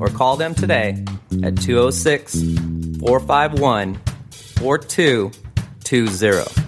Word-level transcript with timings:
or 0.00 0.08
call 0.08 0.36
them 0.36 0.54
today 0.54 1.04
at 1.42 1.56
206 1.56 2.34
451 3.00 3.98
4220. 4.30 6.62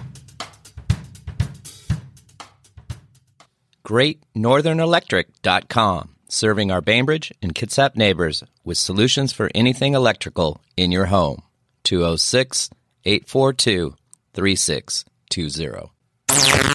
GreatNorthernElectric.com, 3.85 6.09
serving 6.27 6.71
our 6.71 6.81
Bainbridge 6.81 7.31
and 7.41 7.53
Kitsap 7.53 7.95
neighbors 7.95 8.43
with 8.63 8.77
solutions 8.77 9.31
for 9.31 9.51
anything 9.53 9.93
electrical 9.93 10.59
in 10.75 10.91
your 10.91 11.05
home. 11.05 11.43
206 11.83 12.71
842 13.05 13.95
3620. 14.33 16.74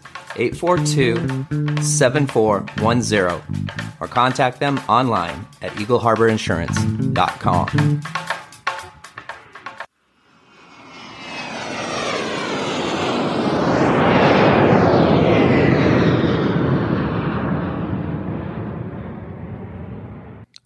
842 0.35 1.81
7410 1.81 3.69
or 3.99 4.07
contact 4.07 4.59
them 4.59 4.79
online 4.87 5.47
at 5.61 5.71
eagleharborinsurance.com. 5.73 8.01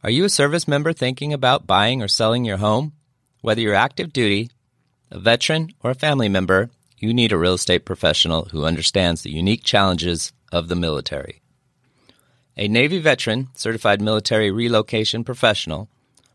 Are 0.05 0.11
you 0.11 0.23
a 0.23 0.29
service 0.29 0.67
member 0.67 0.93
thinking 0.93 1.33
about 1.33 1.65
buying 1.65 2.03
or 2.03 2.07
selling 2.07 2.45
your 2.45 2.57
home? 2.57 2.93
Whether 3.41 3.61
you're 3.61 3.73
active 3.73 4.13
duty, 4.13 4.51
a 5.09 5.17
veteran, 5.17 5.71
or 5.81 5.89
a 5.89 5.95
family 5.95 6.29
member, 6.29 6.69
you 7.05 7.13
need 7.13 7.31
a 7.31 7.37
real 7.37 7.53
estate 7.53 7.85
professional 7.85 8.45
who 8.45 8.65
understands 8.65 9.21
the 9.21 9.31
unique 9.31 9.63
challenges 9.63 10.33
of 10.51 10.67
the 10.67 10.75
military. 10.75 11.41
A 12.57 12.67
Navy 12.67 12.99
veteran, 12.99 13.49
certified 13.53 14.01
military 14.01 14.49
relocation 14.49 15.23
professional, 15.23 15.87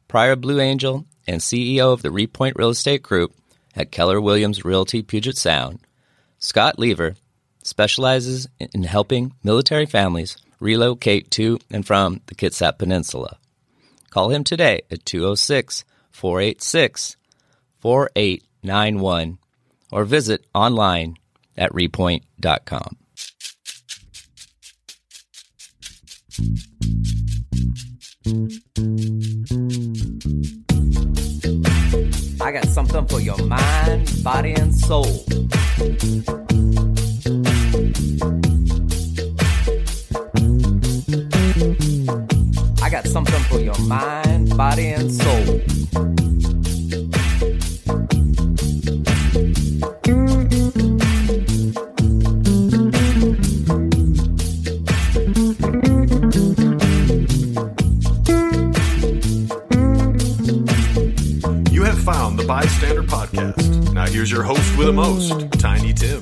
prior 0.06 0.36
Blue 0.36 0.60
Angel, 0.60 1.06
and 1.26 1.40
CEO 1.40 1.92
of 1.92 2.02
the 2.02 2.10
Repoint 2.10 2.52
Real 2.56 2.70
Estate 2.70 3.02
Group 3.02 3.34
at 3.74 3.90
Keller 3.90 4.20
Williams 4.20 4.64
Realty 4.64 5.02
Puget 5.02 5.36
Sound, 5.36 5.80
Scott 6.38 6.78
Lever 6.78 7.16
specializes 7.62 8.48
in 8.58 8.84
helping 8.84 9.32
military 9.42 9.86
families 9.86 10.36
relocate 10.60 11.30
to 11.32 11.58
and 11.70 11.86
from 11.86 12.20
the 12.26 12.34
Kitsap 12.34 12.78
Peninsula. 12.78 13.38
Call 14.10 14.30
him 14.30 14.44
today 14.44 14.82
at 14.90 15.04
206 15.04 15.84
486 16.12 17.16
4891 17.80 19.38
or 19.92 20.04
visit 20.04 20.44
online 20.54 21.16
at 21.56 21.72
repoint.com. 21.72 22.96
I 32.42 32.52
got 32.52 32.66
something 32.66 33.06
for 33.06 33.20
your 33.20 33.36
mind, 33.44 34.24
body, 34.24 34.52
and 34.54 34.74
soul. 34.74 35.24
I 42.82 42.88
got 42.90 43.06
something 43.06 43.40
for 43.50 43.60
your 43.60 43.78
mind, 43.80 44.56
body, 44.56 44.88
and 44.88 45.12
soul. 45.12 46.09
Bystander 62.50 63.04
Podcast. 63.04 63.92
Now 63.92 64.06
here's 64.08 64.28
your 64.28 64.42
host 64.42 64.76
with 64.76 64.88
the 64.88 64.92
most, 64.92 65.52
Tiny 65.60 65.92
Tim. 65.92 66.20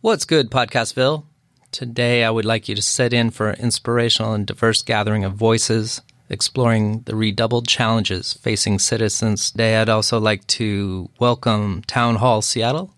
What's 0.00 0.24
good, 0.24 0.50
Podcastville? 0.50 1.22
Today, 1.70 2.24
I 2.24 2.30
would 2.30 2.44
like 2.44 2.68
you 2.68 2.74
to 2.74 2.82
set 2.82 3.12
in 3.12 3.30
for 3.30 3.50
an 3.50 3.60
inspirational 3.60 4.32
and 4.32 4.44
diverse 4.44 4.82
gathering 4.82 5.22
of 5.22 5.34
voices 5.34 6.02
exploring 6.28 7.02
the 7.02 7.14
redoubled 7.14 7.68
challenges 7.68 8.32
facing 8.32 8.80
citizens. 8.80 9.52
Today, 9.52 9.76
I'd 9.76 9.88
also 9.88 10.18
like 10.18 10.44
to 10.48 11.10
welcome 11.20 11.84
Town 11.86 12.16
Hall 12.16 12.42
Seattle 12.42 12.92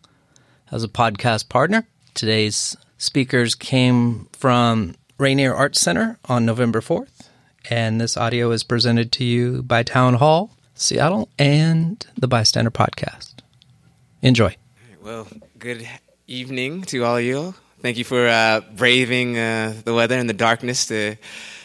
as 0.72 0.82
a 0.82 0.88
podcast 0.88 1.50
partner. 1.50 1.86
Today's 2.14 2.78
speakers 2.96 3.54
came 3.54 4.30
from 4.32 4.94
Rainier 5.18 5.54
Arts 5.54 5.82
Center 5.82 6.18
on 6.24 6.46
November 6.46 6.80
4th, 6.80 7.15
and 7.70 8.00
this 8.00 8.16
audio 8.16 8.50
is 8.50 8.62
presented 8.62 9.10
to 9.12 9.24
you 9.24 9.62
by 9.62 9.82
Town 9.82 10.14
Hall 10.14 10.50
Seattle 10.74 11.28
and 11.38 12.06
the 12.16 12.28
Bystander 12.28 12.70
Podcast. 12.70 13.34
Enjoy. 14.22 14.56
Well, 15.02 15.26
good 15.58 15.88
evening 16.26 16.82
to 16.82 17.04
all 17.04 17.16
of 17.16 17.24
you. 17.24 17.54
Thank 17.80 17.98
you 17.98 18.04
for 18.04 18.28
uh, 18.28 18.60
braving 18.74 19.38
uh, 19.38 19.74
the 19.84 19.94
weather 19.94 20.16
and 20.16 20.28
the 20.28 20.34
darkness 20.34 20.86
to 20.86 21.16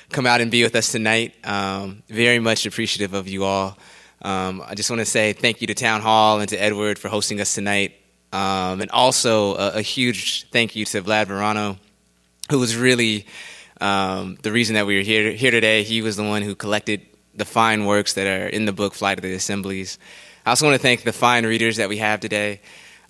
come 0.09 0.25
out 0.25 0.41
and 0.41 0.49
be 0.49 0.63
with 0.63 0.75
us 0.75 0.91
tonight. 0.91 1.33
Um, 1.43 2.03
very 2.09 2.39
much 2.39 2.65
appreciative 2.65 3.13
of 3.13 3.27
you 3.27 3.43
all. 3.43 3.77
Um, 4.21 4.63
I 4.65 4.75
just 4.75 4.89
want 4.89 4.99
to 4.99 5.05
say 5.05 5.33
thank 5.33 5.61
you 5.61 5.67
to 5.67 5.73
Town 5.73 6.01
Hall 6.01 6.39
and 6.39 6.49
to 6.49 6.57
Edward 6.61 6.99
for 6.99 7.09
hosting 7.09 7.41
us 7.41 7.55
tonight. 7.55 7.95
Um, 8.31 8.81
and 8.81 8.89
also 8.91 9.55
a, 9.55 9.67
a, 9.79 9.81
huge 9.81 10.49
thank 10.51 10.73
you 10.77 10.85
to 10.85 11.01
Vlad 11.01 11.27
Verano, 11.27 11.77
who 12.49 12.59
was 12.59 12.77
really 12.77 13.25
um, 13.81 14.37
the 14.41 14.51
reason 14.51 14.75
that 14.75 14.85
we 14.85 14.95
were 14.95 15.03
here, 15.03 15.31
here 15.31 15.51
today. 15.51 15.83
He 15.83 16.01
was 16.01 16.15
the 16.15 16.23
one 16.23 16.41
who 16.41 16.55
collected 16.55 17.01
the 17.35 17.45
fine 17.45 17.85
works 17.85 18.13
that 18.13 18.27
are 18.27 18.47
in 18.47 18.65
the 18.65 18.71
book 18.71 18.93
Fly 18.93 19.15
to 19.15 19.21
the 19.21 19.33
Assemblies. 19.33 19.97
I 20.45 20.51
also 20.51 20.65
want 20.65 20.75
to 20.75 20.81
thank 20.81 21.03
the 21.03 21.13
fine 21.13 21.45
readers 21.45 21.77
that 21.77 21.89
we 21.89 21.97
have 21.97 22.19
today. 22.19 22.61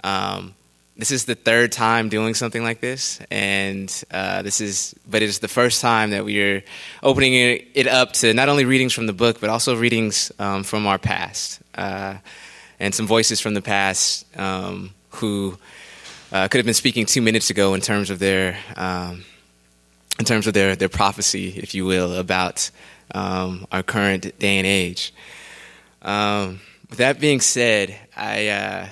Um, 0.04 0.56
this 0.98 1.12
is 1.12 1.26
the 1.26 1.36
third 1.36 1.72
time 1.72 2.10
doing 2.10 2.34
something 2.34 2.64
like 2.64 2.80
this, 2.82 3.20
and 3.32 3.92
uh, 4.12 4.42
this 4.42 4.62
is, 4.62 4.94
but 5.10 5.22
it 5.22 5.30
is 5.30 5.40
the 5.40 5.48
first 5.48 5.82
time 5.82 6.12
that 6.12 6.26
we 6.26 6.42
are 6.44 6.64
opening 7.02 7.34
it 7.34 7.88
up 7.88 8.14
to 8.14 8.34
not 8.34 8.50
only 8.50 8.66
readings 8.66 8.94
from 8.94 9.08
the 9.08 9.14
book, 9.14 9.40
but 9.40 9.50
also 9.50 9.76
readings 9.76 10.32
um, 10.38 10.64
from 10.64 10.86
our 10.86 11.00
past, 11.00 11.62
uh, 11.76 12.16
and 12.80 12.94
some 12.94 13.08
voices 13.08 13.40
from 13.40 13.54
the 13.54 13.62
past 13.62 14.26
um, 14.38 14.92
who 15.12 15.58
uh, 16.32 16.48
could 16.50 16.60
have 16.60 16.66
been 16.66 16.74
speaking 16.76 17.06
two 17.06 17.22
minutes 17.22 17.50
ago 17.50 17.74
in 17.74 17.82
terms 17.82 18.10
of 18.10 18.20
their, 18.20 18.58
um, 18.76 19.24
in 20.22 20.26
terms 20.26 20.46
of 20.46 20.54
their 20.54 20.76
their 20.76 20.94
prophecy, 21.02 21.48
if 21.58 21.74
you 21.74 21.84
will, 21.84 22.14
about 22.14 22.70
um, 23.16 23.66
our 23.72 23.82
current 23.82 24.38
day 24.38 24.58
and 24.60 24.68
age. 24.68 25.14
Um, 26.04 26.62
with 26.90 27.00
that 27.00 27.20
being 27.20 27.42
said, 27.42 27.98
I. 28.16 28.48
Uh, 28.48 28.88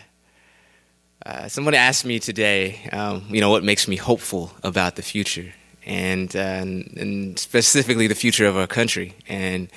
uh, 1.25 1.47
someone 1.47 1.75
asked 1.75 2.05
me 2.05 2.17
today, 2.17 2.79
um, 2.93 3.23
you 3.29 3.41
know, 3.41 3.51
what 3.51 3.63
makes 3.63 3.87
me 3.87 3.97
hopeful 3.97 4.51
about 4.63 4.95
the 4.95 5.01
future, 5.01 5.53
and, 5.85 6.33
uh, 6.33 6.39
and 6.39 7.37
specifically 7.37 8.07
the 8.07 8.15
future 8.15 8.47
of 8.47 8.55
our 8.57 8.65
country. 8.65 9.13
And 9.27 9.69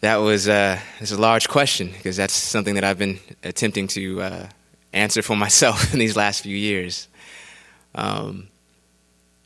that 0.00 0.16
was 0.16 0.48
uh, 0.48 0.78
a 1.00 1.16
large 1.16 1.48
question 1.48 1.90
because 1.90 2.16
that's 2.16 2.32
something 2.32 2.76
that 2.76 2.84
I've 2.84 2.98
been 2.98 3.18
attempting 3.42 3.88
to 3.88 4.22
uh, 4.22 4.46
answer 4.92 5.22
for 5.22 5.36
myself 5.46 5.92
in 5.92 5.98
these 5.98 6.16
last 6.16 6.42
few 6.44 6.56
years. 6.56 7.08
Um, 7.96 8.46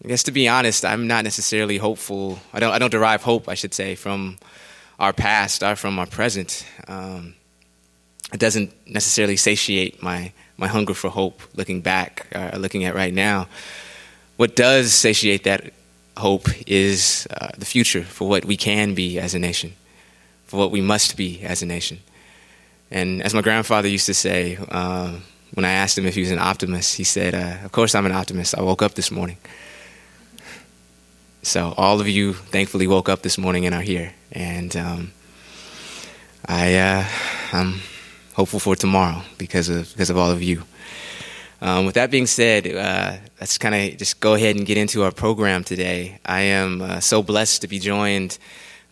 I 0.04 0.08
guess 0.08 0.24
to 0.24 0.32
be 0.32 0.48
honest, 0.48 0.84
I'm 0.84 1.06
not 1.06 1.24
necessarily 1.24 1.78
hopeful. 1.78 2.38
I 2.52 2.60
don't. 2.60 2.72
I 2.72 2.78
don't 2.78 2.90
derive 2.90 3.22
hope, 3.22 3.48
I 3.48 3.54
should 3.54 3.72
say, 3.72 3.94
from 3.94 4.36
our 4.98 5.14
past 5.14 5.62
are 5.62 5.76
from 5.76 5.98
our 5.98 6.06
present. 6.06 6.66
Um, 6.86 7.34
it 8.32 8.38
doesn't 8.38 8.72
necessarily 8.86 9.36
satiate 9.36 10.02
my, 10.02 10.32
my 10.56 10.66
hunger 10.66 10.94
for 10.94 11.08
hope 11.08 11.40
looking 11.54 11.80
back, 11.80 12.26
uh, 12.34 12.56
looking 12.58 12.84
at 12.84 12.94
right 12.94 13.14
now. 13.14 13.48
What 14.36 14.56
does 14.56 14.92
satiate 14.92 15.44
that 15.44 15.72
hope 16.16 16.48
is 16.66 17.26
uh, 17.40 17.48
the 17.56 17.64
future 17.64 18.02
for 18.02 18.28
what 18.28 18.44
we 18.44 18.56
can 18.56 18.94
be 18.94 19.18
as 19.18 19.34
a 19.34 19.38
nation, 19.38 19.72
for 20.44 20.58
what 20.58 20.70
we 20.70 20.80
must 20.80 21.16
be 21.16 21.42
as 21.42 21.62
a 21.62 21.66
nation. 21.66 22.00
And 22.90 23.22
as 23.22 23.34
my 23.34 23.40
grandfather 23.40 23.88
used 23.88 24.06
to 24.06 24.14
say, 24.14 24.58
uh, 24.68 25.14
when 25.54 25.64
I 25.64 25.72
asked 25.72 25.96
him 25.96 26.06
if 26.06 26.14
he 26.14 26.20
was 26.20 26.30
an 26.30 26.38
optimist, 26.38 26.96
he 26.96 27.04
said, 27.04 27.34
uh, 27.34 27.64
Of 27.64 27.72
course 27.72 27.94
I'm 27.94 28.06
an 28.06 28.12
optimist. 28.12 28.56
I 28.56 28.62
woke 28.62 28.82
up 28.82 28.94
this 28.94 29.10
morning. 29.10 29.38
So 31.44 31.74
all 31.76 32.00
of 32.00 32.08
you 32.08 32.32
thankfully 32.32 32.86
woke 32.86 33.10
up 33.10 33.20
this 33.20 33.36
morning 33.36 33.66
and 33.66 33.74
are 33.74 33.82
here. 33.82 34.14
And 34.32 34.74
um, 34.76 35.12
I, 36.48 36.74
uh, 36.76 37.04
I'm 37.52 37.80
hopeful 38.32 38.58
for 38.58 38.74
tomorrow 38.74 39.20
because 39.36 39.68
of, 39.68 39.92
because 39.92 40.08
of 40.08 40.16
all 40.16 40.30
of 40.30 40.42
you. 40.42 40.62
Um, 41.60 41.84
with 41.84 41.96
that 41.96 42.10
being 42.10 42.26
said, 42.26 42.66
uh, 42.66 43.18
let's 43.40 43.58
kind 43.58 43.74
of 43.74 43.98
just 43.98 44.20
go 44.20 44.32
ahead 44.32 44.56
and 44.56 44.64
get 44.64 44.78
into 44.78 45.02
our 45.02 45.12
program 45.12 45.64
today. 45.64 46.18
I 46.24 46.40
am 46.40 46.80
uh, 46.80 47.00
so 47.00 47.22
blessed 47.22 47.60
to 47.60 47.68
be 47.68 47.78
joined 47.78 48.38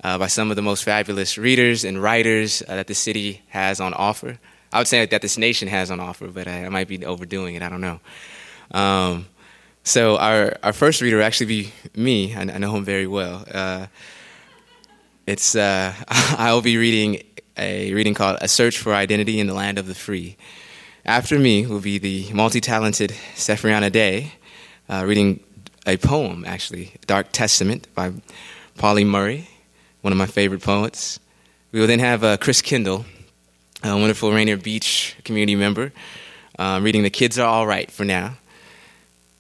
uh, 0.04 0.18
by 0.18 0.26
some 0.26 0.50
of 0.50 0.56
the 0.56 0.62
most 0.62 0.84
fabulous 0.84 1.38
readers 1.38 1.84
and 1.84 2.02
writers 2.02 2.62
uh, 2.68 2.76
that 2.76 2.86
the 2.86 2.94
city 2.94 3.40
has 3.48 3.80
on 3.80 3.94
offer. 3.94 4.38
I 4.74 4.78
would 4.78 4.88
say 4.88 5.06
that 5.06 5.22
this 5.22 5.38
nation 5.38 5.68
has 5.68 5.90
on 5.90 6.00
offer, 6.00 6.28
but 6.28 6.46
I, 6.46 6.66
I 6.66 6.68
might 6.68 6.88
be 6.88 7.02
overdoing 7.02 7.54
it. 7.54 7.62
I 7.62 7.70
don't 7.70 7.80
know. 7.80 8.00
Um, 8.72 9.26
so 9.84 10.16
our 10.16 10.56
our 10.62 10.72
first 10.72 11.00
reader 11.00 11.16
will 11.18 11.24
actually 11.24 11.46
be 11.46 11.72
me. 11.94 12.34
I, 12.34 12.42
I 12.42 12.58
know 12.58 12.74
him 12.74 12.84
very 12.84 13.06
well. 13.06 13.44
Uh, 13.52 13.86
it's 15.26 15.54
uh, 15.54 15.92
I 16.08 16.52
will 16.52 16.62
be 16.62 16.76
reading 16.76 17.22
a 17.56 17.92
reading 17.92 18.14
called 18.14 18.38
"A 18.40 18.48
Search 18.48 18.78
for 18.78 18.94
Identity 18.94 19.40
in 19.40 19.46
the 19.46 19.54
Land 19.54 19.78
of 19.78 19.86
the 19.86 19.94
Free." 19.94 20.36
After 21.04 21.36
me 21.36 21.66
will 21.66 21.80
be 21.80 21.98
the 21.98 22.32
multi-talented 22.32 23.10
Sefriana 23.34 23.90
Day, 23.90 24.34
uh, 24.88 25.04
reading 25.04 25.40
a 25.84 25.96
poem, 25.96 26.44
actually, 26.46 26.92
Dark 27.06 27.32
Testament 27.32 27.88
by 27.92 28.12
Pauli 28.78 29.02
Murray, 29.02 29.48
one 30.02 30.12
of 30.12 30.16
my 30.16 30.26
favorite 30.26 30.62
poets. 30.62 31.18
We 31.72 31.80
will 31.80 31.88
then 31.88 31.98
have 31.98 32.22
uh, 32.22 32.36
Chris 32.36 32.62
Kendall, 32.62 33.04
a 33.82 33.96
wonderful 33.96 34.32
Rainier 34.32 34.56
Beach 34.56 35.16
community 35.24 35.56
member, 35.56 35.92
uh, 36.56 36.78
reading 36.80 37.02
The 37.02 37.10
Kids 37.10 37.36
Are 37.36 37.48
All 37.48 37.66
Right 37.66 37.90
for 37.90 38.04
now. 38.04 38.36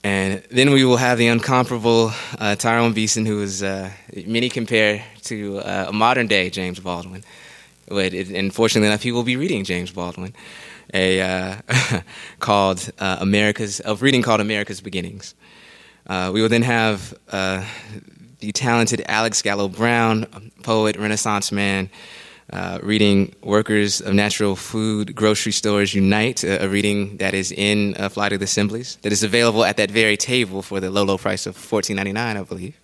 And 0.04 0.42
then 0.50 0.72
we 0.72 0.84
will 0.84 0.96
have 0.96 1.16
the 1.18 1.28
incomparable 1.28 2.12
uh, 2.38 2.56
Tyrone 2.56 2.92
Beason, 2.92 3.24
who 3.24 3.40
is 3.40 3.62
uh, 3.62 3.90
many 4.26 4.48
compare 4.48 5.04
to 5.24 5.58
uh, 5.58 5.86
a 5.88 5.92
modern 5.92 6.26
day 6.26 6.50
James 6.50 6.80
Baldwin. 6.80 7.22
But 7.88 8.12
it, 8.12 8.30
and 8.30 8.52
fortunately 8.52 8.88
enough, 8.88 9.02
he 9.02 9.12
will 9.12 9.22
be 9.22 9.36
reading 9.36 9.64
James 9.64 9.92
Baldwin 9.92 10.34
a 10.92 11.20
uh, 11.20 11.56
called 12.40 12.90
uh, 12.98 13.18
America's 13.20 13.80
of 13.80 14.02
reading 14.02 14.22
called 14.22 14.40
America's 14.40 14.80
Beginnings. 14.80 15.34
Uh, 16.06 16.30
we 16.32 16.42
will 16.42 16.48
then 16.48 16.62
have 16.62 17.14
the 17.28 18.50
talented 18.52 19.04
Alex 19.06 19.40
Gallo 19.40 19.68
Brown, 19.68 20.50
poet, 20.62 20.96
Renaissance 20.96 21.52
man, 21.52 21.88
uh, 22.52 22.78
reading 22.82 23.34
Workers 23.42 24.00
of 24.00 24.14
Natural 24.14 24.54
Food 24.56 25.14
Grocery 25.14 25.52
Stores 25.52 25.94
Unite, 25.94 26.44
a, 26.44 26.64
a 26.64 26.68
reading 26.68 27.16
that 27.16 27.34
is 27.34 27.50
in 27.50 27.94
uh, 27.96 28.08
Fly 28.08 28.28
to 28.28 28.38
the 28.38 28.44
Assemblies, 28.44 28.96
that 29.02 29.12
is 29.12 29.22
available 29.22 29.64
at 29.64 29.76
that 29.78 29.90
very 29.90 30.16
table 30.16 30.62
for 30.62 30.78
the 30.80 30.90
low, 30.90 31.04
low 31.04 31.18
price 31.18 31.46
of 31.46 31.56
$14.99, 31.56 32.16
I 32.16 32.42
believe. 32.42 32.76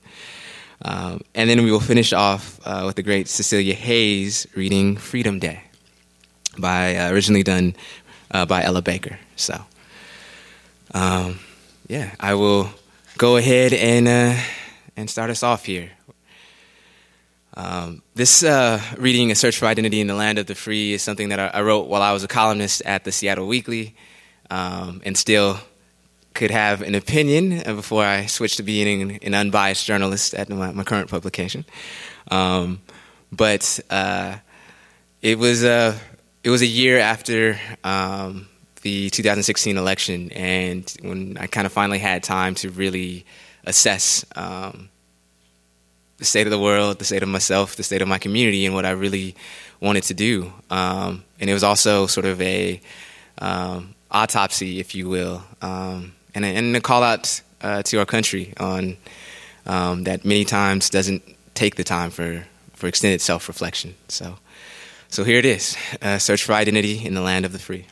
Um, 0.83 1.21
and 1.35 1.51
then 1.51 1.63
we 1.65 1.71
will 1.71 1.81
finish 1.81 2.13
off 2.13 2.61
with 2.85 2.97
the 2.97 3.03
great 3.03 3.29
Cecilia 3.29 3.75
Hayes 3.75 4.47
reading 4.55 4.97
Freedom 4.97 5.39
Day 5.39 5.63
by 6.59 6.97
uh, 6.97 7.11
originally 7.11 7.43
done 7.43 7.75
uh, 8.31 8.47
by 8.47 8.63
Ella 8.63 8.83
Baker. 8.83 9.19
So, 9.37 9.61
um, 10.95 11.39
yeah, 11.89 12.15
I 12.21 12.35
will 12.35 12.71
go 13.17 13.37
ahead 13.37 13.73
and 13.73 14.09
uh, 14.09 14.41
and 14.97 15.09
start 15.09 15.31
us 15.31 15.43
off 15.43 15.65
here. 15.65 15.91
Um, 17.59 18.03
this 18.15 18.45
uh, 18.45 18.81
reading, 18.99 19.33
A 19.33 19.35
Search 19.35 19.59
for 19.59 19.67
Identity 19.67 20.01
in 20.01 20.07
the 20.07 20.15
Land 20.15 20.39
of 20.39 20.47
the 20.47 20.55
Free, 20.55 20.93
is 20.93 21.03
something 21.03 21.31
that 21.31 21.41
I, 21.41 21.49
I 21.49 21.63
wrote 21.63 21.89
while 21.89 22.03
I 22.03 22.13
was 22.13 22.23
a 22.23 22.29
columnist 22.29 22.83
at 22.83 23.03
the 23.03 23.11
Seattle 23.11 23.49
Weekly, 23.49 23.97
um, 24.49 25.03
and 25.05 25.19
still 25.19 25.59
could 26.35 26.53
have 26.53 26.83
an 26.83 26.95
opinion 26.95 27.61
before 27.75 28.05
I 28.05 28.27
switched 28.27 28.59
to 28.59 28.63
being 28.63 29.19
an, 29.25 29.35
unbiased 29.35 29.85
journalist 29.85 30.35
at 30.35 30.49
my, 30.49 30.71
my 30.71 30.85
current 30.85 31.11
publication. 31.11 31.65
Um, 32.31 32.81
but 33.33 33.81
uh, 33.91 34.37
it 35.21 35.37
was 35.37 35.65
uh, 35.65 35.99
it 36.45 36.51
was 36.51 36.63
a 36.63 36.67
year 36.67 37.01
after 37.01 37.59
um, 37.83 38.47
the 38.83 39.11
2016 39.11 39.77
election, 39.77 40.31
and 40.31 40.95
when 41.03 41.37
I 41.37 41.49
kind 41.49 41.67
of 41.67 41.73
finally 41.73 41.99
had 41.99 42.23
time 42.23 42.55
to 42.57 42.71
really 42.71 43.27
assess 43.65 44.25
um, 44.37 44.91
the 46.19 46.25
state 46.25 46.47
of 46.47 46.51
the 46.51 46.59
world, 46.59 46.99
the 46.99 47.05
state 47.05 47.23
of 47.23 47.29
myself, 47.29 47.77
the 47.77 47.83
state 47.83 48.03
of 48.03 48.09
my 48.09 48.19
community, 48.19 48.67
and 48.67 48.75
what 48.75 48.85
I 48.85 48.91
really 48.91 49.35
wanted 49.81 50.03
to 50.05 50.15
do. 50.15 50.53
Um, 50.71 51.25
and 51.41 51.49
it 51.49 51.55
was 51.55 51.65
also 51.65 52.07
sort 52.07 52.27
of 52.27 52.41
a 52.41 52.81
um, 53.39 53.95
autopsy, 54.11 54.81
if 54.81 54.95
you 54.95 55.09
will, 55.09 55.43
um, 55.63 56.13
and, 56.35 56.45
a, 56.45 56.49
and 56.49 56.77
a 56.77 56.81
call 56.81 57.03
out 57.03 57.41
uh, 57.63 57.83
to 57.85 57.99
our 57.99 58.07
country 58.07 58.53
on 58.59 58.97
um, 59.67 60.05
that 60.05 60.25
many 60.25 60.45
times 60.45 60.91
doesn't 60.91 61.23
take 61.55 61.77
the 61.77 61.85
time 61.85 62.11
for, 62.11 62.45
for 62.75 62.87
extended 62.87 63.21
self 63.21 63.49
reflection. 63.49 63.95
So. 64.09 64.39
So 65.11 65.25
here 65.25 65.39
it 65.39 65.47
is 65.47 65.75
uh, 66.03 66.19
Search 66.19 66.45
for 66.45 66.53
Identity 66.53 67.05
in 67.05 67.15
the 67.15 67.23
Land 67.23 67.47
of 67.47 67.53
the 67.53 67.59
Free. 67.59 67.87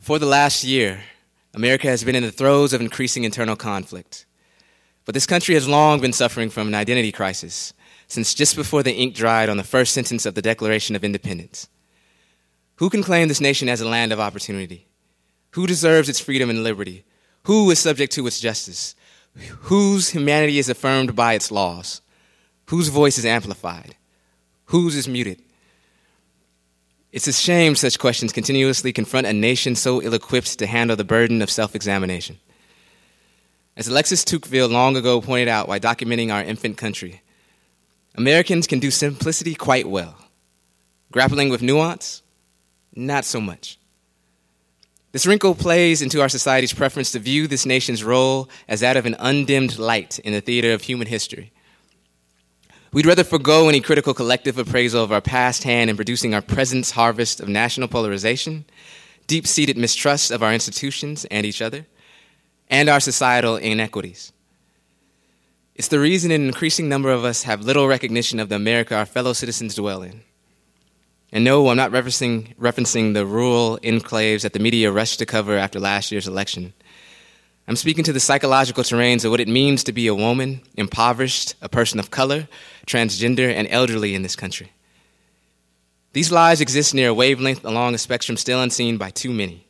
For 0.00 0.18
the 0.18 0.26
last 0.26 0.64
year, 0.64 1.00
America 1.58 1.88
has 1.88 2.04
been 2.04 2.14
in 2.14 2.22
the 2.22 2.30
throes 2.30 2.72
of 2.72 2.80
increasing 2.80 3.24
internal 3.24 3.56
conflict. 3.56 4.26
But 5.04 5.14
this 5.14 5.26
country 5.26 5.56
has 5.56 5.66
long 5.66 6.00
been 6.00 6.12
suffering 6.12 6.50
from 6.50 6.68
an 6.68 6.74
identity 6.76 7.10
crisis 7.10 7.72
since 8.06 8.32
just 8.32 8.54
before 8.54 8.84
the 8.84 8.94
ink 8.94 9.12
dried 9.12 9.48
on 9.48 9.56
the 9.56 9.64
first 9.64 9.92
sentence 9.92 10.24
of 10.24 10.36
the 10.36 10.40
Declaration 10.40 10.94
of 10.94 11.02
Independence. 11.02 11.68
Who 12.76 12.88
can 12.88 13.02
claim 13.02 13.26
this 13.26 13.40
nation 13.40 13.68
as 13.68 13.80
a 13.80 13.88
land 13.88 14.12
of 14.12 14.20
opportunity? 14.20 14.86
Who 15.50 15.66
deserves 15.66 16.08
its 16.08 16.20
freedom 16.20 16.48
and 16.48 16.62
liberty? 16.62 17.04
Who 17.42 17.68
is 17.72 17.80
subject 17.80 18.12
to 18.12 18.26
its 18.28 18.38
justice? 18.38 18.94
Whose 19.62 20.10
humanity 20.10 20.60
is 20.60 20.68
affirmed 20.68 21.16
by 21.16 21.34
its 21.34 21.50
laws? 21.50 22.02
Whose 22.66 22.86
voice 22.86 23.18
is 23.18 23.26
amplified? 23.26 23.96
Whose 24.66 24.94
is 24.94 25.08
muted? 25.08 25.42
It's 27.10 27.26
a 27.26 27.32
shame 27.32 27.74
such 27.74 27.98
questions 27.98 28.34
continuously 28.34 28.92
confront 28.92 29.26
a 29.26 29.32
nation 29.32 29.74
so 29.74 30.02
ill 30.02 30.12
equipped 30.12 30.58
to 30.58 30.66
handle 30.66 30.96
the 30.96 31.04
burden 31.04 31.40
of 31.40 31.50
self 31.50 31.74
examination. 31.74 32.38
As 33.76 33.88
Alexis 33.88 34.24
Tocqueville 34.24 34.68
long 34.68 34.96
ago 34.96 35.20
pointed 35.20 35.48
out 35.48 35.68
while 35.68 35.80
documenting 35.80 36.32
our 36.32 36.42
infant 36.42 36.76
country, 36.76 37.22
Americans 38.14 38.66
can 38.66 38.78
do 38.78 38.90
simplicity 38.90 39.54
quite 39.54 39.88
well. 39.88 40.16
Grappling 41.10 41.48
with 41.48 41.62
nuance, 41.62 42.22
not 42.94 43.24
so 43.24 43.40
much. 43.40 43.78
This 45.12 45.24
wrinkle 45.24 45.54
plays 45.54 46.02
into 46.02 46.20
our 46.20 46.28
society's 46.28 46.74
preference 46.74 47.12
to 47.12 47.18
view 47.18 47.46
this 47.46 47.64
nation's 47.64 48.04
role 48.04 48.50
as 48.68 48.80
that 48.80 48.98
of 48.98 49.06
an 49.06 49.16
undimmed 49.18 49.78
light 49.78 50.18
in 50.18 50.34
the 50.34 50.42
theater 50.42 50.72
of 50.72 50.82
human 50.82 51.06
history 51.06 51.52
We'd 52.98 53.06
rather 53.06 53.22
forego 53.22 53.68
any 53.68 53.80
critical 53.80 54.12
collective 54.12 54.58
appraisal 54.58 55.04
of 55.04 55.12
our 55.12 55.20
past 55.20 55.62
hand 55.62 55.88
in 55.88 55.94
producing 55.94 56.34
our 56.34 56.42
present's 56.42 56.90
harvest 56.90 57.38
of 57.38 57.48
national 57.48 57.86
polarization, 57.86 58.64
deep 59.28 59.46
seated 59.46 59.78
mistrust 59.78 60.32
of 60.32 60.42
our 60.42 60.52
institutions 60.52 61.24
and 61.26 61.46
each 61.46 61.62
other, 61.62 61.86
and 62.66 62.88
our 62.88 62.98
societal 62.98 63.54
inequities. 63.54 64.32
It's 65.76 65.86
the 65.86 66.00
reason 66.00 66.32
an 66.32 66.44
increasing 66.44 66.88
number 66.88 67.12
of 67.12 67.24
us 67.24 67.44
have 67.44 67.60
little 67.60 67.86
recognition 67.86 68.40
of 68.40 68.48
the 68.48 68.56
America 68.56 68.96
our 68.96 69.06
fellow 69.06 69.32
citizens 69.32 69.76
dwell 69.76 70.02
in. 70.02 70.22
And 71.30 71.44
no, 71.44 71.68
I'm 71.68 71.76
not 71.76 71.92
referencing, 71.92 72.56
referencing 72.56 73.14
the 73.14 73.24
rural 73.24 73.78
enclaves 73.84 74.42
that 74.42 74.54
the 74.54 74.58
media 74.58 74.90
rushed 74.90 75.20
to 75.20 75.24
cover 75.24 75.56
after 75.56 75.78
last 75.78 76.10
year's 76.10 76.26
election. 76.26 76.72
I'm 77.68 77.76
speaking 77.76 78.04
to 78.04 78.14
the 78.14 78.20
psychological 78.20 78.82
terrains 78.82 79.26
of 79.26 79.30
what 79.30 79.40
it 79.40 79.46
means 79.46 79.84
to 79.84 79.92
be 79.92 80.06
a 80.06 80.14
woman, 80.14 80.62
impoverished, 80.78 81.54
a 81.60 81.68
person 81.68 82.00
of 82.00 82.10
color, 82.10 82.48
transgender, 82.86 83.52
and 83.52 83.68
elderly 83.70 84.14
in 84.14 84.22
this 84.22 84.34
country. 84.34 84.72
These 86.14 86.32
lies 86.32 86.62
exist 86.62 86.94
near 86.94 87.10
a 87.10 87.14
wavelength 87.14 87.66
along 87.66 87.94
a 87.94 87.98
spectrum 87.98 88.38
still 88.38 88.62
unseen 88.62 88.96
by 88.96 89.10
too 89.10 89.30
many. 89.30 89.66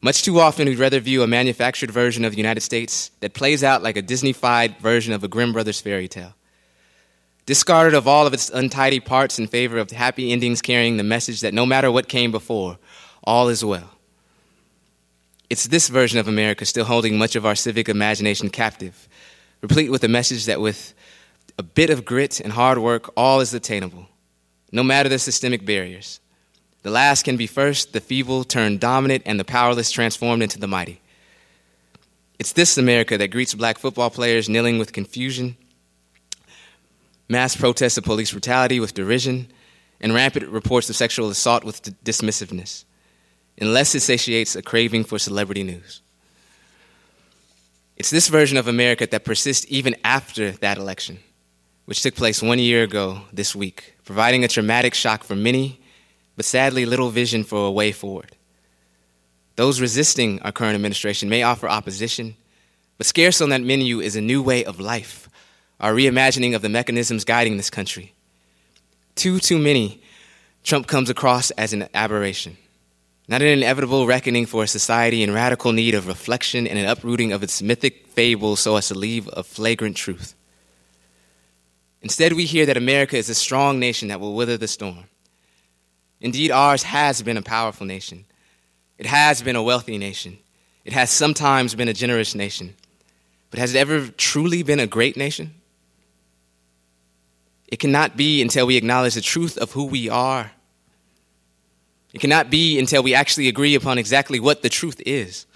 Much 0.00 0.22
too 0.22 0.38
often, 0.38 0.68
we'd 0.68 0.78
rather 0.78 1.00
view 1.00 1.24
a 1.24 1.26
manufactured 1.26 1.90
version 1.90 2.24
of 2.24 2.30
the 2.30 2.38
United 2.38 2.60
States 2.60 3.10
that 3.18 3.34
plays 3.34 3.64
out 3.64 3.82
like 3.82 3.96
a 3.96 4.02
Disneyfied 4.02 4.78
version 4.78 5.12
of 5.12 5.24
a 5.24 5.28
Grimm 5.28 5.52
Brothers 5.52 5.80
fairy 5.80 6.06
tale. 6.06 6.34
Discarded 7.46 7.94
of 7.94 8.06
all 8.06 8.28
of 8.28 8.32
its 8.32 8.48
untidy 8.48 9.00
parts 9.00 9.40
in 9.40 9.48
favor 9.48 9.78
of 9.78 9.90
happy 9.90 10.30
endings 10.30 10.62
carrying 10.62 10.98
the 10.98 11.02
message 11.02 11.40
that 11.40 11.52
no 11.52 11.66
matter 11.66 11.90
what 11.90 12.08
came 12.08 12.30
before, 12.30 12.78
all 13.24 13.48
is 13.48 13.64
well. 13.64 13.90
It's 15.52 15.66
this 15.66 15.90
version 15.90 16.18
of 16.18 16.28
America 16.28 16.64
still 16.64 16.86
holding 16.86 17.18
much 17.18 17.36
of 17.36 17.44
our 17.44 17.54
civic 17.54 17.90
imagination 17.90 18.48
captive, 18.48 19.06
replete 19.60 19.90
with 19.90 20.02
a 20.02 20.08
message 20.08 20.46
that 20.46 20.62
with 20.62 20.94
a 21.58 21.62
bit 21.62 21.90
of 21.90 22.06
grit 22.06 22.40
and 22.40 22.54
hard 22.54 22.78
work, 22.78 23.12
all 23.18 23.38
is 23.40 23.52
attainable, 23.52 24.08
no 24.72 24.82
matter 24.82 25.10
the 25.10 25.18
systemic 25.18 25.66
barriers. 25.66 26.20
The 26.84 26.90
last 26.90 27.24
can 27.24 27.36
be 27.36 27.46
first, 27.46 27.92
the 27.92 28.00
feeble 28.00 28.44
turned 28.44 28.80
dominant, 28.80 29.24
and 29.26 29.38
the 29.38 29.44
powerless 29.44 29.90
transformed 29.90 30.42
into 30.42 30.58
the 30.58 30.66
mighty. 30.66 31.02
It's 32.38 32.54
this 32.54 32.78
America 32.78 33.18
that 33.18 33.28
greets 33.28 33.52
black 33.52 33.76
football 33.76 34.08
players 34.08 34.48
kneeling 34.48 34.78
with 34.78 34.94
confusion, 34.94 35.58
mass 37.28 37.54
protests 37.56 37.98
of 37.98 38.04
police 38.04 38.30
brutality 38.30 38.80
with 38.80 38.94
derision, 38.94 39.48
and 40.00 40.14
rampant 40.14 40.48
reports 40.48 40.88
of 40.88 40.96
sexual 40.96 41.28
assault 41.28 41.62
with 41.62 41.82
dismissiveness, 42.02 42.86
unless 43.60 43.94
it 43.94 44.00
satiates 44.00 44.56
a 44.56 44.62
craving 44.62 45.04
for 45.04 45.18
celebrity 45.18 45.62
news. 45.62 46.00
It's 47.96 48.10
this 48.10 48.28
version 48.28 48.56
of 48.56 48.68
America 48.68 49.06
that 49.06 49.24
persists 49.24 49.66
even 49.68 49.94
after 50.02 50.52
that 50.52 50.78
election, 50.78 51.18
which 51.84 52.02
took 52.02 52.14
place 52.14 52.42
one 52.42 52.58
year 52.58 52.82
ago 52.82 53.22
this 53.32 53.54
week, 53.54 53.94
providing 54.04 54.44
a 54.44 54.48
traumatic 54.48 54.94
shock 54.94 55.22
for 55.22 55.36
many, 55.36 55.80
but 56.36 56.44
sadly 56.44 56.86
little 56.86 57.10
vision 57.10 57.44
for 57.44 57.66
a 57.66 57.70
way 57.70 57.92
forward. 57.92 58.36
Those 59.56 59.80
resisting 59.80 60.40
our 60.42 60.52
current 60.52 60.74
administration 60.74 61.28
may 61.28 61.42
offer 61.42 61.68
opposition, 61.68 62.36
but 62.98 63.06
scarce 63.06 63.40
on 63.40 63.50
that 63.50 63.60
menu 63.60 64.00
is 64.00 64.16
a 64.16 64.20
new 64.20 64.42
way 64.42 64.64
of 64.64 64.80
life, 64.80 65.28
our 65.78 65.92
reimagining 65.92 66.54
of 66.54 66.62
the 66.62 66.68
mechanisms 66.68 67.24
guiding 67.24 67.56
this 67.56 67.70
country. 67.70 68.14
Too, 69.14 69.38
too 69.38 69.58
many, 69.58 70.02
Trump 70.64 70.86
comes 70.86 71.10
across 71.10 71.50
as 71.52 71.72
an 71.72 71.88
aberration, 71.92 72.56
not 73.32 73.40
an 73.40 73.48
inevitable 73.48 74.06
reckoning 74.06 74.44
for 74.44 74.62
a 74.62 74.68
society 74.68 75.22
in 75.22 75.32
radical 75.32 75.72
need 75.72 75.94
of 75.94 76.06
reflection 76.06 76.66
and 76.66 76.78
an 76.78 76.84
uprooting 76.84 77.32
of 77.32 77.42
its 77.42 77.62
mythic 77.62 78.06
fables 78.08 78.60
so 78.60 78.76
as 78.76 78.88
to 78.88 78.94
leave 78.94 79.26
a 79.32 79.42
flagrant 79.42 79.96
truth. 79.96 80.34
Instead, 82.02 82.34
we 82.34 82.44
hear 82.44 82.66
that 82.66 82.76
America 82.76 83.16
is 83.16 83.30
a 83.30 83.34
strong 83.34 83.80
nation 83.80 84.08
that 84.08 84.20
will 84.20 84.34
weather 84.34 84.58
the 84.58 84.68
storm. 84.68 85.04
Indeed, 86.20 86.50
ours 86.50 86.82
has 86.82 87.22
been 87.22 87.38
a 87.38 87.42
powerful 87.42 87.86
nation. 87.86 88.26
It 88.98 89.06
has 89.06 89.40
been 89.40 89.56
a 89.56 89.62
wealthy 89.62 89.96
nation. 89.96 90.36
It 90.84 90.92
has 90.92 91.10
sometimes 91.10 91.74
been 91.74 91.88
a 91.88 91.94
generous 91.94 92.34
nation. 92.34 92.74
But 93.48 93.60
has 93.60 93.74
it 93.74 93.78
ever 93.78 94.08
truly 94.08 94.62
been 94.62 94.78
a 94.78 94.86
great 94.86 95.16
nation? 95.16 95.54
It 97.66 97.78
cannot 97.78 98.14
be 98.14 98.42
until 98.42 98.66
we 98.66 98.76
acknowledge 98.76 99.14
the 99.14 99.22
truth 99.22 99.56
of 99.56 99.72
who 99.72 99.86
we 99.86 100.10
are. 100.10 100.52
It 102.12 102.20
cannot 102.20 102.50
be 102.50 102.78
until 102.78 103.02
we 103.02 103.14
actually 103.14 103.48
agree 103.48 103.74
upon 103.74 103.98
exactly 103.98 104.38
what 104.38 104.62
the 104.62 104.68
truth 104.68 105.00
is. 105.06 105.46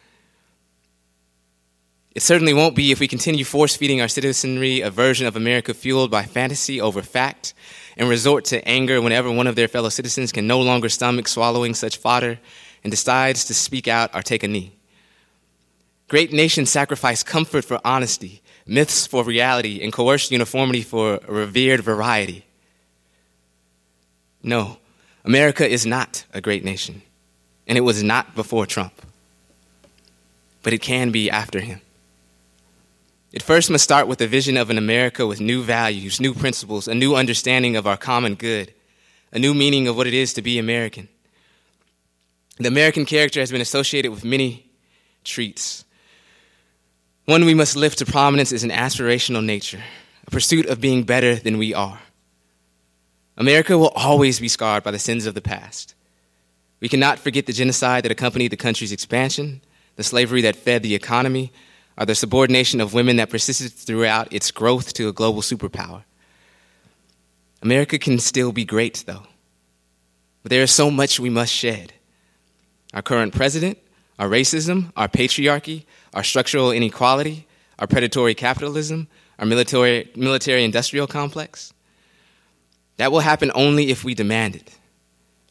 It 2.14 2.22
certainly 2.22 2.54
won't 2.54 2.74
be 2.74 2.92
if 2.92 3.00
we 3.00 3.08
continue 3.08 3.44
force 3.44 3.76
feeding 3.76 4.00
our 4.00 4.08
citizenry 4.08 4.80
a 4.80 4.90
version 4.90 5.26
of 5.26 5.36
America 5.36 5.74
fueled 5.74 6.10
by 6.10 6.22
fantasy 6.22 6.80
over 6.80 7.02
fact 7.02 7.52
and 7.98 8.08
resort 8.08 8.46
to 8.46 8.66
anger 8.66 9.02
whenever 9.02 9.30
one 9.30 9.46
of 9.46 9.54
their 9.54 9.68
fellow 9.68 9.90
citizens 9.90 10.32
can 10.32 10.46
no 10.46 10.60
longer 10.62 10.88
stomach 10.88 11.28
swallowing 11.28 11.74
such 11.74 11.98
fodder 11.98 12.38
and 12.82 12.90
decides 12.90 13.44
to 13.44 13.54
speak 13.54 13.86
out 13.86 14.14
or 14.14 14.22
take 14.22 14.42
a 14.42 14.48
knee. 14.48 14.72
Great 16.08 16.32
nations 16.32 16.70
sacrifice 16.70 17.22
comfort 17.22 17.66
for 17.66 17.80
honesty, 17.84 18.40
myths 18.64 19.06
for 19.06 19.22
reality, 19.22 19.82
and 19.82 19.92
coerced 19.92 20.30
uniformity 20.30 20.82
for 20.82 21.20
revered 21.28 21.80
variety. 21.80 22.46
No, 24.42 24.78
America 25.26 25.68
is 25.68 25.84
not 25.84 26.24
a 26.32 26.40
great 26.40 26.64
nation, 26.64 27.02
and 27.66 27.76
it 27.76 27.82
was 27.82 28.02
not 28.02 28.34
before 28.34 28.64
Trump. 28.64 28.94
But 30.62 30.72
it 30.72 30.80
can 30.80 31.10
be 31.10 31.30
after 31.30 31.60
him. 31.60 31.80
It 33.32 33.42
first 33.42 33.70
must 33.70 33.84
start 33.84 34.08
with 34.08 34.20
a 34.22 34.26
vision 34.26 34.56
of 34.56 34.70
an 34.70 34.78
America 34.78 35.26
with 35.26 35.40
new 35.40 35.62
values, 35.62 36.20
new 36.20 36.32
principles, 36.32 36.88
a 36.88 36.94
new 36.94 37.14
understanding 37.14 37.76
of 37.76 37.86
our 37.86 37.98
common 37.98 38.34
good, 38.34 38.72
a 39.32 39.38
new 39.38 39.52
meaning 39.52 39.88
of 39.88 39.96
what 39.96 40.06
it 40.06 40.14
is 40.14 40.32
to 40.34 40.42
be 40.42 40.58
American. 40.58 41.08
The 42.56 42.68
American 42.68 43.04
character 43.04 43.40
has 43.40 43.52
been 43.52 43.60
associated 43.60 44.12
with 44.12 44.24
many 44.24 44.64
treats 45.24 45.84
one 47.26 47.44
we 47.44 47.54
must 47.54 47.74
lift 47.74 47.98
to 47.98 48.06
prominence 48.06 48.52
is 48.52 48.62
an 48.62 48.70
aspirational 48.70 49.44
nature, 49.44 49.82
a 50.28 50.30
pursuit 50.30 50.66
of 50.66 50.80
being 50.80 51.02
better 51.02 51.34
than 51.34 51.58
we 51.58 51.74
are. 51.74 51.98
America 53.36 53.76
will 53.76 53.92
always 53.94 54.40
be 54.40 54.48
scarred 54.48 54.82
by 54.82 54.90
the 54.90 54.98
sins 54.98 55.26
of 55.26 55.34
the 55.34 55.42
past. 55.42 55.94
We 56.80 56.88
cannot 56.88 57.18
forget 57.18 57.46
the 57.46 57.52
genocide 57.52 58.04
that 58.04 58.12
accompanied 58.12 58.48
the 58.48 58.56
country's 58.56 58.92
expansion, 58.92 59.60
the 59.96 60.02
slavery 60.02 60.42
that 60.42 60.56
fed 60.56 60.82
the 60.82 60.94
economy, 60.94 61.52
or 61.98 62.06
the 62.06 62.14
subordination 62.14 62.80
of 62.80 62.94
women 62.94 63.16
that 63.16 63.30
persisted 63.30 63.72
throughout 63.72 64.32
its 64.32 64.50
growth 64.50 64.92
to 64.94 65.08
a 65.08 65.12
global 65.12 65.40
superpower. 65.42 66.02
America 67.62 67.98
can 67.98 68.18
still 68.18 68.52
be 68.52 68.64
great, 68.64 69.04
though. 69.06 69.22
But 70.42 70.50
there 70.50 70.62
is 70.62 70.70
so 70.70 70.90
much 70.90 71.18
we 71.18 71.30
must 71.30 71.52
shed. 71.52 71.94
Our 72.94 73.02
current 73.02 73.34
president, 73.34 73.78
our 74.18 74.28
racism, 74.28 74.92
our 74.96 75.08
patriarchy, 75.08 75.84
our 76.14 76.22
structural 76.22 76.70
inequality, 76.70 77.46
our 77.78 77.86
predatory 77.86 78.34
capitalism, 78.34 79.08
our 79.38 79.46
military, 79.46 80.10
military 80.14 80.64
industrial 80.64 81.06
complex. 81.06 81.72
That 82.96 83.12
will 83.12 83.20
happen 83.20 83.50
only 83.54 83.90
if 83.90 84.04
we 84.04 84.14
demand 84.14 84.56
it 84.56 84.76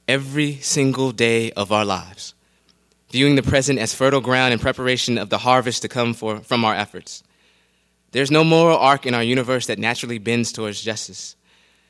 every 0.08 0.58
single 0.58 1.12
day 1.12 1.52
of 1.52 1.72
our 1.72 1.86
lives, 1.86 2.34
viewing 3.10 3.36
the 3.36 3.44
present 3.44 3.80
as 3.80 3.94
fertile 3.94 4.22
ground 4.22 4.54
in 4.54 4.60
preparation 4.60 5.18
of 5.18 5.30
the 5.30 5.40
harvest 5.40 5.82
to 5.82 5.88
come 5.88 6.14
for, 6.14 6.40
from 6.40 6.64
our 6.64 6.76
efforts. 6.76 7.24
There's 8.12 8.32
no 8.32 8.44
moral 8.44 8.78
arc 8.78 9.06
in 9.06 9.14
our 9.14 9.24
universe 9.24 9.68
that 9.68 9.80
naturally 9.80 10.20
bends 10.20 10.52
towards 10.52 10.82
justice. 10.82 11.36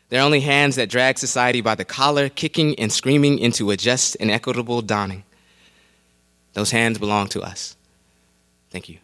There 0.09 0.21
are 0.21 0.25
only 0.25 0.41
hands 0.41 0.75
that 0.75 0.89
drag 0.89 1.17
society 1.17 1.61
by 1.61 1.75
the 1.75 1.85
collar, 1.85 2.29
kicking 2.29 2.77
and 2.79 2.91
screaming 2.91 3.39
into 3.39 3.71
a 3.71 3.77
just 3.77 4.15
and 4.19 4.31
equitable 4.31 4.81
dawning. 4.81 5.23
Those 6.53 6.71
hands 6.71 6.97
belong 6.97 7.27
to 7.29 7.41
us. 7.41 7.75
Thank 8.69 8.89
you. 8.89 8.99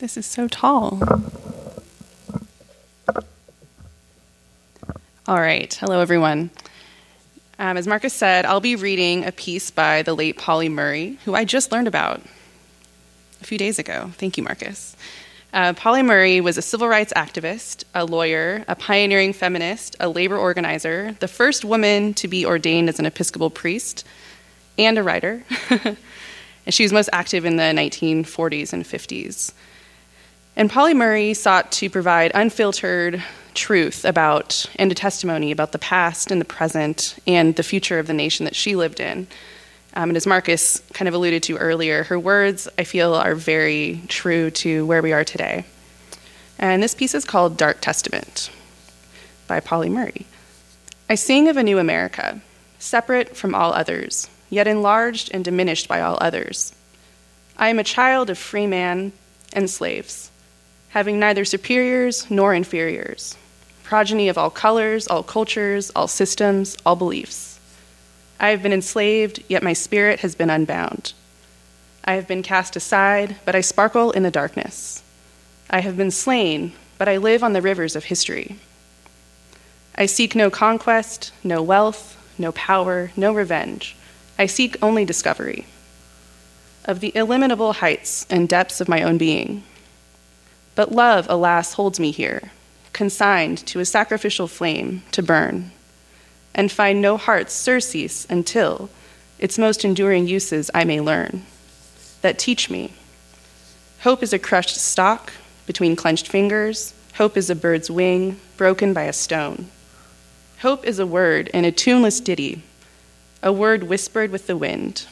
This 0.00 0.16
is 0.16 0.24
so 0.24 0.48
tall. 0.48 0.98
All 5.28 5.38
right. 5.38 5.72
Hello, 5.74 6.00
everyone. 6.00 6.48
Um, 7.58 7.76
as 7.76 7.86
Marcus 7.86 8.14
said, 8.14 8.46
I'll 8.46 8.60
be 8.60 8.76
reading 8.76 9.26
a 9.26 9.32
piece 9.32 9.70
by 9.70 10.00
the 10.00 10.14
late 10.14 10.38
Pauli 10.38 10.70
Murray, 10.70 11.18
who 11.26 11.34
I 11.34 11.44
just 11.44 11.70
learned 11.70 11.86
about 11.86 12.22
a 13.42 13.44
few 13.44 13.58
days 13.58 13.78
ago. 13.78 14.10
Thank 14.14 14.38
you, 14.38 14.42
Marcus. 14.42 14.96
Uh, 15.52 15.74
Pauli 15.74 16.02
Murray 16.02 16.40
was 16.40 16.56
a 16.56 16.62
civil 16.62 16.88
rights 16.88 17.12
activist, 17.14 17.84
a 17.94 18.06
lawyer, 18.06 18.64
a 18.68 18.74
pioneering 18.74 19.34
feminist, 19.34 19.96
a 20.00 20.08
labor 20.08 20.38
organizer, 20.38 21.14
the 21.20 21.28
first 21.28 21.62
woman 21.62 22.14
to 22.14 22.26
be 22.26 22.46
ordained 22.46 22.88
as 22.88 22.98
an 22.98 23.04
Episcopal 23.04 23.50
priest, 23.50 24.06
and 24.78 24.96
a 24.96 25.02
writer. 25.02 25.44
and 25.68 25.98
she 26.70 26.84
was 26.84 26.90
most 26.90 27.10
active 27.12 27.44
in 27.44 27.56
the 27.56 27.64
1940s 27.64 28.72
and 28.72 28.84
50s. 28.84 29.52
And 30.60 30.68
Pauli 30.68 30.92
Murray 30.92 31.32
sought 31.32 31.72
to 31.72 31.88
provide 31.88 32.32
unfiltered 32.34 33.24
truth 33.54 34.04
about 34.04 34.66
and 34.76 34.92
a 34.92 34.94
testimony 34.94 35.52
about 35.52 35.72
the 35.72 35.78
past 35.78 36.30
and 36.30 36.38
the 36.38 36.44
present 36.44 37.18
and 37.26 37.56
the 37.56 37.62
future 37.62 37.98
of 37.98 38.06
the 38.06 38.12
nation 38.12 38.44
that 38.44 38.54
she 38.54 38.76
lived 38.76 39.00
in. 39.00 39.26
Um, 39.94 40.10
and 40.10 40.18
as 40.18 40.26
Marcus 40.26 40.82
kind 40.92 41.08
of 41.08 41.14
alluded 41.14 41.42
to 41.44 41.56
earlier, 41.56 42.02
her 42.04 42.18
words, 42.18 42.68
I 42.76 42.84
feel, 42.84 43.14
are 43.14 43.34
very 43.34 44.02
true 44.08 44.50
to 44.50 44.84
where 44.84 45.00
we 45.00 45.14
are 45.14 45.24
today. 45.24 45.64
And 46.58 46.82
this 46.82 46.94
piece 46.94 47.14
is 47.14 47.24
called 47.24 47.56
Dark 47.56 47.80
Testament 47.80 48.50
by 49.48 49.60
Pauli 49.60 49.88
Murray. 49.88 50.26
I 51.08 51.14
sing 51.14 51.48
of 51.48 51.56
a 51.56 51.62
new 51.62 51.78
America, 51.78 52.42
separate 52.78 53.34
from 53.34 53.54
all 53.54 53.72
others, 53.72 54.28
yet 54.50 54.68
enlarged 54.68 55.30
and 55.32 55.42
diminished 55.42 55.88
by 55.88 56.02
all 56.02 56.18
others. 56.20 56.74
I 57.56 57.70
am 57.70 57.78
a 57.78 57.82
child 57.82 58.28
of 58.28 58.36
free 58.36 58.66
man 58.66 59.12
and 59.54 59.70
slaves, 59.70 60.29
having 60.90 61.18
neither 61.18 61.44
superiors 61.44 62.30
nor 62.30 62.54
inferiors, 62.54 63.36
progeny 63.82 64.28
of 64.28 64.38
all 64.38 64.50
colors, 64.50 65.06
all 65.08 65.22
cultures, 65.22 65.90
all 65.96 66.08
systems, 66.08 66.76
all 66.84 66.96
beliefs. 66.96 67.58
I 68.38 68.50
have 68.50 68.62
been 68.62 68.72
enslaved, 68.72 69.42
yet 69.48 69.62
my 69.62 69.72
spirit 69.72 70.20
has 70.20 70.34
been 70.34 70.50
unbound. 70.50 71.12
I 72.04 72.14
have 72.14 72.26
been 72.26 72.42
cast 72.42 72.76
aside, 72.76 73.36
but 73.44 73.54
I 73.54 73.60
sparkle 73.60 74.10
in 74.10 74.22
the 74.22 74.30
darkness. 74.30 75.02
I 75.68 75.80
have 75.80 75.96
been 75.96 76.10
slain, 76.10 76.72
but 76.98 77.08
I 77.08 77.18
live 77.18 77.44
on 77.44 77.52
the 77.52 77.62
rivers 77.62 77.94
of 77.94 78.04
history. 78.04 78.56
I 79.94 80.06
seek 80.06 80.34
no 80.34 80.50
conquest, 80.50 81.32
no 81.44 81.62
wealth, 81.62 82.16
no 82.38 82.52
power, 82.52 83.12
no 83.16 83.32
revenge. 83.32 83.94
I 84.38 84.46
seek 84.46 84.82
only 84.82 85.04
discovery 85.04 85.66
of 86.86 87.00
the 87.00 87.12
illimitable 87.14 87.74
heights 87.74 88.26
and 88.30 88.48
depths 88.48 88.80
of 88.80 88.88
my 88.88 89.02
own 89.02 89.18
being. 89.18 89.62
But 90.80 90.92
love, 90.92 91.26
alas, 91.28 91.74
holds 91.74 92.00
me 92.00 92.10
here, 92.10 92.52
consigned 92.94 93.58
to 93.66 93.80
a 93.80 93.84
sacrificial 93.84 94.48
flame 94.48 95.02
to 95.12 95.22
burn, 95.22 95.72
and 96.54 96.72
find 96.72 97.02
no 97.02 97.18
heart's 97.18 97.52
surcease 97.52 98.26
until 98.30 98.88
its 99.38 99.58
most 99.58 99.84
enduring 99.84 100.26
uses 100.26 100.70
I 100.72 100.84
may 100.84 100.98
learn, 100.98 101.44
that 102.22 102.38
teach 102.38 102.70
me. 102.70 102.94
Hope 104.04 104.22
is 104.22 104.32
a 104.32 104.38
crushed 104.38 104.76
stalk 104.76 105.34
between 105.66 105.96
clenched 105.96 106.28
fingers, 106.28 106.94
hope 107.16 107.36
is 107.36 107.50
a 107.50 107.54
bird's 107.54 107.90
wing 107.90 108.40
broken 108.56 108.94
by 108.94 109.02
a 109.02 109.12
stone. 109.12 109.66
Hope 110.60 110.86
is 110.86 110.98
a 110.98 111.06
word 111.06 111.48
in 111.48 111.66
a 111.66 111.72
tuneless 111.72 112.20
ditty, 112.20 112.62
a 113.42 113.52
word 113.52 113.82
whispered 113.82 114.30
with 114.30 114.46
the 114.46 114.56
wind. 114.56 115.04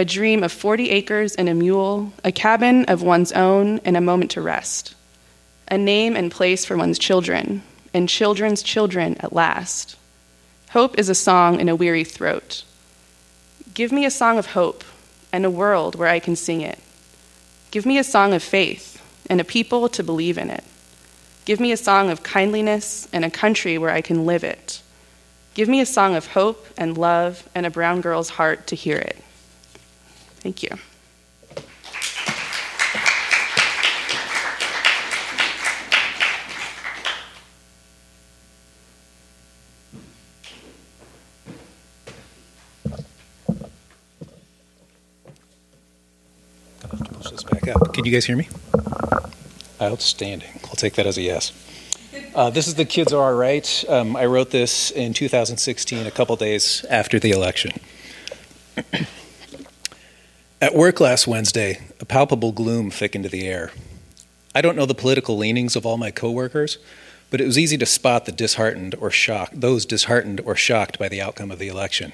A 0.00 0.04
dream 0.06 0.42
of 0.42 0.50
40 0.50 0.88
acres 0.88 1.34
and 1.34 1.46
a 1.46 1.52
mule, 1.52 2.14
a 2.24 2.32
cabin 2.32 2.86
of 2.86 3.02
one's 3.02 3.32
own 3.32 3.80
and 3.84 3.98
a 3.98 4.00
moment 4.00 4.30
to 4.30 4.40
rest. 4.40 4.94
A 5.68 5.76
name 5.76 6.16
and 6.16 6.32
place 6.32 6.64
for 6.64 6.74
one's 6.74 6.98
children, 6.98 7.60
and 7.92 8.08
children's 8.08 8.62
children 8.62 9.18
at 9.20 9.34
last. 9.34 9.96
Hope 10.70 10.98
is 10.98 11.10
a 11.10 11.14
song 11.14 11.60
in 11.60 11.68
a 11.68 11.76
weary 11.76 12.02
throat. 12.02 12.64
Give 13.74 13.92
me 13.92 14.06
a 14.06 14.10
song 14.10 14.38
of 14.38 14.46
hope 14.46 14.84
and 15.34 15.44
a 15.44 15.50
world 15.50 15.96
where 15.96 16.08
I 16.08 16.18
can 16.18 16.34
sing 16.34 16.62
it. 16.62 16.78
Give 17.70 17.84
me 17.84 17.98
a 17.98 18.02
song 18.02 18.32
of 18.32 18.42
faith 18.42 19.02
and 19.28 19.38
a 19.38 19.44
people 19.44 19.90
to 19.90 20.02
believe 20.02 20.38
in 20.38 20.48
it. 20.48 20.64
Give 21.44 21.60
me 21.60 21.72
a 21.72 21.76
song 21.76 22.08
of 22.08 22.22
kindliness 22.22 23.06
and 23.12 23.22
a 23.22 23.30
country 23.30 23.76
where 23.76 23.90
I 23.90 24.00
can 24.00 24.24
live 24.24 24.44
it. 24.44 24.80
Give 25.52 25.68
me 25.68 25.78
a 25.82 25.84
song 25.84 26.14
of 26.14 26.28
hope 26.28 26.66
and 26.78 26.96
love 26.96 27.46
and 27.54 27.66
a 27.66 27.70
brown 27.70 28.00
girl's 28.00 28.30
heart 28.30 28.66
to 28.68 28.74
hear 28.74 28.96
it. 28.96 29.22
Thank 30.40 30.62
you. 30.62 30.70
Push 46.88 47.30
this 47.30 47.42
back 47.44 47.68
up. 47.68 47.92
Can 47.92 48.04
you 48.04 48.12
guys 48.12 48.24
hear 48.24 48.36
me? 48.36 48.48
Outstanding. 49.80 50.48
I'll 50.64 50.74
take 50.76 50.94
that 50.94 51.06
as 51.06 51.18
a 51.18 51.22
yes. 51.22 51.52
Uh, 52.34 52.50
this 52.50 52.66
is 52.66 52.74
The 52.74 52.84
Kids 52.84 53.12
Are 53.12 53.22
All 53.22 53.34
Right. 53.34 53.84
Um, 53.88 54.16
I 54.16 54.26
wrote 54.26 54.50
this 54.50 54.90
in 54.90 55.12
2016, 55.14 56.06
a 56.06 56.10
couple 56.10 56.36
days 56.36 56.84
after 56.88 57.18
the 57.18 57.30
election. 57.30 57.72
At 60.62 60.74
work 60.74 61.00
last 61.00 61.26
Wednesday, 61.26 61.80
a 62.00 62.04
palpable 62.04 62.52
gloom 62.52 62.90
thickened 62.90 63.24
the 63.24 63.48
air. 63.48 63.72
I 64.54 64.60
don't 64.60 64.76
know 64.76 64.84
the 64.84 64.94
political 64.94 65.38
leanings 65.38 65.74
of 65.74 65.86
all 65.86 65.96
my 65.96 66.10
coworkers, 66.10 66.76
but 67.30 67.40
it 67.40 67.46
was 67.46 67.58
easy 67.58 67.78
to 67.78 67.86
spot 67.86 68.26
the 68.26 68.32
disheartened 68.32 68.94
or 69.00 69.10
shocked, 69.10 69.58
those 69.58 69.86
disheartened 69.86 70.38
or 70.44 70.54
shocked 70.54 70.98
by 70.98 71.08
the 71.08 71.22
outcome 71.22 71.50
of 71.50 71.58
the 71.58 71.68
election. 71.68 72.12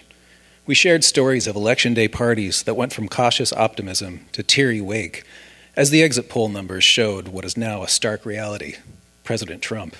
We 0.65 0.77
shared 0.77 1.03
stories 1.03 1.49
of 1.49 1.57
election 1.57 1.93
day 1.93 2.07
parties 2.07 2.63
that 2.63 2.77
went 2.77 2.93
from 2.93 3.09
cautious 3.09 3.53
optimism 3.53 4.27
to 4.31 4.45
teary 4.45 4.81
wake 4.81 5.25
as 5.75 5.91
the 5.91 6.05
exit 6.05 6.29
poll 6.29 6.49
numbers 6.49 6.85
showed 6.85 7.27
what 7.27 7.45
is 7.45 7.57
now 7.57 7.83
a 7.83 7.89
stark 7.89 8.25
reality 8.25 8.77
President 9.25 9.61
Trump. 9.61 9.97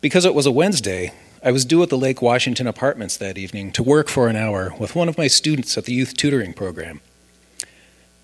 Because 0.00 0.24
it 0.24 0.34
was 0.34 0.46
a 0.46 0.52
Wednesday, 0.52 1.12
I 1.42 1.50
was 1.50 1.64
due 1.64 1.82
at 1.82 1.88
the 1.88 1.98
Lake 1.98 2.22
Washington 2.22 2.68
apartments 2.68 3.16
that 3.16 3.36
evening 3.36 3.72
to 3.72 3.82
work 3.82 4.08
for 4.08 4.28
an 4.28 4.36
hour 4.36 4.72
with 4.78 4.94
one 4.94 5.08
of 5.08 5.18
my 5.18 5.26
students 5.26 5.76
at 5.76 5.86
the 5.86 5.92
youth 5.92 6.16
tutoring 6.16 6.52
program. 6.52 7.00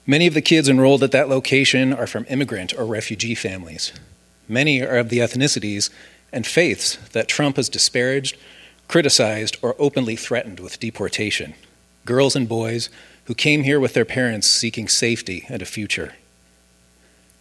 Many 0.06 0.26
of 0.26 0.34
the 0.34 0.42
kids 0.42 0.68
enrolled 0.68 1.04
at 1.04 1.12
that 1.12 1.28
location 1.28 1.92
are 1.92 2.08
from 2.08 2.26
immigrant 2.28 2.74
or 2.76 2.84
refugee 2.84 3.36
families. 3.36 3.92
Many 4.48 4.82
are 4.82 4.96
of 4.96 5.10
the 5.10 5.18
ethnicities 5.18 5.90
and 6.32 6.44
faiths 6.44 6.96
that 7.12 7.28
Trump 7.28 7.54
has 7.56 7.68
disparaged, 7.68 8.36
criticized, 8.88 9.58
or 9.62 9.76
openly 9.78 10.16
threatened 10.16 10.58
with 10.58 10.80
deportation. 10.80 11.54
Girls 12.04 12.34
and 12.34 12.48
boys 12.48 12.90
who 13.26 13.34
came 13.34 13.62
here 13.62 13.78
with 13.78 13.94
their 13.94 14.04
parents 14.04 14.48
seeking 14.48 14.88
safety 14.88 15.46
and 15.48 15.62
a 15.62 15.66
future. 15.66 16.14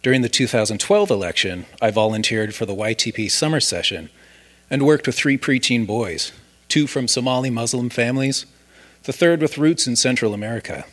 During 0.02 0.22
the 0.22 0.28
2012 0.28 1.10
election, 1.10 1.66
I 1.80 1.90
volunteered 1.90 2.54
for 2.54 2.64
the 2.64 2.74
YTP 2.74 3.28
summer 3.30 3.60
session 3.60 4.08
and 4.70 4.86
worked 4.86 5.06
with 5.06 5.16
three 5.16 5.36
preteen 5.36 5.84
boys, 5.84 6.32
two 6.68 6.86
from 6.86 7.08
Somali 7.08 7.50
Muslim 7.50 7.90
families, 7.90 8.46
the 9.02 9.12
third 9.12 9.42
with 9.42 9.58
roots 9.58 9.88
in 9.88 9.96
Central 9.96 10.32
America. 10.32 10.84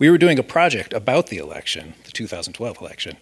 We 0.00 0.08
were 0.08 0.16
doing 0.16 0.38
a 0.38 0.42
project 0.42 0.94
about 0.94 1.26
the 1.26 1.36
election, 1.36 1.92
the 2.04 2.10
2012 2.10 2.80
election, 2.80 3.18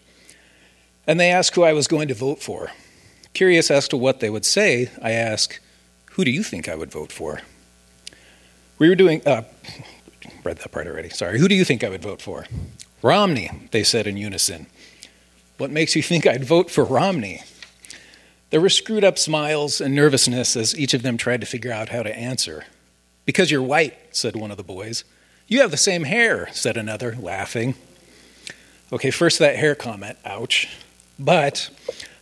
and 1.08 1.18
they 1.18 1.28
asked 1.28 1.56
who 1.56 1.64
I 1.64 1.72
was 1.72 1.88
going 1.88 2.06
to 2.06 2.14
vote 2.14 2.40
for. 2.40 2.70
Curious 3.34 3.68
as 3.68 3.88
to 3.88 3.96
what 3.96 4.20
they 4.20 4.30
would 4.30 4.44
say, 4.44 4.88
I 5.02 5.10
asked, 5.10 5.58
Who 6.12 6.24
do 6.24 6.30
you 6.30 6.44
think 6.44 6.68
I 6.68 6.76
would 6.76 6.92
vote 6.92 7.10
for? 7.10 7.40
We 8.78 8.88
were 8.88 8.94
doing, 8.94 9.26
uh, 9.26 9.42
read 10.44 10.58
that 10.58 10.70
part 10.70 10.86
already, 10.86 11.08
sorry. 11.08 11.40
Who 11.40 11.48
do 11.48 11.56
you 11.56 11.64
think 11.64 11.82
I 11.82 11.88
would 11.88 12.02
vote 12.02 12.22
for? 12.22 12.46
Romney, 13.02 13.50
they 13.72 13.82
said 13.82 14.06
in 14.06 14.16
unison. 14.16 14.68
What 15.56 15.72
makes 15.72 15.96
you 15.96 16.02
think 16.02 16.28
I'd 16.28 16.44
vote 16.44 16.70
for 16.70 16.84
Romney? 16.84 17.42
There 18.50 18.60
were 18.60 18.68
screwed 18.68 19.02
up 19.02 19.18
smiles 19.18 19.80
and 19.80 19.96
nervousness 19.96 20.54
as 20.54 20.78
each 20.78 20.94
of 20.94 21.02
them 21.02 21.16
tried 21.16 21.40
to 21.40 21.46
figure 21.46 21.72
out 21.72 21.88
how 21.88 22.04
to 22.04 22.16
answer. 22.16 22.66
Because 23.26 23.50
you're 23.50 23.62
white, 23.62 23.98
said 24.12 24.36
one 24.36 24.52
of 24.52 24.56
the 24.56 24.62
boys. 24.62 25.02
You 25.50 25.62
have 25.62 25.70
the 25.70 25.78
same 25.78 26.04
hair, 26.04 26.50
said 26.52 26.76
another, 26.76 27.16
laughing. 27.18 27.74
Okay, 28.92 29.10
first 29.10 29.38
that 29.38 29.56
hair 29.56 29.74
comment, 29.74 30.18
ouch. 30.22 30.68
But 31.18 31.70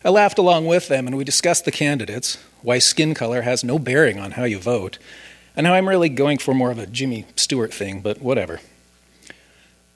I 0.05 0.11
laughed 0.11 0.39
along 0.39 0.67
with 0.67 0.87
them 0.87 1.09
and 1.09 1.17
we 1.17 1.25
discussed 1.25 1.65
the 1.65 1.73
candidates, 1.73 2.39
why 2.63 2.79
skin 2.79 3.15
color 3.15 3.43
has 3.43 3.65
no 3.65 3.81
bearing 3.81 4.21
on 4.21 4.33
how 4.33 4.45
you 4.45 4.61
vote, 4.61 5.01
and 5.57 5.67
how 5.67 5.75
I'm 5.75 5.89
really 5.89 6.09
going 6.09 6.39
for 6.39 6.55
more 6.55 6.71
of 6.71 6.79
a 6.79 6.87
Jimmy 6.87 7.27
Stewart 7.35 7.75
thing, 7.75 8.01
but 8.01 8.23
whatever. 8.23 8.61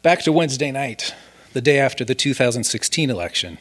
Back 0.02 0.22
to 0.22 0.32
Wednesday 0.32 0.72
night, 0.72 1.14
the 1.52 1.60
day 1.60 1.78
after 1.78 2.04
the 2.04 2.16
2016 2.16 3.10
election. 3.10 3.58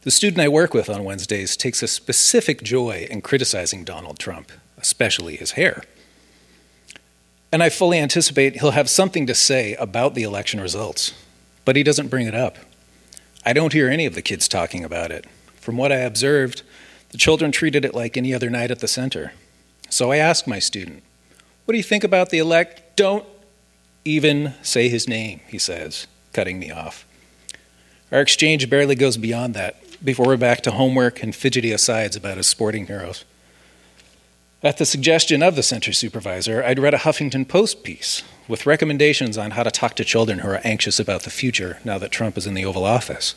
The 0.00 0.10
student 0.10 0.40
I 0.40 0.48
work 0.48 0.74
with 0.74 0.90
on 0.90 1.04
Wednesdays 1.04 1.56
takes 1.56 1.84
a 1.84 1.86
specific 1.88 2.64
joy 2.64 3.06
in 3.08 3.20
criticizing 3.20 3.84
Donald 3.84 4.18
Trump, 4.18 4.50
especially 4.76 5.36
his 5.36 5.52
hair. 5.52 5.84
And 7.52 7.62
I 7.62 7.68
fully 7.68 7.98
anticipate 7.98 8.56
he'll 8.56 8.70
have 8.70 8.88
something 8.88 9.26
to 9.26 9.34
say 9.34 9.74
about 9.74 10.14
the 10.14 10.22
election 10.22 10.58
results, 10.58 11.12
but 11.66 11.76
he 11.76 11.82
doesn't 11.82 12.08
bring 12.08 12.26
it 12.26 12.34
up. 12.34 12.56
I 13.44 13.52
don't 13.52 13.74
hear 13.74 13.90
any 13.90 14.06
of 14.06 14.14
the 14.14 14.22
kids 14.22 14.48
talking 14.48 14.82
about 14.84 15.10
it. 15.10 15.26
From 15.56 15.76
what 15.76 15.92
I 15.92 15.96
observed, 15.96 16.62
the 17.10 17.18
children 17.18 17.52
treated 17.52 17.84
it 17.84 17.94
like 17.94 18.16
any 18.16 18.32
other 18.32 18.48
night 18.48 18.70
at 18.70 18.78
the 18.78 18.88
center. 18.88 19.32
So 19.90 20.10
I 20.10 20.16
asked 20.16 20.48
my 20.48 20.58
student, 20.58 21.02
What 21.66 21.72
do 21.72 21.76
you 21.76 21.84
think 21.84 22.04
about 22.04 22.30
the 22.30 22.38
elect? 22.38 22.96
Don't 22.96 23.26
even 24.04 24.54
say 24.62 24.88
his 24.88 25.06
name, 25.06 25.40
he 25.46 25.58
says, 25.58 26.06
cutting 26.32 26.58
me 26.58 26.70
off. 26.70 27.06
Our 28.10 28.20
exchange 28.20 28.68
barely 28.70 28.94
goes 28.94 29.16
beyond 29.16 29.54
that 29.54 29.76
before 30.04 30.26
we're 30.26 30.36
back 30.36 30.62
to 30.62 30.72
homework 30.72 31.22
and 31.22 31.34
fidgety 31.34 31.70
asides 31.70 32.16
about 32.16 32.38
his 32.38 32.46
sporting 32.46 32.86
heroes. 32.86 33.24
At 34.64 34.78
the 34.78 34.86
suggestion 34.86 35.42
of 35.42 35.56
the 35.56 35.62
center 35.64 35.92
supervisor, 35.92 36.62
I'd 36.62 36.78
read 36.78 36.94
a 36.94 36.98
Huffington 36.98 37.48
Post 37.48 37.82
piece 37.82 38.22
with 38.46 38.64
recommendations 38.64 39.36
on 39.36 39.52
how 39.52 39.64
to 39.64 39.72
talk 39.72 39.96
to 39.96 40.04
children 40.04 40.38
who 40.38 40.48
are 40.50 40.60
anxious 40.62 41.00
about 41.00 41.24
the 41.24 41.30
future 41.30 41.80
now 41.84 41.98
that 41.98 42.12
Trump 42.12 42.38
is 42.38 42.46
in 42.46 42.54
the 42.54 42.64
Oval 42.64 42.84
Office. 42.84 43.34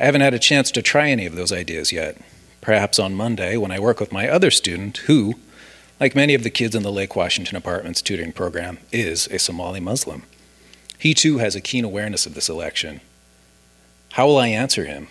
I 0.00 0.04
haven't 0.04 0.22
had 0.22 0.34
a 0.34 0.40
chance 0.40 0.72
to 0.72 0.82
try 0.82 1.10
any 1.10 1.26
of 1.26 1.36
those 1.36 1.52
ideas 1.52 1.92
yet. 1.92 2.16
Perhaps 2.60 2.98
on 2.98 3.14
Monday, 3.14 3.56
when 3.56 3.70
I 3.70 3.78
work 3.78 4.00
with 4.00 4.10
my 4.10 4.28
other 4.28 4.50
student, 4.50 4.96
who, 5.06 5.34
like 6.00 6.16
many 6.16 6.34
of 6.34 6.42
the 6.42 6.50
kids 6.50 6.74
in 6.74 6.82
the 6.82 6.90
Lake 6.90 7.14
Washington 7.14 7.56
Apartments 7.56 8.02
tutoring 8.02 8.32
program, 8.32 8.78
is 8.90 9.28
a 9.28 9.38
Somali 9.38 9.78
Muslim. 9.78 10.24
He 10.98 11.14
too 11.14 11.38
has 11.38 11.54
a 11.54 11.60
keen 11.60 11.84
awareness 11.84 12.26
of 12.26 12.34
this 12.34 12.48
election. 12.48 13.00
How 14.14 14.26
will 14.26 14.38
I 14.38 14.48
answer 14.48 14.86
him, 14.86 15.06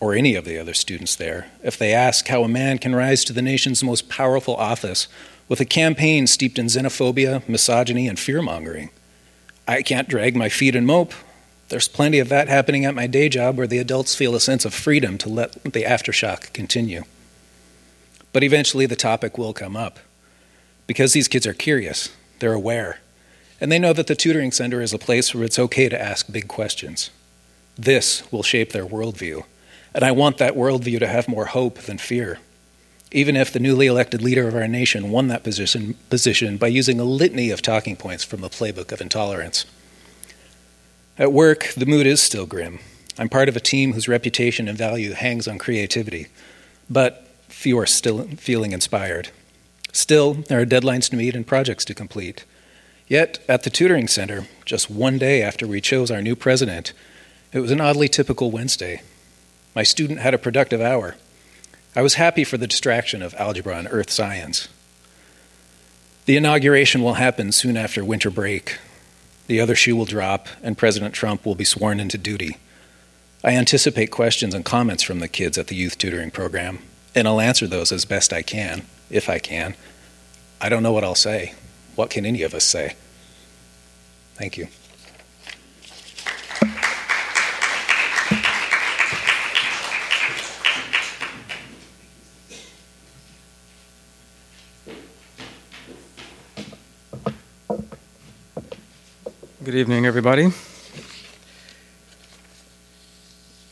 or 0.00 0.14
any 0.14 0.34
of 0.34 0.44
the 0.44 0.58
other 0.58 0.74
students 0.74 1.14
there, 1.16 1.50
if 1.62 1.78
they 1.78 1.92
ask 1.92 2.28
how 2.28 2.44
a 2.44 2.48
man 2.48 2.78
can 2.78 2.94
rise 2.94 3.24
to 3.24 3.32
the 3.32 3.42
nation's 3.42 3.82
most 3.82 4.08
powerful 4.08 4.54
office 4.56 5.08
with 5.48 5.60
a 5.60 5.64
campaign 5.64 6.26
steeped 6.26 6.58
in 6.58 6.66
xenophobia, 6.66 7.46
misogyny, 7.48 8.08
and 8.08 8.18
fear 8.18 8.42
mongering? 8.42 8.90
I 9.66 9.82
can't 9.82 10.08
drag 10.08 10.36
my 10.36 10.48
feet 10.48 10.76
and 10.76 10.86
mope. 10.86 11.12
There's 11.68 11.88
plenty 11.88 12.18
of 12.18 12.28
that 12.28 12.48
happening 12.48 12.84
at 12.84 12.94
my 12.94 13.06
day 13.06 13.28
job 13.28 13.56
where 13.56 13.66
the 13.66 13.78
adults 13.78 14.14
feel 14.14 14.34
a 14.34 14.40
sense 14.40 14.64
of 14.64 14.74
freedom 14.74 15.18
to 15.18 15.28
let 15.28 15.52
the 15.64 15.82
aftershock 15.82 16.52
continue. 16.52 17.02
But 18.32 18.44
eventually 18.44 18.86
the 18.86 18.96
topic 18.96 19.38
will 19.38 19.52
come 19.52 19.76
up. 19.76 19.98
Because 20.86 21.12
these 21.12 21.26
kids 21.26 21.46
are 21.46 21.54
curious, 21.54 22.10
they're 22.38 22.52
aware, 22.52 23.00
and 23.60 23.72
they 23.72 23.78
know 23.78 23.92
that 23.92 24.06
the 24.06 24.14
tutoring 24.14 24.52
center 24.52 24.80
is 24.80 24.92
a 24.92 24.98
place 24.98 25.34
where 25.34 25.42
it's 25.42 25.58
okay 25.58 25.88
to 25.88 26.00
ask 26.00 26.30
big 26.30 26.46
questions. 26.46 27.10
This 27.76 28.30
will 28.30 28.42
shape 28.42 28.72
their 28.72 28.86
worldview, 28.86 29.44
and 29.96 30.04
I 30.04 30.12
want 30.12 30.36
that 30.36 30.54
worldview 30.54 30.98
to 30.98 31.06
have 31.06 31.26
more 31.26 31.46
hope 31.46 31.78
than 31.78 31.96
fear. 31.96 32.38
Even 33.12 33.34
if 33.34 33.50
the 33.50 33.58
newly 33.58 33.86
elected 33.86 34.20
leader 34.20 34.46
of 34.46 34.54
our 34.54 34.68
nation 34.68 35.10
won 35.10 35.28
that 35.28 35.42
position, 35.42 35.94
position 36.10 36.58
by 36.58 36.66
using 36.66 37.00
a 37.00 37.04
litany 37.04 37.50
of 37.50 37.62
talking 37.62 37.96
points 37.96 38.22
from 38.22 38.42
the 38.42 38.50
playbook 38.50 38.92
of 38.92 39.00
intolerance. 39.00 39.64
At 41.16 41.32
work, 41.32 41.72
the 41.74 41.86
mood 41.86 42.06
is 42.06 42.20
still 42.20 42.44
grim. 42.44 42.78
I'm 43.18 43.30
part 43.30 43.48
of 43.48 43.56
a 43.56 43.60
team 43.60 43.94
whose 43.94 44.06
reputation 44.06 44.68
and 44.68 44.76
value 44.76 45.14
hangs 45.14 45.48
on 45.48 45.56
creativity, 45.56 46.26
but 46.90 47.26
few 47.48 47.78
are 47.78 47.86
still 47.86 48.24
feeling 48.36 48.72
inspired. 48.72 49.30
Still, 49.92 50.34
there 50.34 50.60
are 50.60 50.66
deadlines 50.66 51.08
to 51.08 51.16
meet 51.16 51.34
and 51.34 51.46
projects 51.46 51.86
to 51.86 51.94
complete. 51.94 52.44
Yet, 53.08 53.38
at 53.48 53.62
the 53.62 53.70
tutoring 53.70 54.08
center, 54.08 54.46
just 54.66 54.90
one 54.90 55.16
day 55.16 55.42
after 55.42 55.66
we 55.66 55.80
chose 55.80 56.10
our 56.10 56.20
new 56.20 56.36
president, 56.36 56.92
it 57.50 57.60
was 57.60 57.70
an 57.70 57.80
oddly 57.80 58.08
typical 58.08 58.50
Wednesday. 58.50 59.00
My 59.76 59.82
student 59.82 60.20
had 60.20 60.32
a 60.32 60.38
productive 60.38 60.80
hour. 60.80 61.16
I 61.94 62.00
was 62.00 62.14
happy 62.14 62.44
for 62.44 62.56
the 62.56 62.66
distraction 62.66 63.20
of 63.20 63.34
algebra 63.34 63.76
and 63.76 63.86
earth 63.90 64.10
science. 64.10 64.68
The 66.24 66.38
inauguration 66.38 67.02
will 67.02 67.14
happen 67.14 67.52
soon 67.52 67.76
after 67.76 68.02
winter 68.02 68.30
break. 68.30 68.78
The 69.48 69.60
other 69.60 69.74
shoe 69.74 69.94
will 69.94 70.06
drop, 70.06 70.48
and 70.62 70.78
President 70.78 71.14
Trump 71.14 71.44
will 71.44 71.54
be 71.54 71.64
sworn 71.64 72.00
into 72.00 72.16
duty. 72.16 72.56
I 73.44 73.50
anticipate 73.50 74.10
questions 74.10 74.54
and 74.54 74.64
comments 74.64 75.02
from 75.02 75.20
the 75.20 75.28
kids 75.28 75.58
at 75.58 75.66
the 75.66 75.76
youth 75.76 75.98
tutoring 75.98 76.30
program, 76.30 76.78
and 77.14 77.28
I'll 77.28 77.40
answer 77.40 77.66
those 77.66 77.92
as 77.92 78.06
best 78.06 78.32
I 78.32 78.40
can, 78.40 78.86
if 79.10 79.28
I 79.28 79.38
can. 79.38 79.74
I 80.58 80.70
don't 80.70 80.82
know 80.82 80.92
what 80.92 81.04
I'll 81.04 81.14
say. 81.14 81.52
What 81.96 82.08
can 82.08 82.24
any 82.24 82.42
of 82.42 82.54
us 82.54 82.64
say? 82.64 82.96
Thank 84.36 84.56
you. 84.56 84.68
Good 99.66 99.74
evening, 99.74 100.06
everybody. 100.06 100.52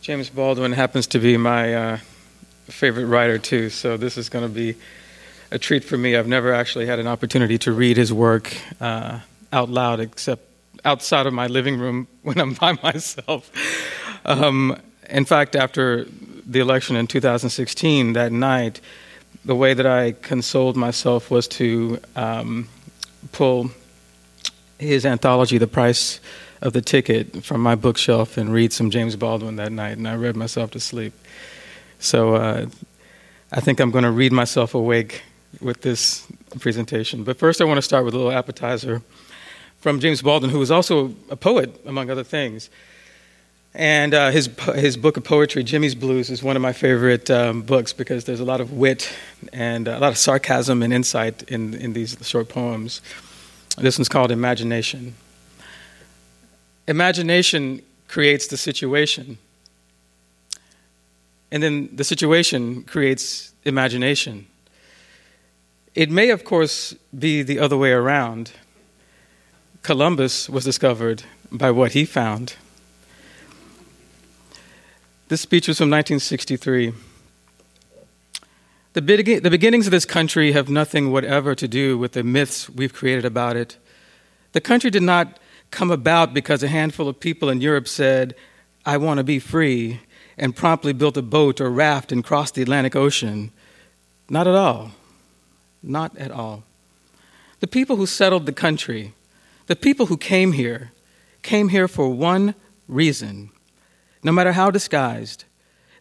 James 0.00 0.28
Baldwin 0.28 0.72
happens 0.72 1.06
to 1.06 1.20
be 1.20 1.36
my 1.36 1.72
uh, 1.72 1.96
favorite 2.64 3.06
writer, 3.06 3.38
too, 3.38 3.70
so 3.70 3.96
this 3.96 4.18
is 4.18 4.28
going 4.28 4.44
to 4.44 4.52
be 4.52 4.74
a 5.52 5.58
treat 5.60 5.84
for 5.84 5.96
me. 5.96 6.16
I've 6.16 6.26
never 6.26 6.52
actually 6.52 6.86
had 6.86 6.98
an 6.98 7.06
opportunity 7.06 7.58
to 7.58 7.70
read 7.70 7.96
his 7.96 8.12
work 8.12 8.56
uh, 8.80 9.20
out 9.52 9.70
loud, 9.70 10.00
except 10.00 10.42
outside 10.84 11.28
of 11.28 11.32
my 11.32 11.46
living 11.46 11.78
room 11.78 12.08
when 12.22 12.40
I'm 12.40 12.54
by 12.54 12.72
myself. 12.82 13.48
Um, 14.24 14.76
in 15.08 15.24
fact, 15.24 15.54
after 15.54 16.06
the 16.44 16.58
election 16.58 16.96
in 16.96 17.06
2016, 17.06 18.14
that 18.14 18.32
night, 18.32 18.80
the 19.44 19.54
way 19.54 19.74
that 19.74 19.86
I 19.86 20.10
consoled 20.10 20.76
myself 20.76 21.30
was 21.30 21.46
to 21.46 22.00
um, 22.16 22.68
pull 23.30 23.70
his 24.78 25.06
anthology, 25.06 25.58
The 25.58 25.66
Price 25.66 26.20
of 26.60 26.72
the 26.72 26.80
Ticket, 26.80 27.44
from 27.44 27.60
my 27.60 27.74
bookshelf 27.74 28.36
and 28.36 28.52
read 28.52 28.72
some 28.72 28.90
James 28.90 29.16
Baldwin 29.16 29.56
that 29.56 29.72
night, 29.72 29.96
and 29.96 30.08
I 30.08 30.14
read 30.14 30.36
myself 30.36 30.70
to 30.72 30.80
sleep. 30.80 31.12
So 31.98 32.34
uh, 32.34 32.66
I 33.52 33.60
think 33.60 33.80
I'm 33.80 33.90
going 33.90 34.04
to 34.04 34.10
read 34.10 34.32
myself 34.32 34.74
awake 34.74 35.22
with 35.60 35.82
this 35.82 36.26
presentation. 36.58 37.24
But 37.24 37.38
first, 37.38 37.60
I 37.60 37.64
want 37.64 37.78
to 37.78 37.82
start 37.82 38.04
with 38.04 38.14
a 38.14 38.16
little 38.16 38.32
appetizer 38.32 39.02
from 39.80 40.00
James 40.00 40.22
Baldwin, 40.22 40.50
who 40.50 40.58
was 40.58 40.70
also 40.70 41.14
a 41.30 41.36
poet, 41.36 41.80
among 41.86 42.10
other 42.10 42.24
things. 42.24 42.70
And 43.74 44.14
uh, 44.14 44.30
his, 44.30 44.48
his 44.76 44.96
book 44.96 45.16
of 45.16 45.24
poetry, 45.24 45.64
Jimmy's 45.64 45.96
Blues, 45.96 46.30
is 46.30 46.42
one 46.42 46.54
of 46.54 46.62
my 46.62 46.72
favorite 46.72 47.28
um, 47.28 47.62
books 47.62 47.92
because 47.92 48.24
there's 48.24 48.40
a 48.40 48.44
lot 48.44 48.60
of 48.60 48.72
wit 48.72 49.12
and 49.52 49.88
a 49.88 49.98
lot 49.98 50.12
of 50.12 50.16
sarcasm 50.16 50.82
and 50.82 50.92
insight 50.92 51.42
in, 51.50 51.74
in 51.74 51.92
these 51.92 52.16
short 52.22 52.48
poems. 52.48 53.00
This 53.78 53.98
one's 53.98 54.08
called 54.08 54.30
Imagination. 54.30 55.14
Imagination 56.86 57.82
creates 58.08 58.46
the 58.46 58.56
situation, 58.56 59.38
and 61.50 61.62
then 61.62 61.88
the 61.94 62.04
situation 62.04 62.82
creates 62.82 63.52
imagination. 63.64 64.46
It 65.94 66.10
may, 66.10 66.30
of 66.30 66.44
course, 66.44 66.94
be 67.16 67.42
the 67.42 67.58
other 67.58 67.76
way 67.76 67.92
around. 67.92 68.52
Columbus 69.82 70.48
was 70.48 70.64
discovered 70.64 71.22
by 71.50 71.70
what 71.70 71.92
he 71.92 72.04
found. 72.04 72.56
This 75.28 75.40
speech 75.40 75.68
was 75.68 75.78
from 75.78 75.90
1963. 75.90 76.92
The, 78.94 79.00
the 79.42 79.50
beginnings 79.50 79.88
of 79.88 79.90
this 79.90 80.04
country 80.04 80.52
have 80.52 80.68
nothing 80.68 81.10
whatever 81.10 81.56
to 81.56 81.66
do 81.66 81.98
with 81.98 82.12
the 82.12 82.22
myths 82.22 82.70
we've 82.70 82.94
created 82.94 83.24
about 83.24 83.56
it. 83.56 83.76
The 84.52 84.60
country 84.60 84.88
did 84.88 85.02
not 85.02 85.40
come 85.72 85.90
about 85.90 86.32
because 86.32 86.62
a 86.62 86.68
handful 86.68 87.08
of 87.08 87.18
people 87.18 87.50
in 87.50 87.60
Europe 87.60 87.88
said, 87.88 88.36
I 88.86 88.98
want 88.98 89.18
to 89.18 89.24
be 89.24 89.40
free, 89.40 90.00
and 90.38 90.54
promptly 90.54 90.92
built 90.92 91.16
a 91.16 91.22
boat 91.22 91.60
or 91.60 91.70
raft 91.70 92.12
and 92.12 92.22
crossed 92.22 92.54
the 92.54 92.62
Atlantic 92.62 92.94
Ocean. 92.94 93.50
Not 94.30 94.46
at 94.46 94.54
all. 94.54 94.92
Not 95.82 96.16
at 96.16 96.30
all. 96.30 96.62
The 97.58 97.66
people 97.66 97.96
who 97.96 98.06
settled 98.06 98.46
the 98.46 98.52
country, 98.52 99.12
the 99.66 99.74
people 99.74 100.06
who 100.06 100.16
came 100.16 100.52
here, 100.52 100.92
came 101.42 101.70
here 101.70 101.88
for 101.88 102.10
one 102.10 102.54
reason, 102.86 103.50
no 104.22 104.30
matter 104.30 104.52
how 104.52 104.70
disguised. 104.70 105.44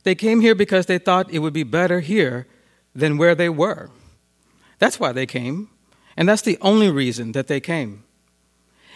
They 0.03 0.13
came 0.13 0.41
here 0.41 0.53
because 0.53 0.85
they 0.85 0.99
thought 0.99 1.31
it 1.31 1.39
would 1.39 1.53
be 1.53 1.63
better 1.63 1.99
here 1.99 2.45
than 2.95 3.17
where 3.17 3.35
they 3.35 3.49
were. 3.49 3.89
That's 4.79 4.99
why 4.99 5.11
they 5.11 5.25
came, 5.25 5.69
and 6.15 6.27
that's 6.27 6.41
the 6.41 6.57
only 6.61 6.89
reason 6.89 7.31
that 7.31 7.47
they 7.47 7.59
came. 7.59 8.03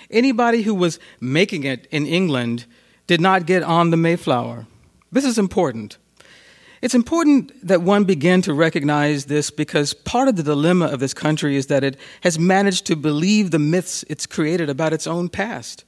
Anybody 0.09 0.61
who 0.61 0.73
was 0.73 0.99
making 1.19 1.63
it 1.63 1.87
in 1.91 2.05
England 2.05 2.65
did 3.07 3.21
not 3.21 3.45
get 3.45 3.63
on 3.63 3.89
the 3.89 3.97
Mayflower. 3.97 4.67
This 5.11 5.25
is 5.25 5.37
important. 5.37 5.97
It's 6.81 6.93
important 6.93 7.51
that 7.65 7.81
one 7.81 8.03
begin 8.03 8.41
to 8.43 8.53
recognize 8.53 9.25
this 9.25 9.49
because 9.49 9.93
part 9.93 10.27
of 10.27 10.35
the 10.35 10.43
dilemma 10.43 10.85
of 10.85 10.99
this 10.99 11.13
country 11.13 11.55
is 11.55 11.67
that 11.67 11.83
it 11.83 11.97
has 12.21 12.37
managed 12.37 12.85
to 12.85 12.95
believe 12.95 13.49
the 13.49 13.59
myths 13.59 14.05
it's 14.09 14.27
created 14.27 14.69
about 14.69 14.93
its 14.93 15.07
own 15.07 15.27
past, 15.27 15.83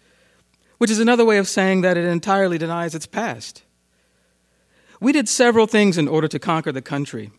which 0.80 0.90
is 0.90 1.00
another 1.00 1.26
way 1.26 1.38
of 1.38 1.48
saying 1.48 1.82
that 1.82 1.98
it 1.98 2.06
entirely 2.06 2.58
denies 2.58 2.96
its 2.96 3.06
past. 3.06 3.64
We 5.00 5.12
did 5.12 5.30
several 5.30 5.68
things 5.68 5.98
in 5.98 6.08
order 6.08 6.28
to 6.28 6.40
conquer 6.40 6.72
the 6.72 6.82
country. 6.82 7.32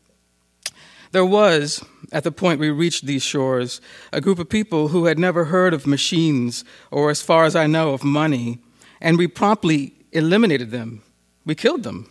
There 1.13 1.25
was, 1.25 1.85
at 2.13 2.23
the 2.23 2.31
point 2.31 2.61
we 2.61 2.71
reached 2.71 3.05
these 3.05 3.23
shores, 3.23 3.81
a 4.13 4.21
group 4.21 4.39
of 4.39 4.49
people 4.49 4.89
who 4.89 5.07
had 5.07 5.19
never 5.19 5.47
heard 5.47 5.75
of 5.75 5.87
machines 5.87 6.65
or, 6.91 7.11
as 7.11 7.21
far 7.21 7.45
as 7.45 7.57
I 7.57 7.67
know, 7.67 7.93
of 7.93 8.05
money, 8.05 8.61
and 9.01 9.19
we 9.19 9.27
promptly 9.27 9.95
eliminated 10.13 10.71
them. 10.71 11.03
We 11.45 11.55
killed 11.55 11.83
them. 11.83 12.09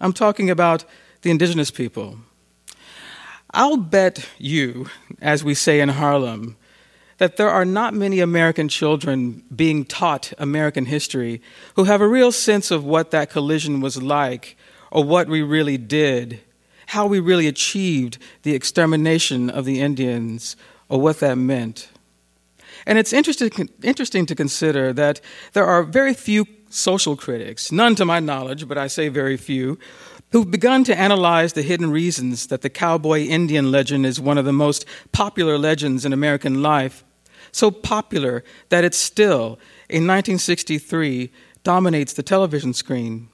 I'm 0.00 0.12
talking 0.12 0.50
about 0.50 0.84
the 1.22 1.30
indigenous 1.30 1.70
people. 1.70 2.18
I'll 3.50 3.78
bet 3.78 4.28
you, 4.36 4.88
as 5.22 5.42
we 5.42 5.54
say 5.54 5.80
in 5.80 5.88
Harlem, 5.90 6.56
that 7.18 7.36
there 7.36 7.48
are 7.48 7.64
not 7.64 7.94
many 7.94 8.20
American 8.20 8.68
children 8.68 9.44
being 9.54 9.84
taught 9.84 10.32
American 10.36 10.84
history 10.84 11.40
who 11.76 11.84
have 11.84 12.00
a 12.00 12.08
real 12.08 12.32
sense 12.32 12.70
of 12.70 12.84
what 12.84 13.10
that 13.12 13.30
collision 13.30 13.80
was 13.80 14.02
like 14.02 14.56
or 14.90 15.04
what 15.04 15.28
we 15.28 15.40
really 15.40 15.78
did 15.78 16.40
how 16.86 17.06
we 17.06 17.20
really 17.20 17.46
achieved 17.46 18.18
the 18.42 18.54
extermination 18.54 19.50
of 19.50 19.64
the 19.64 19.80
Indians 19.80 20.56
or 20.88 21.00
what 21.00 21.20
that 21.20 21.36
meant. 21.36 21.88
And 22.86 22.98
it's 22.98 23.12
interesting, 23.12 23.68
interesting 23.82 24.26
to 24.26 24.34
consider 24.34 24.92
that 24.92 25.20
there 25.52 25.64
are 25.64 25.82
very 25.82 26.14
few 26.14 26.46
social 26.68 27.16
critics, 27.16 27.70
none 27.70 27.94
to 27.94 28.04
my 28.04 28.20
knowledge, 28.20 28.68
but 28.68 28.76
I 28.76 28.88
say 28.88 29.08
very 29.08 29.36
few, 29.36 29.78
who've 30.32 30.50
begun 30.50 30.82
to 30.84 30.98
analyze 30.98 31.52
the 31.52 31.62
hidden 31.62 31.90
reasons 31.90 32.48
that 32.48 32.62
the 32.62 32.70
cowboy 32.70 33.20
Indian 33.20 33.70
legend 33.70 34.04
is 34.04 34.20
one 34.20 34.36
of 34.36 34.44
the 34.44 34.52
most 34.52 34.84
popular 35.12 35.56
legends 35.56 36.04
in 36.04 36.12
American 36.12 36.60
life, 36.60 37.04
so 37.52 37.70
popular 37.70 38.42
that 38.68 38.84
it 38.84 38.94
still, 38.94 39.58
in 39.88 40.06
1963, 40.06 41.30
dominates 41.62 42.12
the 42.12 42.22
television 42.22 42.74
screen. 42.74 43.28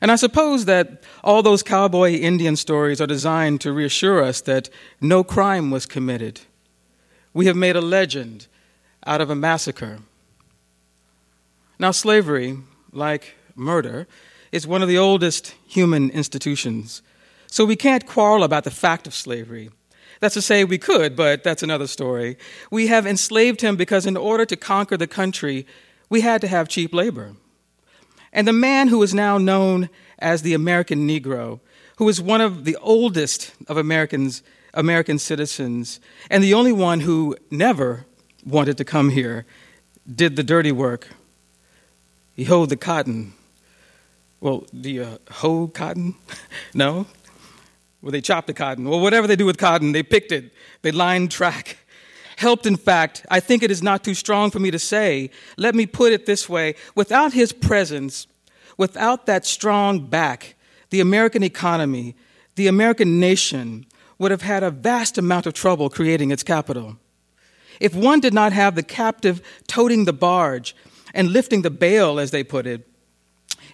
And 0.00 0.12
I 0.12 0.16
suppose 0.16 0.64
that 0.66 1.02
all 1.24 1.42
those 1.42 1.62
cowboy 1.62 2.12
Indian 2.12 2.56
stories 2.56 3.00
are 3.00 3.06
designed 3.06 3.60
to 3.62 3.72
reassure 3.72 4.22
us 4.22 4.40
that 4.42 4.70
no 5.00 5.24
crime 5.24 5.70
was 5.70 5.86
committed. 5.86 6.40
We 7.34 7.46
have 7.46 7.56
made 7.56 7.76
a 7.76 7.80
legend 7.80 8.46
out 9.06 9.20
of 9.20 9.30
a 9.30 9.34
massacre. 9.34 9.98
Now, 11.78 11.90
slavery, 11.90 12.58
like 12.92 13.34
murder, 13.54 14.06
is 14.52 14.66
one 14.66 14.82
of 14.82 14.88
the 14.88 14.98
oldest 14.98 15.54
human 15.66 16.10
institutions. 16.10 17.02
So 17.46 17.64
we 17.64 17.76
can't 17.76 18.06
quarrel 18.06 18.44
about 18.44 18.64
the 18.64 18.70
fact 18.70 19.06
of 19.06 19.14
slavery. 19.14 19.70
That's 20.20 20.34
to 20.34 20.42
say, 20.42 20.64
we 20.64 20.78
could, 20.78 21.14
but 21.14 21.44
that's 21.44 21.62
another 21.62 21.86
story. 21.86 22.36
We 22.70 22.88
have 22.88 23.06
enslaved 23.06 23.60
him 23.60 23.76
because, 23.76 24.04
in 24.06 24.16
order 24.16 24.44
to 24.46 24.56
conquer 24.56 24.96
the 24.96 25.06
country, 25.06 25.66
we 26.10 26.22
had 26.22 26.40
to 26.40 26.48
have 26.48 26.68
cheap 26.68 26.92
labor. 26.92 27.34
And 28.32 28.46
the 28.46 28.52
man 28.52 28.88
who 28.88 29.02
is 29.02 29.14
now 29.14 29.38
known 29.38 29.88
as 30.18 30.42
the 30.42 30.54
American 30.54 31.08
Negro, 31.08 31.60
who 31.96 32.08
is 32.08 32.20
one 32.20 32.40
of 32.40 32.64
the 32.64 32.76
oldest 32.76 33.52
of 33.66 33.76
Americans, 33.76 34.42
American 34.74 35.18
citizens, 35.18 36.00
and 36.30 36.42
the 36.42 36.54
only 36.54 36.72
one 36.72 37.00
who 37.00 37.36
never 37.50 38.04
wanted 38.44 38.76
to 38.78 38.84
come 38.84 39.10
here, 39.10 39.46
did 40.12 40.36
the 40.36 40.42
dirty 40.42 40.72
work. 40.72 41.08
He 42.34 42.44
hoed 42.44 42.68
the 42.68 42.76
cotton, 42.76 43.34
Well, 44.40 44.64
do 44.78 44.90
you 44.90 45.02
uh, 45.02 45.18
hoe 45.30 45.68
cotton? 45.68 46.14
no? 46.74 47.06
Well, 48.00 48.12
they 48.12 48.20
chop 48.20 48.46
the 48.46 48.54
cotton. 48.54 48.88
Well, 48.88 49.00
whatever 49.00 49.26
they 49.26 49.36
do 49.36 49.46
with 49.46 49.58
cotton, 49.58 49.92
they 49.92 50.02
picked 50.04 50.30
it, 50.30 50.52
they 50.82 50.92
lined 50.92 51.30
track. 51.30 51.78
Helped, 52.38 52.66
in 52.66 52.76
fact, 52.76 53.26
I 53.28 53.40
think 53.40 53.64
it 53.64 53.70
is 53.72 53.82
not 53.82 54.04
too 54.04 54.14
strong 54.14 54.52
for 54.52 54.60
me 54.60 54.70
to 54.70 54.78
say. 54.78 55.30
Let 55.56 55.74
me 55.74 55.86
put 55.86 56.12
it 56.12 56.24
this 56.24 56.48
way 56.48 56.76
without 56.94 57.32
his 57.32 57.52
presence, 57.52 58.28
without 58.76 59.26
that 59.26 59.44
strong 59.44 60.06
back, 60.06 60.54
the 60.90 61.00
American 61.00 61.42
economy, 61.42 62.14
the 62.54 62.68
American 62.68 63.18
nation 63.18 63.86
would 64.20 64.30
have 64.30 64.42
had 64.42 64.62
a 64.62 64.70
vast 64.70 65.18
amount 65.18 65.46
of 65.46 65.52
trouble 65.52 65.90
creating 65.90 66.30
its 66.30 66.44
capital. 66.44 66.96
If 67.80 67.92
one 67.92 68.20
did 68.20 68.34
not 68.34 68.52
have 68.52 68.76
the 68.76 68.84
captive 68.84 69.42
toting 69.66 70.04
the 70.04 70.12
barge 70.12 70.76
and 71.12 71.32
lifting 71.32 71.62
the 71.62 71.70
bale, 71.70 72.20
as 72.20 72.30
they 72.30 72.44
put 72.44 72.68
it, 72.68 72.88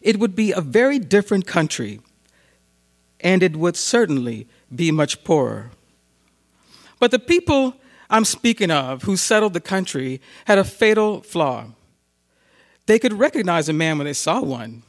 it 0.01 0.19
would 0.19 0.35
be 0.35 0.53
a 0.53 0.63
very 0.63 0.99
different 0.99 1.47
country, 1.47 2.01
and 3.21 3.43
it 3.43 3.57
would 3.57 3.77
certainly 3.77 4.49
be 4.75 4.91
much 4.91 5.23
poorer. 5.23 5.71
But 6.99 7.11
the 7.11 7.19
people 7.19 7.77
I'm 8.11 8.25
speaking 8.25 8.71
of 8.71 9.03
who 9.03 9.17
settled 9.17 9.55
the 9.55 9.61
country 9.61 10.21
had 10.47 10.59
a 10.59 10.65
fatal 10.65 11.23
flaw. 11.23 11.67
They 12.87 12.99
could 12.99 13.15
recognize 13.15 13.69
a 13.69 13.73
man 13.73 13.99
when 13.99 14.07
they 14.07 14.13
saw 14.13 14.43
one. 14.43 14.83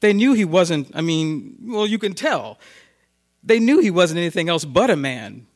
They 0.00 0.12
knew 0.12 0.32
he 0.32 0.44
wasn't, 0.44 0.90
I 0.94 1.00
mean, 1.00 1.56
well, 1.62 1.86
you 1.86 1.98
can 1.98 2.14
tell. 2.14 2.58
They 3.42 3.58
knew 3.58 3.80
he 3.80 3.90
wasn't 3.90 4.18
anything 4.18 4.48
else 4.48 4.64
but 4.64 4.90
a 4.90 4.96
man. 4.96 5.46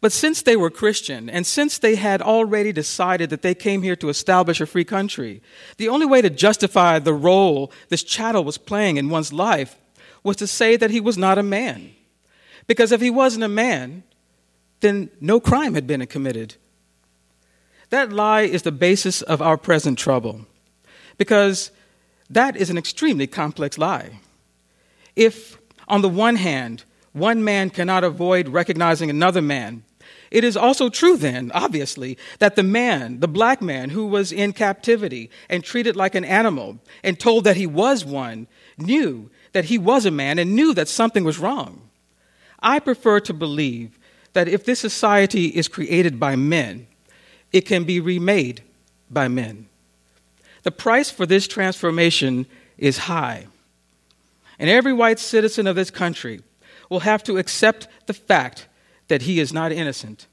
But 0.00 0.12
since 0.12 0.42
they 0.42 0.56
were 0.56 0.70
Christian, 0.70 1.30
and 1.30 1.46
since 1.46 1.78
they 1.78 1.94
had 1.94 2.20
already 2.20 2.72
decided 2.72 3.30
that 3.30 3.42
they 3.42 3.54
came 3.54 3.82
here 3.82 3.96
to 3.96 4.08
establish 4.08 4.60
a 4.60 4.66
free 4.66 4.84
country, 4.84 5.42
the 5.78 5.88
only 5.88 6.06
way 6.06 6.20
to 6.20 6.30
justify 6.30 6.98
the 6.98 7.14
role 7.14 7.72
this 7.88 8.02
chattel 8.02 8.44
was 8.44 8.58
playing 8.58 8.98
in 8.98 9.08
one's 9.08 9.32
life 9.32 9.76
was 10.22 10.36
to 10.36 10.46
say 10.46 10.76
that 10.76 10.90
he 10.90 11.00
was 11.00 11.16
not 11.16 11.38
a 11.38 11.42
man. 11.42 11.92
Because 12.66 12.92
if 12.92 13.00
he 13.00 13.10
wasn't 13.10 13.44
a 13.44 13.48
man, 13.48 14.02
then 14.80 15.10
no 15.20 15.40
crime 15.40 15.74
had 15.74 15.86
been 15.86 16.04
committed. 16.06 16.56
That 17.90 18.12
lie 18.12 18.42
is 18.42 18.62
the 18.62 18.72
basis 18.72 19.22
of 19.22 19.40
our 19.40 19.56
present 19.56 19.98
trouble, 19.98 20.46
because 21.18 21.70
that 22.28 22.56
is 22.56 22.70
an 22.70 22.78
extremely 22.78 23.26
complex 23.26 23.78
lie. 23.78 24.20
If, 25.14 25.58
on 25.88 26.02
the 26.02 26.08
one 26.08 26.36
hand, 26.36 26.84
one 27.12 27.42
man 27.44 27.70
cannot 27.70 28.04
avoid 28.04 28.48
recognizing 28.48 29.08
another 29.08 29.40
man. 29.40 29.84
It 30.30 30.42
is 30.42 30.56
also 30.56 30.88
true, 30.88 31.16
then, 31.16 31.52
obviously, 31.54 32.18
that 32.40 32.56
the 32.56 32.62
man, 32.62 33.20
the 33.20 33.28
black 33.28 33.62
man 33.62 33.90
who 33.90 34.06
was 34.06 34.32
in 34.32 34.52
captivity 34.52 35.30
and 35.48 35.62
treated 35.62 35.94
like 35.96 36.14
an 36.14 36.24
animal 36.24 36.78
and 37.04 37.18
told 37.18 37.44
that 37.44 37.56
he 37.56 37.66
was 37.66 38.04
one, 38.04 38.48
knew 38.76 39.30
that 39.52 39.66
he 39.66 39.78
was 39.78 40.04
a 40.04 40.10
man 40.10 40.38
and 40.38 40.54
knew 40.54 40.74
that 40.74 40.88
something 40.88 41.22
was 41.24 41.38
wrong. 41.38 41.88
I 42.60 42.80
prefer 42.80 43.20
to 43.20 43.32
believe 43.32 43.98
that 44.36 44.48
if 44.48 44.66
this 44.66 44.78
society 44.78 45.46
is 45.46 45.66
created 45.66 46.20
by 46.20 46.36
men, 46.36 46.86
it 47.52 47.62
can 47.62 47.84
be 47.84 48.00
remade 48.00 48.62
by 49.10 49.28
men. 49.28 49.66
The 50.62 50.70
price 50.70 51.10
for 51.10 51.24
this 51.24 51.48
transformation 51.48 52.44
is 52.76 52.98
high. 52.98 53.46
And 54.58 54.68
every 54.68 54.92
white 54.92 55.18
citizen 55.18 55.66
of 55.66 55.74
this 55.74 55.90
country 55.90 56.42
will 56.90 57.00
have 57.00 57.24
to 57.24 57.38
accept 57.38 57.88
the 58.04 58.12
fact 58.12 58.68
that 59.08 59.22
he 59.22 59.40
is 59.40 59.54
not 59.54 59.72
innocent 59.72 60.26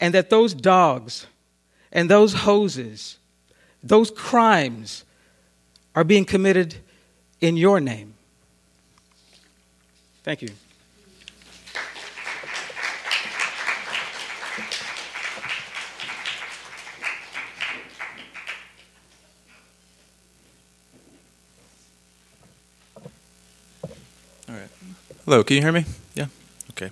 and 0.00 0.12
that 0.12 0.28
those 0.28 0.52
dogs 0.52 1.28
and 1.92 2.10
those 2.10 2.32
hoses, 2.34 3.18
those 3.80 4.10
crimes 4.10 5.04
are 5.94 6.02
being 6.02 6.24
committed 6.24 6.74
in 7.40 7.56
your 7.56 7.78
name. 7.78 8.14
Thank 10.24 10.42
you. 10.42 10.50
Hello, 25.28 25.44
can 25.44 25.56
you 25.56 25.62
hear 25.62 25.72
me? 25.72 25.84
Yeah? 26.14 26.28
Okay. 26.70 26.88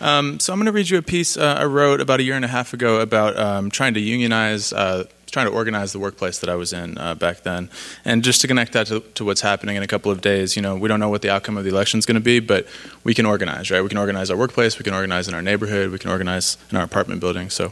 Um, 0.00 0.40
so 0.40 0.52
I'm 0.52 0.58
going 0.58 0.66
to 0.66 0.72
read 0.72 0.90
you 0.90 0.98
a 0.98 1.02
piece 1.02 1.36
uh, 1.36 1.54
I 1.56 1.66
wrote 1.66 2.00
about 2.00 2.18
a 2.18 2.24
year 2.24 2.34
and 2.34 2.44
a 2.44 2.48
half 2.48 2.72
ago 2.72 2.98
about 3.00 3.38
um, 3.38 3.70
trying 3.70 3.94
to 3.94 4.00
unionize, 4.00 4.72
uh, 4.72 5.04
trying 5.30 5.46
to 5.46 5.52
organize 5.52 5.92
the 5.92 6.00
workplace 6.00 6.40
that 6.40 6.50
I 6.50 6.56
was 6.56 6.72
in 6.72 6.98
uh, 6.98 7.14
back 7.14 7.44
then. 7.44 7.70
And 8.04 8.24
just 8.24 8.40
to 8.40 8.48
connect 8.48 8.72
that 8.72 8.88
to, 8.88 8.98
to, 9.14 9.24
what's 9.24 9.40
happening 9.40 9.76
in 9.76 9.84
a 9.84 9.86
couple 9.86 10.10
of 10.10 10.20
days, 10.20 10.56
you 10.56 10.62
know, 10.62 10.74
we 10.74 10.88
don't 10.88 10.98
know 10.98 11.08
what 11.08 11.22
the 11.22 11.30
outcome 11.30 11.56
of 11.56 11.62
the 11.62 11.70
election 11.70 12.00
is 12.00 12.06
going 12.06 12.16
to 12.16 12.20
be, 12.20 12.40
but 12.40 12.66
we 13.04 13.14
can 13.14 13.24
organize, 13.24 13.70
right? 13.70 13.80
We 13.82 13.88
can 13.88 13.98
organize 13.98 14.32
our 14.32 14.36
workplace, 14.36 14.80
we 14.80 14.82
can 14.82 14.92
organize 14.92 15.28
in 15.28 15.34
our 15.34 15.42
neighborhood, 15.42 15.92
we 15.92 16.00
can 16.00 16.10
organize 16.10 16.58
in 16.72 16.76
our 16.76 16.82
apartment 16.82 17.20
building. 17.20 17.50
So 17.50 17.68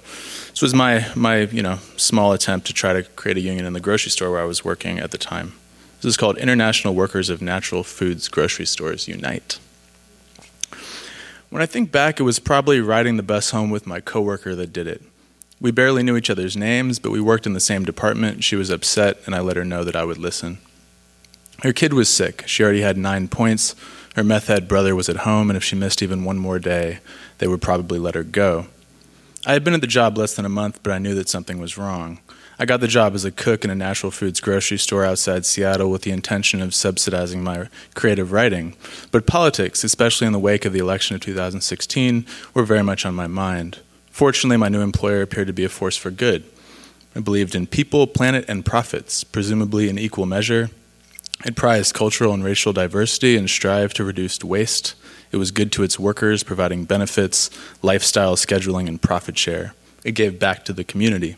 this 0.50 0.62
was 0.62 0.74
my, 0.74 1.10
my 1.16 1.38
you 1.38 1.60
know, 1.60 1.80
small 1.96 2.32
attempt 2.32 2.68
to 2.68 2.72
try 2.72 2.92
to 2.92 3.02
create 3.02 3.36
a 3.36 3.40
union 3.40 3.66
in 3.66 3.72
the 3.72 3.80
grocery 3.80 4.12
store 4.12 4.30
where 4.30 4.40
I 4.40 4.44
was 4.44 4.64
working 4.64 5.00
at 5.00 5.10
the 5.10 5.18
time. 5.18 5.54
This 6.02 6.10
is 6.10 6.16
called 6.16 6.38
International 6.38 6.94
Workers 6.94 7.30
of 7.30 7.42
Natural 7.42 7.82
Foods 7.82 8.28
Grocery 8.28 8.66
Stores 8.66 9.08
Unite. 9.08 9.58
When 11.54 11.62
I 11.62 11.66
think 11.66 11.92
back, 11.92 12.18
it 12.18 12.24
was 12.24 12.40
probably 12.40 12.80
riding 12.80 13.16
the 13.16 13.22
bus 13.22 13.50
home 13.50 13.70
with 13.70 13.86
my 13.86 14.00
coworker 14.00 14.56
that 14.56 14.72
did 14.72 14.88
it. 14.88 15.00
We 15.60 15.70
barely 15.70 16.02
knew 16.02 16.16
each 16.16 16.28
other's 16.28 16.56
names, 16.56 16.98
but 16.98 17.12
we 17.12 17.20
worked 17.20 17.46
in 17.46 17.52
the 17.52 17.60
same 17.60 17.84
department. 17.84 18.42
She 18.42 18.56
was 18.56 18.70
upset, 18.70 19.18
and 19.24 19.36
I 19.36 19.40
let 19.40 19.54
her 19.54 19.64
know 19.64 19.84
that 19.84 19.94
I 19.94 20.04
would 20.04 20.18
listen. 20.18 20.58
Her 21.62 21.72
kid 21.72 21.92
was 21.92 22.08
sick. 22.08 22.42
She 22.48 22.64
already 22.64 22.80
had 22.80 22.98
nine 22.98 23.28
points. 23.28 23.76
Her 24.16 24.24
meth 24.24 24.48
head 24.48 24.66
brother 24.66 24.96
was 24.96 25.08
at 25.08 25.18
home, 25.18 25.48
and 25.48 25.56
if 25.56 25.62
she 25.62 25.76
missed 25.76 26.02
even 26.02 26.24
one 26.24 26.38
more 26.38 26.58
day, 26.58 26.98
they 27.38 27.46
would 27.46 27.62
probably 27.62 28.00
let 28.00 28.16
her 28.16 28.24
go. 28.24 28.66
I 29.46 29.52
had 29.52 29.62
been 29.62 29.74
at 29.74 29.80
the 29.80 29.86
job 29.86 30.18
less 30.18 30.34
than 30.34 30.44
a 30.44 30.48
month, 30.48 30.80
but 30.82 30.92
I 30.92 30.98
knew 30.98 31.14
that 31.14 31.28
something 31.28 31.60
was 31.60 31.78
wrong. 31.78 32.18
I 32.56 32.66
got 32.66 32.80
the 32.80 32.86
job 32.86 33.14
as 33.14 33.24
a 33.24 33.32
cook 33.32 33.64
in 33.64 33.70
a 33.70 33.74
natural 33.74 34.12
foods 34.12 34.40
grocery 34.40 34.78
store 34.78 35.04
outside 35.04 35.44
Seattle 35.44 35.90
with 35.90 36.02
the 36.02 36.12
intention 36.12 36.60
of 36.60 36.74
subsidizing 36.74 37.42
my 37.42 37.68
creative 37.94 38.30
writing. 38.30 38.76
But 39.10 39.26
politics, 39.26 39.82
especially 39.82 40.28
in 40.28 40.32
the 40.32 40.38
wake 40.38 40.64
of 40.64 40.72
the 40.72 40.78
election 40.78 41.16
of 41.16 41.22
2016, 41.22 42.24
were 42.54 42.64
very 42.64 42.84
much 42.84 43.04
on 43.04 43.14
my 43.14 43.26
mind. 43.26 43.80
Fortunately, 44.10 44.56
my 44.56 44.68
new 44.68 44.82
employer 44.82 45.22
appeared 45.22 45.48
to 45.48 45.52
be 45.52 45.64
a 45.64 45.68
force 45.68 45.96
for 45.96 46.12
good. 46.12 46.44
I 47.16 47.20
believed 47.20 47.56
in 47.56 47.66
people, 47.66 48.06
planet, 48.06 48.44
and 48.46 48.64
profits, 48.64 49.24
presumably 49.24 49.88
in 49.88 49.98
equal 49.98 50.26
measure. 50.26 50.70
It 51.44 51.56
prized 51.56 51.94
cultural 51.94 52.32
and 52.32 52.44
racial 52.44 52.72
diversity 52.72 53.36
and 53.36 53.50
strived 53.50 53.96
to 53.96 54.04
reduce 54.04 54.42
waste. 54.44 54.94
It 55.32 55.38
was 55.38 55.50
good 55.50 55.72
to 55.72 55.82
its 55.82 55.98
workers, 55.98 56.44
providing 56.44 56.84
benefits, 56.84 57.50
lifestyle 57.82 58.36
scheduling, 58.36 58.86
and 58.86 59.02
profit 59.02 59.36
share. 59.36 59.74
It 60.04 60.12
gave 60.12 60.38
back 60.38 60.64
to 60.66 60.72
the 60.72 60.84
community. 60.84 61.36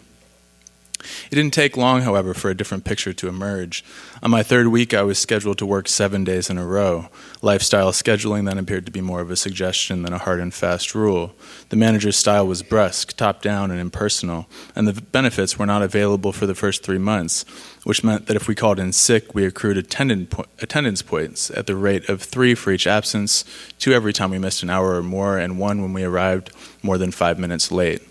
It 1.31 1.35
didn't 1.35 1.55
take 1.55 1.77
long, 1.77 2.03
however, 2.03 2.35
for 2.35 2.51
a 2.51 2.55
different 2.55 2.85
picture 2.85 3.13
to 3.13 3.29
emerge. 3.29 3.85
On 4.23 4.31
my 4.31 4.43
third 4.43 4.69
week, 4.69 4.95
I 4.95 5.03
was 5.03 5.19
scheduled 5.19 5.59
to 5.59 5.67
work 5.67 5.89
seven 5.89 6.25
days 6.25 6.51
in 6.51 6.59
a 6.59 6.67
row. 6.67 7.09
Lifestyle 7.43 7.93
scheduling 7.93 8.47
then 8.47 8.59
appeared 8.59 8.87
to 8.87 8.93
be 8.93 9.01
more 9.01 9.21
of 9.21 9.31
a 9.31 9.37
suggestion 9.37 10.03
than 10.03 10.13
a 10.13 10.19
hard 10.19 10.41
and 10.41 10.53
fast 10.53 10.95
rule. 10.95 11.35
The 11.69 11.77
manager's 11.77 12.17
style 12.17 12.47
was 12.47 12.63
brusque, 12.63 13.17
top 13.17 13.43
down, 13.43 13.71
and 13.71 13.81
impersonal, 13.81 14.47
and 14.75 14.89
the 14.89 15.01
benefits 15.01 15.59
were 15.59 15.67
not 15.67 15.83
available 15.83 16.33
for 16.33 16.47
the 16.47 16.55
first 16.55 16.83
three 16.83 16.99
months, 16.99 17.45
which 17.85 18.03
meant 18.03 18.27
that 18.27 18.37
if 18.37 18.49
we 18.49 18.55
called 18.55 18.79
in 18.79 18.93
sick, 18.93 19.35
we 19.35 19.45
accrued 19.45 19.77
attendance 19.79 21.03
points 21.03 21.51
at 21.51 21.67
the 21.67 21.77
rate 21.77 22.09
of 22.09 22.23
three 22.23 22.55
for 22.55 22.73
each 22.73 22.87
absence, 22.87 23.45
two 23.79 23.93
every 23.93 24.13
time 24.13 24.31
we 24.31 24.39
missed 24.39 24.63
an 24.63 24.71
hour 24.71 24.97
or 24.97 25.03
more, 25.03 25.39
and 25.39 25.59
one 25.59 25.83
when 25.83 25.93
we 25.93 26.03
arrived 26.03 26.51
more 26.83 26.99
than 26.99 27.11
five 27.11 27.39
minutes 27.39 27.71
late. 27.71 28.03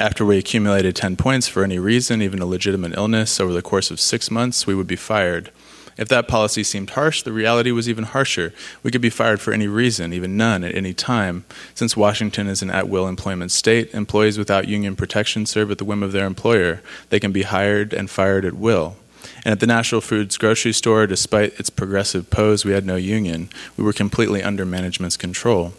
After 0.00 0.24
we 0.24 0.38
accumulated 0.38 0.94
10 0.94 1.16
points 1.16 1.48
for 1.48 1.64
any 1.64 1.80
reason, 1.80 2.22
even 2.22 2.38
a 2.38 2.46
legitimate 2.46 2.96
illness, 2.96 3.40
over 3.40 3.52
the 3.52 3.62
course 3.62 3.90
of 3.90 3.98
six 3.98 4.30
months, 4.30 4.64
we 4.64 4.76
would 4.76 4.86
be 4.86 4.94
fired. 4.94 5.50
If 5.96 6.06
that 6.06 6.28
policy 6.28 6.62
seemed 6.62 6.90
harsh, 6.90 7.22
the 7.22 7.32
reality 7.32 7.72
was 7.72 7.88
even 7.88 8.04
harsher. 8.04 8.54
We 8.84 8.92
could 8.92 9.00
be 9.00 9.10
fired 9.10 9.40
for 9.40 9.52
any 9.52 9.66
reason, 9.66 10.12
even 10.12 10.36
none, 10.36 10.62
at 10.62 10.76
any 10.76 10.94
time. 10.94 11.44
Since 11.74 11.96
Washington 11.96 12.46
is 12.46 12.62
an 12.62 12.70
at 12.70 12.88
will 12.88 13.08
employment 13.08 13.50
state, 13.50 13.92
employees 13.92 14.38
without 14.38 14.68
union 14.68 14.94
protection 14.94 15.46
serve 15.46 15.72
at 15.72 15.78
the 15.78 15.84
whim 15.84 16.04
of 16.04 16.12
their 16.12 16.26
employer. 16.26 16.80
They 17.08 17.18
can 17.18 17.32
be 17.32 17.42
hired 17.42 17.92
and 17.92 18.08
fired 18.08 18.44
at 18.44 18.54
will. 18.54 18.96
And 19.44 19.50
at 19.50 19.58
the 19.58 19.66
National 19.66 20.00
Foods 20.00 20.38
grocery 20.38 20.72
store, 20.74 21.08
despite 21.08 21.58
its 21.58 21.70
progressive 21.70 22.30
pose, 22.30 22.64
we 22.64 22.70
had 22.70 22.86
no 22.86 22.94
union. 22.94 23.48
We 23.76 23.82
were 23.82 23.92
completely 23.92 24.44
under 24.44 24.64
management's 24.64 25.16
control. 25.16 25.72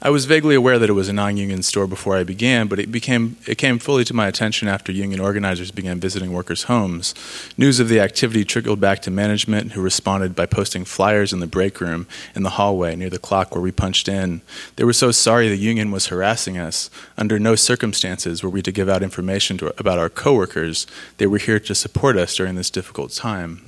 I 0.00 0.10
was 0.10 0.26
vaguely 0.26 0.54
aware 0.54 0.78
that 0.78 0.88
it 0.88 0.92
was 0.92 1.08
a 1.08 1.12
non-union 1.12 1.64
store 1.64 1.88
before 1.88 2.16
I 2.16 2.22
began, 2.22 2.68
but 2.68 2.78
it 2.78 2.92
became 2.92 3.36
it 3.48 3.58
came 3.58 3.80
fully 3.80 4.04
to 4.04 4.14
my 4.14 4.28
attention 4.28 4.68
after 4.68 4.92
union 4.92 5.18
organizers 5.18 5.72
began 5.72 5.98
visiting 5.98 6.32
workers' 6.32 6.64
homes. 6.64 7.16
News 7.56 7.80
of 7.80 7.88
the 7.88 7.98
activity 7.98 8.44
trickled 8.44 8.80
back 8.80 9.02
to 9.02 9.10
management, 9.10 9.72
who 9.72 9.82
responded 9.82 10.36
by 10.36 10.46
posting 10.46 10.84
flyers 10.84 11.32
in 11.32 11.40
the 11.40 11.48
break 11.48 11.80
room 11.80 12.06
in 12.36 12.44
the 12.44 12.50
hallway 12.50 12.94
near 12.94 13.10
the 13.10 13.18
clock 13.18 13.52
where 13.52 13.60
we 13.60 13.72
punched 13.72 14.06
in. 14.06 14.40
They 14.76 14.84
were 14.84 14.92
so 14.92 15.10
sorry 15.10 15.48
the 15.48 15.56
union 15.56 15.90
was 15.90 16.06
harassing 16.06 16.58
us. 16.58 16.90
Under 17.16 17.40
no 17.40 17.56
circumstances 17.56 18.40
were 18.40 18.50
we 18.50 18.62
to 18.62 18.70
give 18.70 18.88
out 18.88 19.02
information 19.02 19.58
to, 19.58 19.74
about 19.80 19.98
our 19.98 20.08
coworkers. 20.08 20.86
They 21.16 21.26
were 21.26 21.38
here 21.38 21.58
to 21.58 21.74
support 21.74 22.16
us 22.16 22.36
during 22.36 22.54
this 22.54 22.70
difficult 22.70 23.10
time. 23.10 23.67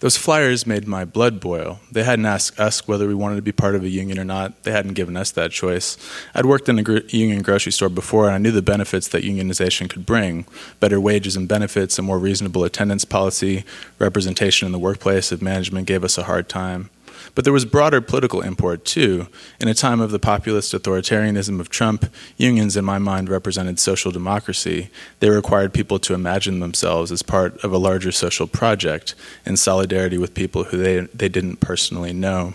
Those 0.00 0.16
flyers 0.16 0.66
made 0.66 0.86
my 0.86 1.04
blood 1.04 1.40
boil. 1.40 1.80
They 1.90 2.02
hadn't 2.04 2.26
asked 2.26 2.58
us 2.58 2.86
whether 2.88 3.06
we 3.06 3.14
wanted 3.14 3.36
to 3.36 3.42
be 3.42 3.52
part 3.52 3.74
of 3.74 3.84
a 3.84 3.88
union 3.88 4.18
or 4.18 4.24
not. 4.24 4.62
They 4.62 4.72
hadn't 4.72 4.94
given 4.94 5.16
us 5.16 5.30
that 5.32 5.50
choice. 5.50 5.96
I'd 6.34 6.46
worked 6.46 6.68
in 6.68 6.78
a 6.78 6.82
gr- 6.82 6.98
union 7.08 7.42
grocery 7.42 7.72
store 7.72 7.88
before, 7.88 8.26
and 8.26 8.34
I 8.34 8.38
knew 8.38 8.50
the 8.50 8.62
benefits 8.62 9.08
that 9.08 9.24
unionization 9.24 9.88
could 9.88 10.06
bring 10.06 10.46
better 10.80 11.00
wages 11.00 11.36
and 11.36 11.48
benefits, 11.48 11.98
a 11.98 12.02
more 12.02 12.18
reasonable 12.18 12.64
attendance 12.64 13.04
policy, 13.04 13.64
representation 13.98 14.66
in 14.66 14.72
the 14.72 14.78
workplace 14.78 15.32
if 15.32 15.42
management 15.42 15.86
gave 15.86 16.04
us 16.04 16.18
a 16.18 16.24
hard 16.24 16.48
time. 16.48 16.90
But 17.34 17.44
there 17.44 17.52
was 17.52 17.64
broader 17.64 18.00
political 18.00 18.40
import, 18.40 18.84
too. 18.84 19.28
In 19.60 19.68
a 19.68 19.74
time 19.74 20.00
of 20.00 20.10
the 20.10 20.18
populist 20.18 20.72
authoritarianism 20.72 21.60
of 21.60 21.68
Trump, 21.68 22.06
unions, 22.36 22.76
in 22.76 22.84
my 22.84 22.98
mind, 22.98 23.28
represented 23.28 23.78
social 23.78 24.10
democracy. 24.10 24.90
They 25.20 25.30
required 25.30 25.72
people 25.72 25.98
to 26.00 26.14
imagine 26.14 26.60
themselves 26.60 27.12
as 27.12 27.22
part 27.22 27.56
of 27.64 27.72
a 27.72 27.78
larger 27.78 28.12
social 28.12 28.46
project 28.46 29.14
in 29.44 29.56
solidarity 29.56 30.18
with 30.18 30.34
people 30.34 30.64
who 30.64 30.76
they, 30.76 31.00
they 31.14 31.28
didn't 31.28 31.56
personally 31.56 32.12
know. 32.12 32.54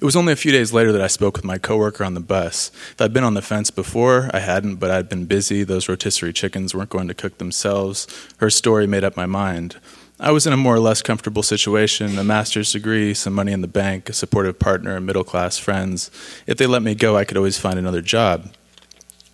It 0.00 0.04
was 0.04 0.16
only 0.16 0.32
a 0.32 0.36
few 0.36 0.52
days 0.52 0.72
later 0.72 0.92
that 0.92 1.00
I 1.00 1.06
spoke 1.06 1.36
with 1.36 1.44
my 1.44 1.58
coworker 1.58 2.04
on 2.04 2.14
the 2.14 2.20
bus. 2.20 2.70
If 2.92 3.00
I'd 3.00 3.12
been 3.12 3.24
on 3.24 3.34
the 3.34 3.42
fence 3.42 3.70
before, 3.70 4.30
I 4.32 4.40
hadn't, 4.40 4.76
but 4.76 4.90
I'd 4.90 5.08
been 5.08 5.26
busy. 5.26 5.62
Those 5.62 5.88
rotisserie 5.88 6.32
chickens 6.32 6.74
weren't 6.74 6.90
going 6.90 7.08
to 7.08 7.14
cook 7.14 7.38
themselves. 7.38 8.06
Her 8.38 8.50
story 8.50 8.86
made 8.86 9.04
up 9.04 9.16
my 9.16 9.26
mind. 9.26 9.76
I 10.22 10.32
was 10.32 10.46
in 10.46 10.52
a 10.52 10.58
more 10.58 10.74
or 10.74 10.80
less 10.80 11.00
comfortable 11.00 11.42
situation 11.42 12.18
a 12.18 12.24
master's 12.24 12.72
degree, 12.72 13.14
some 13.14 13.32
money 13.32 13.52
in 13.52 13.62
the 13.62 13.66
bank, 13.66 14.10
a 14.10 14.12
supportive 14.12 14.58
partner, 14.58 15.00
middle 15.00 15.24
class 15.24 15.56
friends. 15.56 16.10
If 16.46 16.58
they 16.58 16.66
let 16.66 16.82
me 16.82 16.94
go, 16.94 17.16
I 17.16 17.24
could 17.24 17.38
always 17.38 17.56
find 17.56 17.78
another 17.78 18.02
job. 18.02 18.52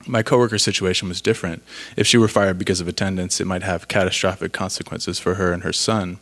My 0.07 0.22
coworker's 0.22 0.62
situation 0.62 1.09
was 1.09 1.20
different. 1.20 1.64
If 1.96 2.07
she 2.07 2.18
were 2.18 2.29
fired 2.29 2.57
because 2.57 2.81
of 2.81 2.87
attendance, 2.87 3.40
it 3.40 3.49
might 3.49 3.64
have 3.64 3.88
catastrophic 3.88 4.53
consequences 4.53 5.18
for 5.18 5.35
her 5.35 5.53
and 5.53 5.64
her 5.64 5.72
son. 5.72 6.20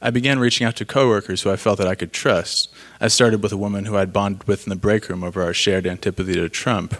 I 0.00 0.08
began 0.08 0.38
reaching 0.38 0.66
out 0.66 0.76
to 0.76 0.86
coworkers 0.86 1.42
who 1.42 1.50
I 1.50 1.56
felt 1.56 1.76
that 1.76 1.86
I 1.86 1.94
could 1.94 2.14
trust. 2.14 2.72
I 3.02 3.08
started 3.08 3.42
with 3.42 3.52
a 3.52 3.58
woman 3.58 3.84
who 3.84 3.98
I'd 3.98 4.14
bonded 4.14 4.48
with 4.48 4.64
in 4.64 4.70
the 4.70 4.76
break 4.76 5.10
room 5.10 5.22
over 5.22 5.42
our 5.42 5.52
shared 5.52 5.86
antipathy 5.86 6.32
to 6.34 6.48
Trump. 6.48 6.96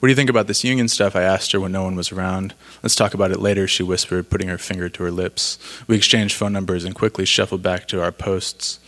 What 0.00 0.06
do 0.06 0.12
you 0.12 0.16
think 0.16 0.30
about 0.30 0.46
this 0.46 0.64
union 0.64 0.88
stuff? 0.88 1.14
I 1.14 1.22
asked 1.22 1.52
her 1.52 1.60
when 1.60 1.72
no 1.72 1.84
one 1.84 1.94
was 1.94 2.10
around. 2.10 2.54
Let's 2.82 2.96
talk 2.96 3.12
about 3.12 3.32
it 3.32 3.38
later, 3.38 3.68
she 3.68 3.82
whispered, 3.82 4.30
putting 4.30 4.48
her 4.48 4.56
finger 4.56 4.88
to 4.88 5.02
her 5.02 5.10
lips. 5.10 5.58
We 5.86 5.94
exchanged 5.94 6.34
phone 6.34 6.54
numbers 6.54 6.84
and 6.84 6.94
quickly 6.94 7.26
shuffled 7.26 7.62
back 7.62 7.86
to 7.88 8.02
our 8.02 8.10
posts. 8.10 8.80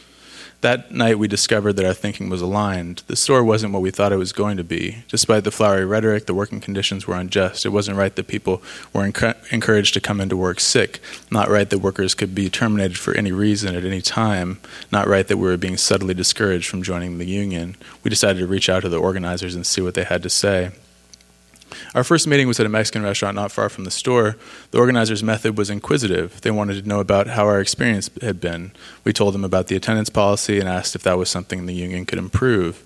That 0.62 0.90
night, 0.90 1.18
we 1.18 1.28
discovered 1.28 1.74
that 1.74 1.84
our 1.84 1.92
thinking 1.92 2.30
was 2.30 2.40
aligned. 2.40 3.02
The 3.08 3.16
store 3.16 3.44
wasn't 3.44 3.74
what 3.74 3.82
we 3.82 3.90
thought 3.90 4.12
it 4.12 4.16
was 4.16 4.32
going 4.32 4.56
to 4.56 4.64
be. 4.64 5.04
Despite 5.08 5.44
the 5.44 5.50
flowery 5.50 5.84
rhetoric, 5.84 6.24
the 6.24 6.34
working 6.34 6.60
conditions 6.60 7.06
were 7.06 7.16
unjust. 7.16 7.66
It 7.66 7.70
wasn't 7.70 7.98
right 7.98 8.14
that 8.16 8.28
people 8.28 8.62
were 8.94 9.02
enc- 9.02 9.52
encouraged 9.52 9.92
to 9.94 10.00
come 10.00 10.18
into 10.18 10.36
work 10.36 10.60
sick. 10.60 11.00
Not 11.30 11.50
right 11.50 11.68
that 11.68 11.80
workers 11.80 12.14
could 12.14 12.34
be 12.34 12.48
terminated 12.48 12.96
for 12.96 13.12
any 13.14 13.32
reason 13.32 13.74
at 13.74 13.84
any 13.84 14.00
time. 14.00 14.60
Not 14.90 15.08
right 15.08 15.28
that 15.28 15.36
we 15.36 15.48
were 15.48 15.58
being 15.58 15.76
subtly 15.76 16.14
discouraged 16.14 16.70
from 16.70 16.82
joining 16.82 17.18
the 17.18 17.26
union. 17.26 17.76
We 18.02 18.08
decided 18.08 18.38
to 18.38 18.46
reach 18.46 18.70
out 18.70 18.80
to 18.80 18.88
the 18.88 19.00
organizers 19.00 19.54
and 19.54 19.66
see 19.66 19.82
what 19.82 19.92
they 19.92 20.04
had 20.04 20.22
to 20.22 20.30
say. 20.30 20.70
Our 21.94 22.04
first 22.04 22.26
meeting 22.26 22.48
was 22.48 22.58
at 22.58 22.64
a 22.64 22.70
Mexican 22.70 23.02
restaurant 23.02 23.34
not 23.34 23.52
far 23.52 23.68
from 23.68 23.84
the 23.84 23.90
store. 23.90 24.36
The 24.70 24.78
organizers' 24.78 25.22
method 25.22 25.58
was 25.58 25.68
inquisitive. 25.68 26.40
They 26.40 26.50
wanted 26.50 26.82
to 26.82 26.88
know 26.88 27.00
about 27.00 27.26
how 27.26 27.46
our 27.46 27.60
experience 27.60 28.08
had 28.22 28.40
been. 28.40 28.72
We 29.04 29.12
told 29.12 29.34
them 29.34 29.44
about 29.44 29.66
the 29.66 29.76
attendance 29.76 30.08
policy 30.08 30.58
and 30.58 30.68
asked 30.68 30.94
if 30.94 31.02
that 31.02 31.18
was 31.18 31.28
something 31.28 31.66
the 31.66 31.74
union 31.74 32.06
could 32.06 32.18
improve. 32.18 32.82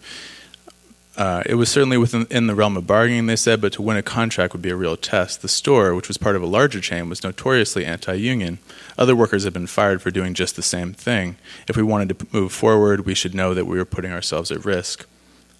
Uh, 1.16 1.42
it 1.46 1.54
was 1.54 1.70
certainly 1.70 1.96
within 1.96 2.26
in 2.30 2.46
the 2.46 2.54
realm 2.54 2.76
of 2.76 2.86
bargaining, 2.86 3.26
they 3.26 3.36
said, 3.36 3.60
but 3.60 3.72
to 3.72 3.80
win 3.80 3.96
a 3.96 4.02
contract 4.02 4.52
would 4.52 4.60
be 4.60 4.70
a 4.70 4.76
real 4.76 4.96
test. 4.96 5.40
The 5.40 5.48
store, 5.48 5.94
which 5.94 6.08
was 6.08 6.18
part 6.18 6.36
of 6.36 6.42
a 6.42 6.46
larger 6.46 6.80
chain, 6.80 7.08
was 7.08 7.24
notoriously 7.24 7.86
anti 7.86 8.14
union. 8.14 8.58
Other 8.98 9.16
workers 9.16 9.44
had 9.44 9.52
been 9.52 9.66
fired 9.66 10.02
for 10.02 10.10
doing 10.10 10.34
just 10.34 10.56
the 10.56 10.62
same 10.62 10.92
thing. 10.92 11.36
If 11.68 11.76
we 11.76 11.82
wanted 11.82 12.18
to 12.18 12.26
move 12.32 12.52
forward, 12.52 13.06
we 13.06 13.14
should 13.14 13.34
know 13.34 13.54
that 13.54 13.64
we 13.66 13.78
were 13.78 13.86
putting 13.86 14.12
ourselves 14.12 14.50
at 14.50 14.64
risk. 14.64 15.06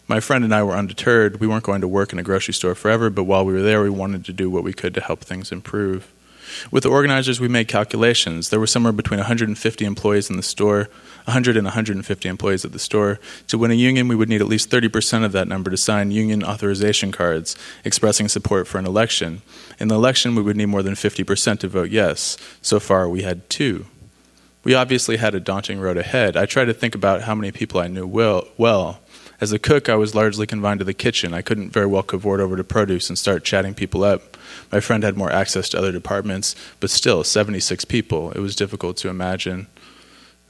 My 0.08 0.20
friend 0.20 0.44
and 0.44 0.54
I 0.54 0.62
were 0.62 0.76
undeterred. 0.76 1.40
We 1.40 1.48
weren't 1.48 1.64
going 1.64 1.80
to 1.80 1.88
work 1.88 2.12
in 2.12 2.18
a 2.18 2.22
grocery 2.22 2.54
store 2.54 2.74
forever, 2.76 3.10
but 3.10 3.24
while 3.24 3.44
we 3.44 3.52
were 3.52 3.62
there, 3.62 3.82
we 3.82 3.90
wanted 3.90 4.24
to 4.26 4.32
do 4.32 4.48
what 4.48 4.62
we 4.62 4.72
could 4.72 4.94
to 4.94 5.00
help 5.00 5.20
things 5.20 5.50
improve. 5.50 6.12
With 6.70 6.84
the 6.84 6.90
organizers, 6.90 7.40
we 7.40 7.48
made 7.48 7.66
calculations. 7.66 8.50
There 8.50 8.60
were 8.60 8.68
somewhere 8.68 8.92
between 8.92 9.18
150 9.18 9.84
employees 9.84 10.30
in 10.30 10.36
the 10.36 10.44
store, 10.44 10.88
100 11.24 11.56
and 11.56 11.64
150 11.64 12.28
employees 12.28 12.64
at 12.64 12.70
the 12.70 12.78
store. 12.78 13.18
To 13.48 13.58
win 13.58 13.72
a 13.72 13.74
union, 13.74 14.06
we 14.06 14.14
would 14.14 14.28
need 14.28 14.40
at 14.40 14.46
least 14.46 14.70
30% 14.70 15.24
of 15.24 15.32
that 15.32 15.48
number 15.48 15.70
to 15.70 15.76
sign 15.76 16.12
union 16.12 16.44
authorization 16.44 17.10
cards 17.10 17.56
expressing 17.84 18.28
support 18.28 18.68
for 18.68 18.78
an 18.78 18.86
election. 18.86 19.42
In 19.80 19.88
the 19.88 19.96
election, 19.96 20.36
we 20.36 20.42
would 20.42 20.56
need 20.56 20.66
more 20.66 20.84
than 20.84 20.94
50% 20.94 21.58
to 21.60 21.68
vote 21.68 21.90
yes. 21.90 22.38
So 22.62 22.78
far, 22.78 23.08
we 23.08 23.22
had 23.22 23.50
two. 23.50 23.86
We 24.62 24.74
obviously 24.74 25.16
had 25.16 25.34
a 25.34 25.40
daunting 25.40 25.78
road 25.78 25.96
ahead. 25.96 26.36
I 26.36 26.46
tried 26.46 26.64
to 26.64 26.74
think 26.74 26.94
about 26.94 27.22
how 27.22 27.34
many 27.34 27.52
people 27.52 27.80
I 27.80 27.86
knew 27.88 28.06
well. 28.06 28.48
well. 28.56 29.00
As 29.40 29.52
a 29.52 29.58
cook, 29.58 29.88
I 29.88 29.96
was 29.96 30.14
largely 30.14 30.46
confined 30.46 30.78
to 30.78 30.84
the 30.84 30.94
kitchen. 30.94 31.34
I 31.34 31.42
couldn't 31.42 31.70
very 31.70 31.86
well 31.86 32.02
cavort 32.02 32.40
over 32.40 32.56
to 32.56 32.64
produce 32.64 33.08
and 33.08 33.18
start 33.18 33.44
chatting 33.44 33.74
people 33.74 34.02
up. 34.02 34.36
My 34.72 34.80
friend 34.80 35.04
had 35.04 35.16
more 35.16 35.30
access 35.30 35.68
to 35.70 35.78
other 35.78 35.92
departments, 35.92 36.56
but 36.80 36.90
still, 36.90 37.22
76 37.22 37.84
people. 37.84 38.32
It 38.32 38.38
was 38.38 38.56
difficult 38.56 38.96
to 38.98 39.08
imagine. 39.08 39.66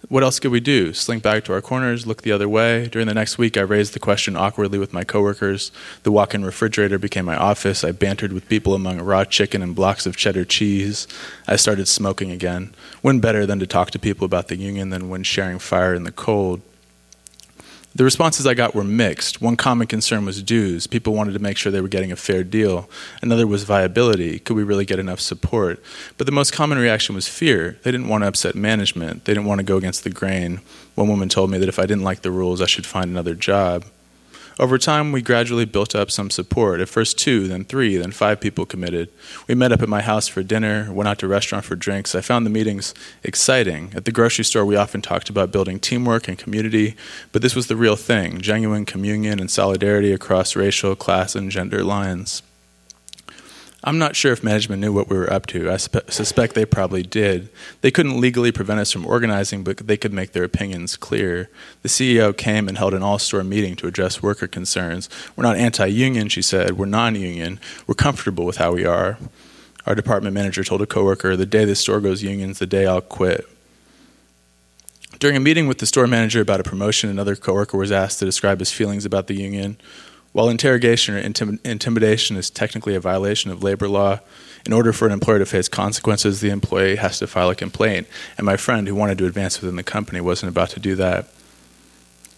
What 0.09 0.23
else 0.23 0.39
could 0.39 0.53
we 0.53 0.61
do? 0.61 0.93
Slink 0.93 1.25
back 1.25 1.43
to 1.45 1.53
our 1.53 1.61
corners, 1.61 2.07
look 2.07 2.23
the 2.23 2.31
other 2.31 2.49
way? 2.49 2.87
During 2.87 3.09
the 3.09 3.15
next 3.15 3.39
week, 3.39 3.57
I 3.57 3.63
raised 3.63 3.93
the 3.93 3.99
question 3.99 4.37
awkwardly 4.37 4.79
with 4.79 4.93
my 4.93 5.03
coworkers. 5.03 5.73
The 6.05 6.13
walk 6.13 6.33
in 6.33 6.45
refrigerator 6.45 6.97
became 6.97 7.25
my 7.25 7.37
office. 7.37 7.83
I 7.83 7.91
bantered 7.91 8.33
with 8.33 8.49
people 8.49 8.75
among 8.75 9.01
raw 9.01 9.25
chicken 9.25 9.63
and 9.63 9.75
blocks 9.75 10.07
of 10.07 10.17
cheddar 10.17 10.45
cheese. 10.45 11.09
I 11.49 11.57
started 11.57 11.89
smoking 11.89 12.31
again. 12.31 12.73
When 13.03 13.19
better 13.19 13.47
than 13.47 13.59
to 13.59 13.67
talk 13.67 13.91
to 13.93 13.99
people 13.99 14.25
about 14.25 14.47
the 14.47 14.57
union 14.57 14.91
than 14.91 15.09
when 15.09 15.25
sharing 15.25 15.59
fire 15.59 15.95
in 15.95 16.05
the 16.05 16.13
cold? 16.13 16.61
The 17.97 18.05
responses 18.05 18.47
I 18.47 18.53
got 18.53 18.75
were 18.75 18.85
mixed. 18.85 19.41
One 19.41 19.57
common 19.57 19.87
concern 19.87 20.27
was 20.27 20.43
dues. 20.43 20.87
People 20.87 21.15
wanted 21.15 21.33
to 21.33 21.39
make 21.39 21.57
sure 21.57 21.73
they 21.73 21.81
were 21.81 21.89
getting 21.89 22.13
a 22.13 22.17
fair 22.17 22.45
deal. 22.45 22.91
Another 23.23 23.47
was 23.47 23.65
viability. 23.65 24.39
Could 24.39 24.55
we 24.55 24.65
really 24.65 24.85
get 24.85 24.99
enough 24.99 25.19
support? 25.19 25.83
But 26.19 26.27
the 26.27 26.33
most 26.33 26.53
common 26.53 26.77
reaction 26.77 27.15
was 27.15 27.27
fear. 27.27 27.79
They 27.85 27.91
didn't 27.91 28.09
want 28.09 28.23
to 28.23 28.29
upset 28.29 28.55
management. 28.55 29.25
They 29.25 29.33
didn't 29.33 29.47
want 29.47 29.61
to 29.61 29.65
go 29.65 29.79
against 29.79 30.05
the 30.05 30.11
grain. 30.11 30.61
One 30.95 31.09
woman 31.09 31.31
told 31.31 31.51
me 31.51 31.57
that 31.57 31.71
if 31.71 31.79
I 31.79 31.87
didn't 31.87 32.05
like 32.05 32.21
the 32.21 32.31
rules, 32.31 32.61
I 32.61 32.67
should 32.67 32.85
find 32.85 33.11
another 33.11 33.35
job. 33.35 33.87
Over 34.59 34.79
time, 34.79 35.13
we 35.13 35.21
gradually 35.21 35.67
built 35.67 35.95
up 35.95 36.11
some 36.11 36.31
support. 36.31 36.81
At 36.81 36.89
first, 36.89 37.19
two, 37.19 37.47
then 37.47 37.67
three, 37.67 37.99
then 37.99 38.11
five 38.11 38.41
people 38.41 38.65
committed. 38.65 39.11
We 39.47 39.55
met 39.55 39.71
up 39.71 39.83
at 39.83 39.89
my 39.89 40.01
house 40.01 40.29
for 40.29 40.43
dinner, 40.43 40.91
went 40.91 41.09
out 41.09 41.19
to 41.19 41.27
a 41.27 41.29
restaurant 41.29 41.67
for 41.67 41.77
drinks. 41.77 42.15
I 42.15 42.23
found 42.23 42.47
the 42.47 42.51
meetings 42.51 42.95
exciting. 43.23 43.93
At 43.95 44.07
the 44.07 44.13
grocery 44.13 44.47
store, 44.47 44.65
we 44.65 44.75
often 44.75 45.03
talked 45.03 45.29
about 45.29 45.53
building 45.53 45.79
teamwork 45.79 46.27
and 46.27 46.39
community, 46.39 46.97
but 47.33 47.43
this 47.43 47.55
was 47.55 47.67
the 47.67 47.77
real 47.77 47.97
thing 47.97 48.41
genuine 48.41 48.87
communion 48.87 49.41
and 49.41 49.51
solidarity 49.51 50.11
across 50.11 50.57
racial, 50.57 50.97
class, 50.97 51.35
and 51.35 51.51
gender 51.51 51.85
lines. 51.85 52.43
I'm 53.85 53.99
not 53.99 54.17
sure 54.17 54.33
if 54.33 54.43
management 54.43 54.81
knew 54.81 54.93
what 54.93 55.09
we 55.09 55.17
were 55.17 55.33
up 55.33 55.47
to. 55.47 55.71
I 55.71 55.77
spe- 55.77 56.11
suspect 56.11 56.55
they 56.55 56.65
probably 56.65 57.03
did. 57.03 57.51
They 57.83 57.91
couldn't 57.91 58.21
legally 58.21 58.51
prevent 58.51 58.81
us 58.81 58.91
from 58.91 59.07
organizing, 59.07 59.63
but 59.63 59.77
they 59.79 59.97
could 59.97 60.13
make 60.13 60.33
their 60.33 60.45
opinions 60.45 60.97
clear. 60.97 61.51
The 61.83 61.89
CEO 61.89 62.37
came 62.37 62.69
and 62.69 62.79
held 62.79 62.95
an 62.95 63.03
all 63.03 63.19
store 63.19 63.45
meeting 63.45 63.77
to 63.77 63.87
address 63.87 64.23
worker 64.23 64.49
concerns. 64.49 65.09
We're 65.37 65.45
not 65.45 65.57
anti 65.57 65.87
union, 65.87 66.29
she 66.29 66.43
said. 66.43 66.79
We're 66.79 66.87
non 66.87 67.15
union. 67.15 67.61
We're 67.87 67.95
comfortable 67.95 68.45
with 68.45 68.57
how 68.57 68.73
we 68.73 68.85
are. 68.85 69.19
Our 69.87 69.95
department 69.95 70.35
manager 70.35 70.65
told 70.65 70.83
a 70.83 70.87
coworker, 70.87 71.37
The 71.37 71.47
day 71.47 71.65
the 71.65 71.77
store 71.77 72.01
goes 72.01 72.23
union's 72.23 72.59
the 72.59 72.67
day 72.67 72.87
I'll 72.87 73.01
quit. 73.01 73.47
During 75.19 75.37
a 75.37 75.41
meeting 75.41 75.69
with 75.69 75.79
the 75.79 75.87
store 75.87 76.07
manager 76.07 76.41
about 76.41 76.61
a 76.61 76.65
promotion, 76.65 77.09
another 77.09 77.37
coworker 77.37 77.79
was 77.79 77.93
asked 77.93 78.19
to 78.19 78.25
describe 78.25 78.59
his 78.59 78.73
feelings 78.73 79.05
about 79.05 79.29
the 79.29 79.35
union. 79.35 79.79
While 80.37 80.51
interrogation 80.51 81.15
or 81.15 81.23
intim- 81.23 81.59
intimidation 81.65 82.37
is 82.37 82.51
technically 82.51 82.95
a 82.95 83.01
violation 83.01 83.51
of 83.51 83.63
labor 83.63 83.89
law, 83.89 84.21
in 84.67 84.75
order 84.75 84.93
for 84.93 85.07
an 85.07 85.13
employer 85.13 85.39
to 85.39 85.47
face 85.47 85.67
consequences, 85.67 86.43
the 86.43 86.51
employee 86.51 86.97
has 86.97 87.19
to 87.21 87.27
file 87.27 87.49
a 87.49 87.55
complaint. 87.55 88.07
And 88.37 88.45
my 88.45 88.59
friend, 88.59 88.87
who 88.87 88.95
wanted 88.95 89.17
to 89.17 89.25
advance 89.25 89.63
within 89.63 89.77
the 89.77 89.83
company, 89.83 90.21
wasn't 90.21 90.51
about 90.51 90.69
to 90.71 90.79
do 90.79 90.95
that. 90.97 91.31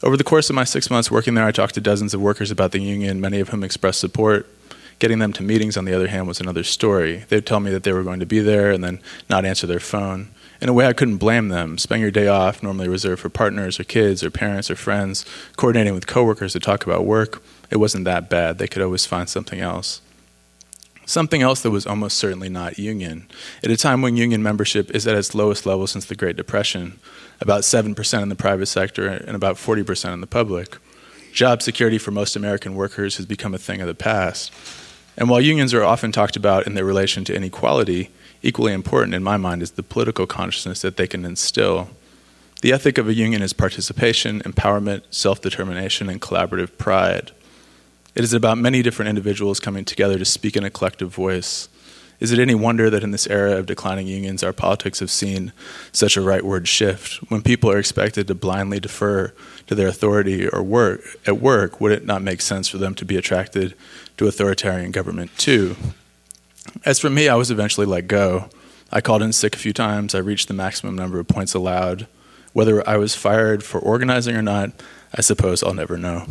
Over 0.00 0.16
the 0.16 0.22
course 0.22 0.48
of 0.48 0.54
my 0.54 0.62
six 0.62 0.90
months 0.90 1.10
working 1.10 1.34
there, 1.34 1.44
I 1.44 1.50
talked 1.50 1.74
to 1.74 1.80
dozens 1.80 2.14
of 2.14 2.20
workers 2.20 2.52
about 2.52 2.70
the 2.70 2.78
union, 2.78 3.20
many 3.20 3.40
of 3.40 3.48
whom 3.48 3.64
expressed 3.64 3.98
support. 3.98 4.46
Getting 5.00 5.18
them 5.18 5.32
to 5.32 5.42
meetings, 5.42 5.76
on 5.76 5.84
the 5.84 5.92
other 5.92 6.06
hand, 6.06 6.28
was 6.28 6.40
another 6.40 6.62
story. 6.62 7.24
They'd 7.28 7.46
tell 7.46 7.58
me 7.58 7.72
that 7.72 7.82
they 7.82 7.92
were 7.92 8.04
going 8.04 8.20
to 8.20 8.26
be 8.26 8.38
there 8.38 8.70
and 8.70 8.84
then 8.84 9.00
not 9.28 9.44
answer 9.44 9.66
their 9.66 9.80
phone. 9.80 10.28
In 10.60 10.68
a 10.68 10.72
way, 10.72 10.86
I 10.86 10.92
couldn't 10.92 11.18
blame 11.18 11.48
them. 11.48 11.78
Spending 11.78 12.02
your 12.02 12.10
day 12.10 12.26
off, 12.26 12.62
normally 12.62 12.88
reserved 12.88 13.22
for 13.22 13.28
partners 13.28 13.78
or 13.78 13.84
kids 13.84 14.24
or 14.24 14.30
parents 14.30 14.70
or 14.70 14.76
friends, 14.76 15.24
coordinating 15.56 15.94
with 15.94 16.08
coworkers 16.08 16.52
to 16.54 16.60
talk 16.60 16.84
about 16.84 17.04
work, 17.04 17.42
it 17.70 17.76
wasn't 17.76 18.04
that 18.06 18.28
bad. 18.28 18.58
They 18.58 18.66
could 18.66 18.82
always 18.82 19.06
find 19.06 19.28
something 19.28 19.60
else. 19.60 20.00
Something 21.06 21.42
else 21.42 21.62
that 21.62 21.70
was 21.70 21.86
almost 21.86 22.16
certainly 22.16 22.48
not 22.48 22.78
union. 22.78 23.28
At 23.62 23.70
a 23.70 23.76
time 23.76 24.02
when 24.02 24.16
union 24.16 24.42
membership 24.42 24.90
is 24.90 25.06
at 25.06 25.16
its 25.16 25.34
lowest 25.34 25.64
level 25.64 25.86
since 25.86 26.04
the 26.04 26.16
Great 26.16 26.36
Depression, 26.36 26.98
about 27.40 27.62
7% 27.62 28.22
in 28.22 28.28
the 28.28 28.34
private 28.34 28.66
sector 28.66 29.06
and 29.06 29.36
about 29.36 29.56
40% 29.56 30.12
in 30.12 30.20
the 30.20 30.26
public, 30.26 30.76
job 31.32 31.62
security 31.62 31.98
for 31.98 32.10
most 32.10 32.36
American 32.36 32.74
workers 32.74 33.16
has 33.16 33.26
become 33.26 33.54
a 33.54 33.58
thing 33.58 33.80
of 33.80 33.86
the 33.86 33.94
past. 33.94 34.52
And 35.16 35.30
while 35.30 35.40
unions 35.40 35.72
are 35.72 35.84
often 35.84 36.12
talked 36.12 36.36
about 36.36 36.66
in 36.66 36.74
their 36.74 36.84
relation 36.84 37.24
to 37.24 37.34
inequality, 37.34 38.10
equally 38.42 38.72
important 38.72 39.14
in 39.14 39.22
my 39.22 39.36
mind 39.36 39.62
is 39.62 39.72
the 39.72 39.82
political 39.82 40.26
consciousness 40.26 40.82
that 40.82 40.96
they 40.96 41.06
can 41.06 41.24
instill. 41.24 41.90
The 42.60 42.72
ethic 42.72 42.98
of 42.98 43.08
a 43.08 43.14
union 43.14 43.42
is 43.42 43.52
participation, 43.52 44.40
empowerment, 44.40 45.02
self 45.10 45.40
determination, 45.40 46.08
and 46.08 46.20
collaborative 46.20 46.76
pride. 46.76 47.30
It 48.14 48.24
is 48.24 48.32
about 48.32 48.58
many 48.58 48.82
different 48.82 49.08
individuals 49.08 49.60
coming 49.60 49.84
together 49.84 50.18
to 50.18 50.24
speak 50.24 50.56
in 50.56 50.64
a 50.64 50.70
collective 50.70 51.14
voice. 51.14 51.68
Is 52.18 52.32
it 52.32 52.40
any 52.40 52.54
wonder 52.56 52.90
that 52.90 53.04
in 53.04 53.12
this 53.12 53.28
era 53.28 53.52
of 53.52 53.66
declining 53.66 54.08
unions, 54.08 54.42
our 54.42 54.52
politics 54.52 54.98
have 54.98 55.10
seen 55.10 55.52
such 55.92 56.16
a 56.16 56.20
rightward 56.20 56.66
shift? 56.66 57.18
When 57.30 57.42
people 57.42 57.70
are 57.70 57.78
expected 57.78 58.26
to 58.26 58.34
blindly 58.34 58.80
defer 58.80 59.32
to 59.68 59.74
their 59.76 59.86
authority 59.86 60.48
or 60.48 60.64
work 60.64 61.00
at 61.26 61.40
work, 61.40 61.80
would 61.80 61.92
it 61.92 62.04
not 62.04 62.22
make 62.22 62.40
sense 62.40 62.66
for 62.66 62.78
them 62.78 62.96
to 62.96 63.04
be 63.04 63.16
attracted 63.16 63.74
to 64.16 64.26
authoritarian 64.26 64.90
government 64.90 65.30
too? 65.38 65.76
As 66.84 66.98
for 66.98 67.10
me, 67.10 67.28
I 67.28 67.34
was 67.34 67.50
eventually 67.50 67.86
let 67.86 68.08
go. 68.08 68.48
I 68.90 69.00
called 69.00 69.22
in 69.22 69.32
sick 69.32 69.54
a 69.54 69.58
few 69.58 69.72
times. 69.72 70.14
I 70.14 70.18
reached 70.18 70.48
the 70.48 70.54
maximum 70.54 70.96
number 70.96 71.18
of 71.18 71.28
points 71.28 71.54
allowed. 71.54 72.06
Whether 72.52 72.86
I 72.88 72.96
was 72.96 73.14
fired 73.14 73.62
for 73.62 73.78
organizing 73.78 74.34
or 74.36 74.42
not, 74.42 74.72
I 75.14 75.20
suppose 75.20 75.62
I'll 75.62 75.74
never 75.74 75.96
know. 75.96 76.26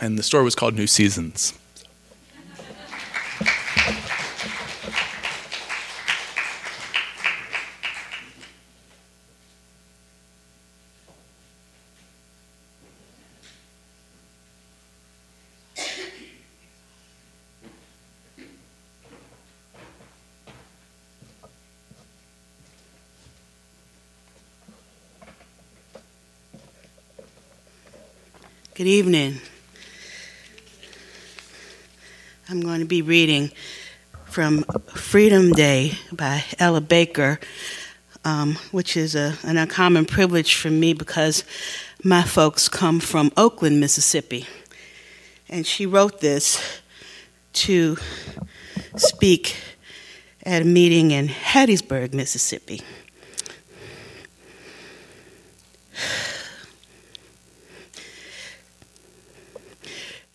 And 0.00 0.18
the 0.18 0.22
store 0.22 0.42
was 0.42 0.54
called 0.54 0.74
New 0.74 0.86
Seasons. 0.86 1.52
Good 28.76 28.88
evening. 28.88 29.40
I'm 32.50 32.60
going 32.60 32.80
to 32.80 32.84
be 32.84 33.00
reading 33.00 33.50
from 34.26 34.64
Freedom 34.88 35.52
Day 35.52 35.94
by 36.12 36.44
Ella 36.58 36.82
Baker, 36.82 37.40
um, 38.22 38.56
which 38.72 38.94
is 38.94 39.14
a, 39.14 39.38
an 39.44 39.56
uncommon 39.56 40.04
privilege 40.04 40.56
for 40.56 40.68
me 40.68 40.92
because 40.92 41.42
my 42.04 42.22
folks 42.22 42.68
come 42.68 43.00
from 43.00 43.32
Oakland, 43.34 43.80
Mississippi. 43.80 44.46
And 45.48 45.66
she 45.66 45.86
wrote 45.86 46.20
this 46.20 46.82
to 47.54 47.96
speak 48.96 49.56
at 50.42 50.60
a 50.60 50.66
meeting 50.66 51.12
in 51.12 51.28
Hattiesburg, 51.28 52.12
Mississippi. 52.12 52.82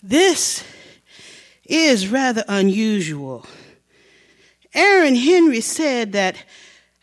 This 0.03 0.63
is 1.65 2.07
rather 2.07 2.43
unusual. 2.47 3.45
Aaron 4.73 5.13
Henry 5.13 5.61
said 5.61 6.13
that 6.13 6.43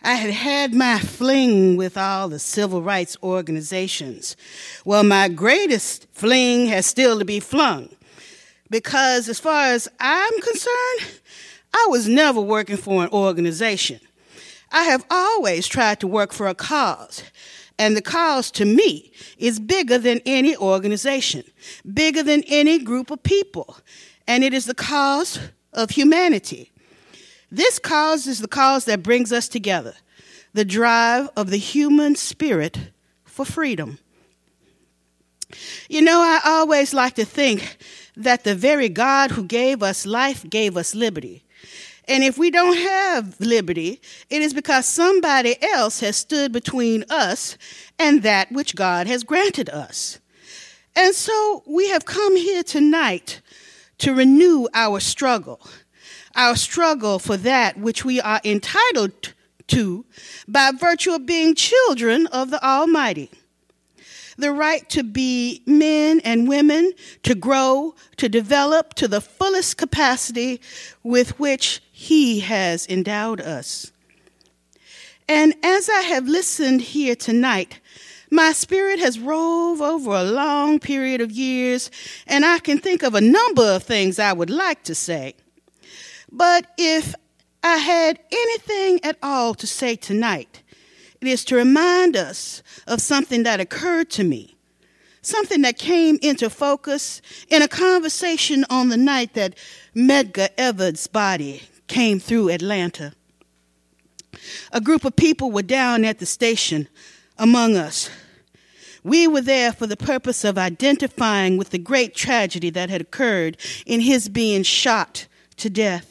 I 0.03 0.14
had 0.14 0.32
had 0.32 0.74
my 0.74 0.99
fling 0.99 1.76
with 1.76 1.96
all 1.96 2.28
the 2.28 2.40
civil 2.40 2.82
rights 2.82 3.16
organizations. 3.22 4.36
Well, 4.84 5.05
my 5.05 5.28
greatest 5.28 6.09
fling 6.11 6.66
has 6.66 6.86
still 6.86 7.20
to 7.20 7.24
be 7.24 7.38
flung. 7.38 7.90
Because 8.68 9.28
as 9.28 9.38
far 9.38 9.66
as 9.66 9.88
I'm 10.01 10.40
concerned, 10.40 11.20
I 11.72 11.86
was 11.90 12.09
never 12.09 12.40
working 12.40 12.76
for 12.76 13.05
an 13.05 13.11
organization. 13.11 14.01
I 14.72 14.82
have 14.84 15.05
always 15.09 15.68
tried 15.68 16.01
to 16.01 16.09
work 16.09 16.32
for 16.32 16.49
a 16.49 16.55
cause. 16.55 17.22
And 17.79 17.97
the 17.97 18.03
cause 18.03 18.51
to 18.53 18.64
me 18.64 19.12
is 19.39 19.61
bigger 19.61 19.99
than 19.99 20.20
any 20.26 20.57
organization, 20.57 21.45
bigger 21.93 22.22
than 22.22 22.43
any 22.47 22.79
group 22.79 23.11
of 23.11 23.22
people. 23.22 23.76
And 24.26 24.43
it 24.43 24.53
is 24.53 24.66
the 24.66 24.74
cause 24.74 25.39
of 25.72 25.91
humanity. 25.91 26.72
This 27.51 27.79
cause 27.79 28.26
is 28.26 28.41
the 28.41 28.49
cause 28.49 28.85
that 28.87 29.03
brings 29.03 29.33
us 29.33 29.49
together 29.49 29.95
the 30.55 30.64
drive 30.64 31.29
of 31.37 31.51
the 31.51 31.59
human 31.59 32.16
spirit 32.16 32.91
for 33.24 33.45
freedom. 33.45 33.99
You 35.89 36.03
know, 36.03 36.20
I 36.20 36.41
always 36.45 36.93
like 36.93 37.14
to 37.14 37.24
think 37.24 37.79
that 38.16 38.45
the 38.45 38.55
very 38.55 38.89
God 38.89 39.31
who 39.31 39.45
gave 39.45 39.83
us 39.83 40.05
life 40.05 40.49
gave 40.49 40.76
us 40.76 40.95
liberty. 40.95 41.45
And 42.09 42.24
if 42.24 42.38
we 42.38 42.50
don't 42.50 42.76
have 42.76 43.38
liberty, 43.38 44.00
it 44.30 44.40
is 44.40 44.54
because 44.54 44.86
somebody 44.86 45.62
else 45.62 46.00
has 46.00 46.16
stood 46.16 46.52
between 46.52 47.04
us 47.11 47.59
and 47.98 48.22
that 48.22 48.50
which 48.50 48.74
God 48.74 49.06
has 49.06 49.24
granted 49.24 49.68
us. 49.68 50.18
And 50.96 51.14
so 51.14 51.62
we 51.66 51.90
have 51.90 52.06
come 52.06 52.36
here 52.36 52.62
tonight 52.62 53.42
to 53.98 54.14
renew 54.14 54.68
our 54.72 55.00
struggle, 55.00 55.61
our 56.34 56.56
struggle 56.56 57.18
for 57.18 57.36
that 57.36 57.78
which 57.78 58.04
we 58.04 58.20
are 58.20 58.40
entitled 58.42 59.34
to 59.68 60.06
by 60.48 60.72
virtue 60.72 61.12
of 61.12 61.26
being 61.26 61.54
children 61.54 62.26
of 62.28 62.50
the 62.50 62.64
Almighty 62.64 63.30
the 64.39 64.53
right 64.53 64.89
to 64.89 65.03
be 65.03 65.62
men 65.66 66.20
and 66.20 66.49
women, 66.49 66.93
to 67.24 67.34
grow, 67.34 67.95
to 68.16 68.28
develop 68.28 68.95
to 68.95 69.09
the 69.09 69.20
fullest 69.20 69.76
capacity 69.76 70.61
with 71.03 71.39
which 71.41 71.82
He 71.91 72.41
has 72.41 72.86
endowed 72.86 73.41
us. 73.41 73.93
And 75.28 75.55
as 75.62 75.91
I 75.91 76.03
have 76.03 76.26
listened 76.26 76.80
here 76.80 77.16
tonight, 77.16 77.80
my 78.30 78.53
spirit 78.53 79.01
has 79.01 79.18
roved 79.18 79.82
over 79.82 80.12
a 80.12 80.22
long 80.22 80.78
period 80.78 81.20
of 81.20 81.32
years, 81.32 81.91
and 82.26 82.45
I 82.45 82.61
can 82.61 82.78
think 82.78 83.03
of 83.03 83.14
a 83.14 83.20
number 83.20 83.64
of 83.64 83.82
things 83.82 84.18
I 84.18 84.32
would 84.32 84.51
like 84.51 84.84
to 84.84 84.95
say. 84.95 85.34
But 86.30 86.66
if 86.78 87.14
I 87.62 87.78
had 87.78 88.20
anything 88.30 89.01
at 89.03 89.18
all 89.22 89.55
to 89.55 89.66
say 89.66 89.97
tonight, 89.97 90.62
it 91.20 91.28
is 91.28 91.44
to 91.46 91.56
remind 91.56 92.16
us 92.16 92.62
of 92.86 93.00
something 93.00 93.42
that 93.42 93.60
occurred 93.60 94.10
to 94.10 94.24
me, 94.24 94.56
something 95.22 95.62
that 95.62 95.78
came 95.78 96.18
into 96.22 96.48
focus 96.48 97.20
in 97.48 97.62
a 97.62 97.68
conversation 97.68 98.64
on 98.70 98.88
the 98.88 98.96
night 98.96 99.34
that 99.34 99.56
Medgar 99.94 100.50
Evers' 100.56 101.06
body 101.06 101.62
came 101.88 102.20
through 102.20 102.50
Atlanta. 102.50 103.12
A 104.72 104.80
group 104.80 105.04
of 105.04 105.16
people 105.16 105.50
were 105.50 105.62
down 105.62 106.04
at 106.04 106.18
the 106.18 106.26
station 106.26 106.88
among 107.36 107.76
us. 107.76 108.10
We 109.02 109.26
were 109.26 109.40
there 109.40 109.72
for 109.72 109.86
the 109.86 109.96
purpose 109.96 110.44
of 110.44 110.58
identifying 110.58 111.56
with 111.56 111.70
the 111.70 111.78
great 111.78 112.14
tragedy 112.14 112.70
that 112.70 112.90
had 112.90 113.00
occurred 113.00 113.56
in 113.86 114.00
his 114.00 114.28
being 114.28 114.62
shot 114.62 115.26
to 115.56 115.70
death. 115.70 116.07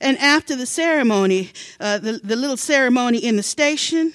And 0.00 0.18
after 0.18 0.56
the 0.56 0.66
ceremony, 0.66 1.52
uh, 1.80 1.98
the, 1.98 2.20
the 2.22 2.36
little 2.36 2.56
ceremony 2.56 3.18
in 3.18 3.36
the 3.36 3.42
station, 3.42 4.14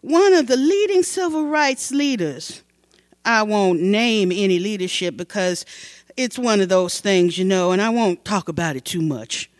one 0.00 0.32
of 0.32 0.46
the 0.46 0.56
leading 0.56 1.02
civil 1.02 1.46
rights 1.46 1.90
leaders, 1.90 2.62
I 3.24 3.42
won't 3.42 3.80
name 3.80 4.32
any 4.32 4.58
leadership 4.58 5.16
because 5.16 5.64
it's 6.16 6.38
one 6.38 6.60
of 6.60 6.68
those 6.68 7.00
things, 7.00 7.38
you 7.38 7.44
know, 7.44 7.72
and 7.72 7.80
I 7.80 7.90
won't 7.90 8.24
talk 8.24 8.48
about 8.48 8.76
it 8.76 8.84
too 8.84 9.02
much. 9.02 9.50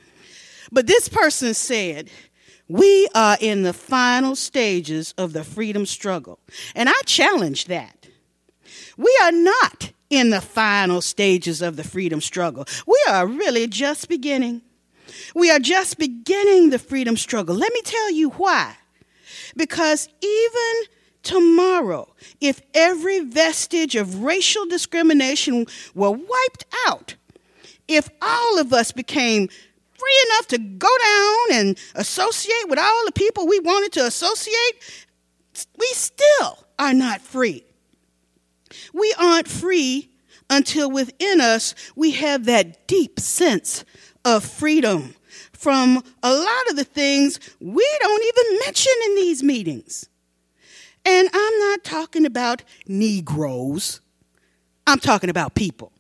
But 0.73 0.87
this 0.87 1.09
person 1.09 1.55
said, 1.55 2.11
We 2.69 3.09
are 3.15 3.37
in 3.41 3.63
the 3.63 3.73
final 3.73 4.37
stages 4.37 5.15
of 5.17 5.33
the 5.33 5.45
freedom 5.45 5.87
struggle. 5.87 6.39
And 6.75 6.89
I 6.89 7.01
challenge 7.05 7.67
that. 7.67 8.09
We 8.97 9.17
are 9.23 9.33
not 9.33 9.93
in 10.11 10.31
the 10.31 10.41
final 10.41 11.01
stages 11.01 11.63
of 11.63 11.77
the 11.77 11.85
freedom 11.85 12.21
struggle. 12.21 12.67
We 12.87 12.99
are 13.09 13.27
really 13.27 13.67
just 13.67 14.09
beginning. 14.09 14.63
We 15.39 15.53
are 15.53 15.61
just 15.61 15.99
beginning 15.99 16.71
the 16.71 16.81
freedom 16.81 17.17
struggle. 17.17 17.55
Let 17.55 17.73
me 17.73 17.81
tell 17.83 18.11
you 18.11 18.31
why. 18.31 18.75
Because 19.57 20.09
even 20.21 20.91
tomorrow, 21.23 22.13
if 22.41 22.61
every 22.75 23.21
vestige 23.21 23.95
of 23.95 24.25
racial 24.25 24.67
discrimination 24.67 25.67
were 25.95 26.11
wiped 26.11 26.65
out, 26.89 27.15
if 27.87 28.11
all 28.21 28.59
of 28.59 28.73
us 28.73 28.91
became 28.91 29.47
free 29.47 30.27
enough 30.27 30.49
to 30.49 30.59
go 30.59 30.89
down 30.89 31.59
and 31.61 31.79
associate 31.95 32.69
with 32.69 32.81
all 32.81 33.05
the 33.07 33.13
people 33.13 33.47
we 33.47 33.61
wanted 33.61 33.93
to 33.93 34.07
associate, 34.07 35.07
we 35.79 35.87
still 35.93 36.59
are 36.81 36.95
not 36.95 37.21
free. 37.21 37.65
We 38.93 39.15
aren't 39.17 39.47
free 39.47 40.11
until 40.51 40.91
within 40.91 41.41
us 41.41 41.77
we 41.95 42.11
have 42.13 42.47
that 42.47 42.89
deep 42.89 43.21
sense 43.21 43.85
of 44.25 44.45
freedom 44.45 45.15
from 45.59 46.05
a 46.23 46.33
lot 46.33 46.71
of 46.71 46.77
the 46.77 46.85
things 46.85 47.41
we 47.61 47.89
don't 48.01 48.25
even 48.25 48.59
mention 48.65 48.93
in 49.07 49.15
these 49.17 49.43
meetings. 49.43 50.09
And 51.05 51.29
I'm 51.33 51.59
not 51.59 51.83
talking 51.83 52.25
about 52.25 52.63
Negroes, 52.87 54.01
I'm 54.87 55.01
talking 55.01 55.31
about 55.31 55.57
people. 55.57 55.93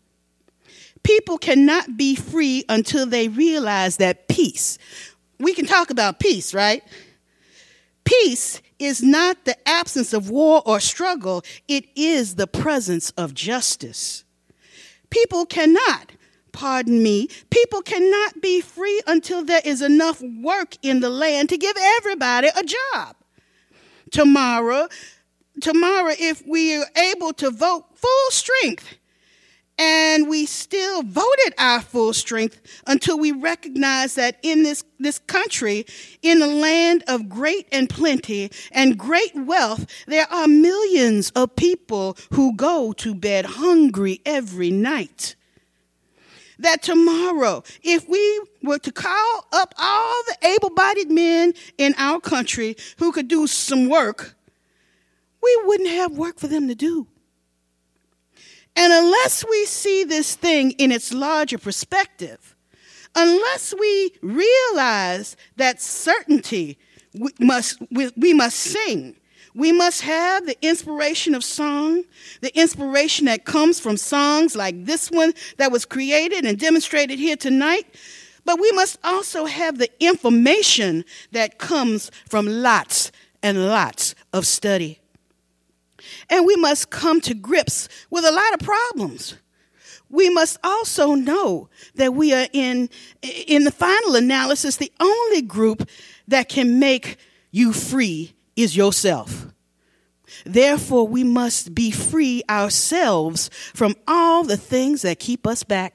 People 1.02 1.38
cannot 1.38 1.96
be 1.96 2.14
free 2.14 2.64
until 2.68 3.04
they 3.04 3.28
realize 3.28 3.96
that 3.96 4.28
peace, 4.28 4.78
we 5.40 5.54
can 5.54 5.66
talk 5.66 5.90
about 5.90 6.20
peace, 6.20 6.54
right? 6.54 6.84
Peace 8.04 8.62
is 8.78 9.02
not 9.02 9.44
the 9.44 9.56
absence 9.68 10.12
of 10.12 10.30
war 10.30 10.62
or 10.66 10.78
struggle, 10.78 11.42
it 11.66 11.84
is 11.96 12.36
the 12.36 12.46
presence 12.46 13.10
of 13.10 13.34
justice. 13.34 14.24
People 15.10 15.46
cannot, 15.46 16.12
pardon 16.52 17.02
me, 17.02 17.28
people 17.50 17.82
cannot 17.82 18.40
be 18.40 18.60
free 18.60 19.00
until 19.06 19.44
there 19.44 19.62
is 19.64 19.82
enough 19.82 20.22
work 20.22 20.76
in 20.82 21.00
the 21.00 21.10
land 21.10 21.48
to 21.50 21.56
give 21.56 21.76
everybody 21.76 22.48
a 22.48 22.62
job. 22.62 23.16
Tomorrow, 24.10 24.88
tomorrow, 25.60 26.14
if 26.18 26.46
we 26.46 26.76
are 26.76 26.86
able 26.96 27.32
to 27.34 27.50
vote 27.50 27.84
full 27.94 28.30
strength, 28.30 28.98
and 29.78 30.28
we 30.28 30.44
still 30.44 31.02
voted 31.02 31.54
our 31.56 31.80
full 31.80 32.12
strength 32.12 32.60
until 32.86 33.18
we 33.18 33.30
recognize 33.30 34.16
that 34.16 34.36
in 34.42 34.64
this, 34.64 34.82
this 34.98 35.20
country, 35.20 35.86
in 36.20 36.42
a 36.42 36.46
land 36.46 37.04
of 37.06 37.28
great 37.28 37.68
and 37.70 37.88
plenty 37.88 38.50
and 38.72 38.98
great 38.98 39.34
wealth, 39.36 39.86
there 40.06 40.26
are 40.32 40.48
millions 40.48 41.30
of 41.30 41.54
people 41.54 42.16
who 42.32 42.56
go 42.56 42.92
to 42.94 43.14
bed 43.14 43.44
hungry 43.44 44.20
every 44.26 44.70
night. 44.70 45.36
That 46.58 46.82
tomorrow, 46.82 47.62
if 47.82 48.08
we 48.08 48.40
were 48.62 48.78
to 48.80 48.92
call 48.92 49.46
up 49.52 49.74
all 49.78 50.22
the 50.26 50.48
able 50.48 50.70
bodied 50.70 51.10
men 51.10 51.54
in 51.76 51.94
our 51.98 52.20
country 52.20 52.76
who 52.98 53.12
could 53.12 53.28
do 53.28 53.46
some 53.46 53.88
work, 53.88 54.34
we 55.42 55.62
wouldn't 55.64 55.90
have 55.90 56.12
work 56.12 56.38
for 56.38 56.48
them 56.48 56.66
to 56.68 56.74
do. 56.74 57.06
And 58.74 58.92
unless 58.92 59.44
we 59.48 59.66
see 59.66 60.04
this 60.04 60.34
thing 60.34 60.72
in 60.72 60.92
its 60.92 61.12
larger 61.12 61.58
perspective, 61.58 62.56
unless 63.14 63.74
we 63.78 64.12
realize 64.22 65.36
that 65.56 65.80
certainty 65.80 66.78
we 67.14 67.32
must, 67.40 67.82
we, 67.90 68.10
we 68.16 68.34
must 68.34 68.56
sing, 68.56 69.16
we 69.58 69.72
must 69.72 70.02
have 70.02 70.46
the 70.46 70.56
inspiration 70.64 71.34
of 71.34 71.42
song, 71.42 72.04
the 72.42 72.56
inspiration 72.56 73.26
that 73.26 73.44
comes 73.44 73.80
from 73.80 73.96
songs 73.96 74.54
like 74.54 74.84
this 74.84 75.10
one 75.10 75.34
that 75.56 75.72
was 75.72 75.84
created 75.84 76.44
and 76.44 76.56
demonstrated 76.60 77.18
here 77.18 77.34
tonight. 77.34 77.84
But 78.44 78.60
we 78.60 78.70
must 78.70 79.00
also 79.02 79.46
have 79.46 79.78
the 79.78 79.90
information 79.98 81.04
that 81.32 81.58
comes 81.58 82.12
from 82.28 82.46
lots 82.46 83.10
and 83.42 83.66
lots 83.66 84.14
of 84.32 84.46
study. 84.46 85.00
And 86.30 86.46
we 86.46 86.54
must 86.54 86.90
come 86.90 87.20
to 87.22 87.34
grips 87.34 87.88
with 88.10 88.24
a 88.24 88.30
lot 88.30 88.54
of 88.54 88.60
problems. 88.60 89.34
We 90.08 90.30
must 90.30 90.58
also 90.62 91.16
know 91.16 91.68
that 91.96 92.14
we 92.14 92.32
are 92.32 92.46
in, 92.52 92.90
in 93.22 93.64
the 93.64 93.72
final 93.72 94.14
analysis, 94.14 94.76
the 94.76 94.92
only 95.00 95.42
group 95.42 95.88
that 96.28 96.48
can 96.48 96.78
make 96.78 97.16
you 97.50 97.72
free 97.72 98.34
is 98.58 98.76
yourself. 98.76 99.46
Therefore, 100.44 101.06
we 101.06 101.24
must 101.24 101.74
be 101.74 101.90
free 101.90 102.42
ourselves 102.50 103.50
from 103.74 103.94
all 104.06 104.44
the 104.44 104.56
things 104.56 105.02
that 105.02 105.18
keep 105.18 105.46
us 105.46 105.62
back. 105.62 105.94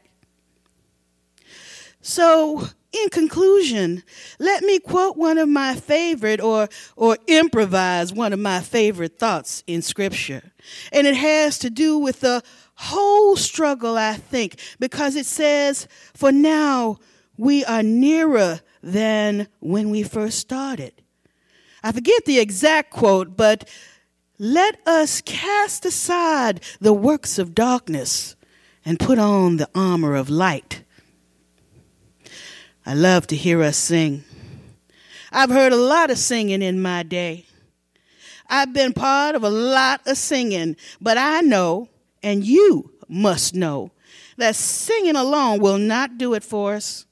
So, 2.01 2.67
in 2.91 3.09
conclusion, 3.09 4.03
let 4.39 4.63
me 4.63 4.79
quote 4.79 5.17
one 5.17 5.37
of 5.37 5.49
my 5.49 5.75
favorite 5.75 6.39
or, 6.39 6.69
or 6.95 7.17
improvise 7.27 8.13
one 8.13 8.33
of 8.33 8.39
my 8.39 8.61
favorite 8.61 9.19
thoughts 9.19 9.63
in 9.67 9.81
scripture. 9.81 10.51
And 10.91 11.05
it 11.05 11.15
has 11.15 11.59
to 11.59 11.69
do 11.69 11.97
with 11.97 12.21
the 12.21 12.43
whole 12.75 13.35
struggle, 13.35 13.97
I 13.97 14.13
think, 14.13 14.59
because 14.79 15.15
it 15.15 15.25
says, 15.25 15.87
for 16.13 16.31
now 16.31 16.99
we 17.37 17.65
are 17.65 17.83
nearer 17.83 18.61
than 18.81 19.47
when 19.59 19.89
we 19.89 20.03
first 20.03 20.39
started. 20.39 21.02
I 21.83 21.91
forget 21.91 22.23
the 22.25 22.39
exact 22.39 22.91
quote, 22.91 23.35
but 23.35 23.69
let 24.39 24.79
us 24.87 25.19
cast 25.21 25.85
aside 25.85 26.61
the 26.79 26.93
works 26.93 27.37
of 27.37 27.53
darkness 27.53 28.35
and 28.85 28.99
put 28.99 29.19
on 29.19 29.57
the 29.57 29.69
armor 29.75 30.15
of 30.15 30.29
light. 30.29 30.83
I 32.85 32.93
love 32.93 33.27
to 33.27 33.35
hear 33.35 33.61
us 33.61 33.77
sing. 33.77 34.23
I've 35.31 35.49
heard 35.49 35.73
a 35.73 35.77
lot 35.77 36.09
of 36.09 36.17
singing 36.17 36.61
in 36.61 36.81
my 36.81 37.03
day. 37.03 37.45
I've 38.47 38.73
been 38.73 38.93
part 38.93 39.35
of 39.35 39.43
a 39.43 39.49
lot 39.49 40.01
of 40.05 40.17
singing, 40.17 40.75
but 41.01 41.17
I 41.17 41.41
know, 41.41 41.89
and 42.21 42.45
you 42.45 42.91
must 43.07 43.55
know, 43.55 43.91
that 44.37 44.55
singing 44.55 45.15
alone 45.15 45.59
will 45.59 45.77
not 45.77 46.17
do 46.17 46.33
it 46.33 46.43
for 46.43 46.75
us. 46.75 47.05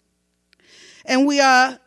And 1.06 1.26
we 1.26 1.40
are 1.40 1.80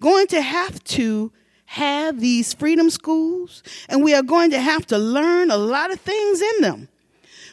going 0.00 0.26
to 0.28 0.40
have 0.40 0.82
to 0.84 1.32
have 1.74 2.20
these 2.20 2.54
freedom 2.54 2.88
schools, 2.88 3.62
and 3.88 4.02
we 4.04 4.14
are 4.14 4.22
going 4.22 4.50
to 4.50 4.60
have 4.60 4.86
to 4.86 4.98
learn 4.98 5.50
a 5.50 5.56
lot 5.56 5.92
of 5.92 6.00
things 6.00 6.40
in 6.40 6.62
them. 6.62 6.88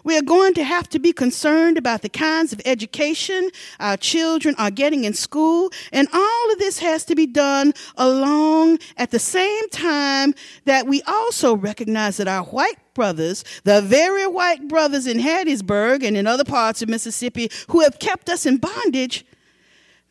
We 0.04 0.18
are 0.18 0.24
going 0.24 0.54
to 0.56 0.64
have 0.64 0.90
to 0.90 1.00
be 1.00 1.14
concerned 1.14 1.78
about 1.78 2.02
the 2.02 2.10
kinds 2.10 2.54
of 2.54 2.62
education 2.66 3.50
our 3.80 3.98
children 3.98 4.56
are 4.58 4.72
getting 4.72 5.04
in 5.04 5.14
school. 5.14 5.72
And 5.92 6.08
all 6.12 6.52
of 6.52 6.58
this 6.58 6.80
has 6.80 7.06
to 7.06 7.16
be 7.16 7.28
done 7.28 7.74
along 7.98 8.80
at 8.98 9.12
the 9.12 9.20
same 9.20 9.70
time 9.70 10.34
that 10.66 10.88
we 10.88 11.02
also 11.04 11.56
recognize 11.56 12.18
that 12.18 12.28
our 12.28 12.46
white 12.46 12.80
brothers, 12.96 13.44
the 13.64 13.82
very 13.82 14.26
white 14.26 14.68
brothers 14.68 15.06
in 15.06 15.20
Hattiesburg 15.20 16.04
and 16.04 16.18
in 16.18 16.26
other 16.26 16.46
parts 16.46 16.82
of 16.82 16.90
Mississippi 16.90 17.52
who 17.70 17.82
have 17.82 18.00
kept 18.00 18.28
us 18.28 18.48
in 18.48 18.58
bondage, 18.58 19.24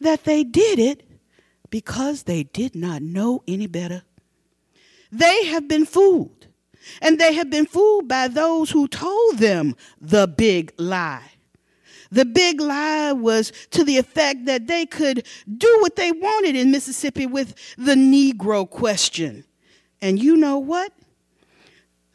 that 0.01 0.25
they 0.25 0.45
did 0.45 0.79
it 0.79 1.03
because 1.71 2.25
they 2.25 2.43
did 2.43 2.75
not 2.75 3.03
know 3.03 3.43
any 3.47 3.66
better. 3.66 4.03
They 5.11 5.47
have 5.47 5.68
been 5.68 5.87
fooled. 5.87 6.47
And 7.03 7.18
they 7.18 7.35
have 7.35 7.51
been 7.51 7.66
fooled 7.66 8.09
by 8.09 8.29
those 8.29 8.71
who 8.71 8.89
told 8.89 9.39
them 9.39 9.77
the 10.01 10.27
big 10.27 10.73
lie. 10.79 11.33
The 12.11 12.25
big 12.25 12.61
lie 12.61 13.12
was 13.12 13.53
to 13.71 13.85
the 13.85 13.99
effect 13.99 14.47
that 14.47 14.66
they 14.66 14.87
could 14.87 15.25
do 15.57 15.79
what 15.81 15.97
they 15.97 16.11
wanted 16.11 16.57
in 16.57 16.71
Mississippi 16.71 17.27
with 17.27 17.55
the 17.77 17.95
Negro 17.95 18.68
question. 18.68 19.45
And 20.03 20.21
you 20.21 20.37
know 20.37 20.59
what? 20.59 20.93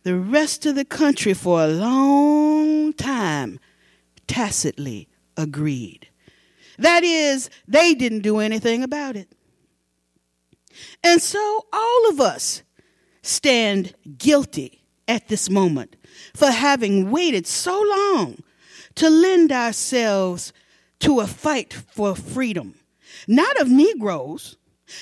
The 0.03 0.17
rest 0.17 0.65
of 0.65 0.75
the 0.75 0.85
country 0.85 1.33
for 1.33 1.63
a 1.63 1.67
long 1.67 2.93
time 2.93 3.59
tacitly 4.27 5.07
agreed. 5.37 6.09
That 6.77 7.03
is, 7.03 7.49
they 7.67 7.95
didn't 7.95 8.19
do 8.19 8.39
anything 8.39 8.83
about 8.83 9.15
it. 9.15 9.29
And 11.03 11.21
so 11.21 11.65
all 11.71 12.09
of 12.09 12.19
us 12.19 12.63
stand 13.21 13.95
guilty 14.17 14.83
at 15.07 15.27
this 15.27 15.49
moment 15.49 15.95
for 16.33 16.51
having 16.51 17.11
waited 17.11 17.47
so 17.47 17.81
long 17.81 18.43
to 18.95 19.09
lend 19.09 19.51
ourselves 19.51 20.53
to 20.99 21.19
a 21.19 21.27
fight 21.27 21.73
for 21.73 22.15
freedom, 22.15 22.75
not 23.27 23.59
of 23.59 23.69
Negroes, 23.69 24.57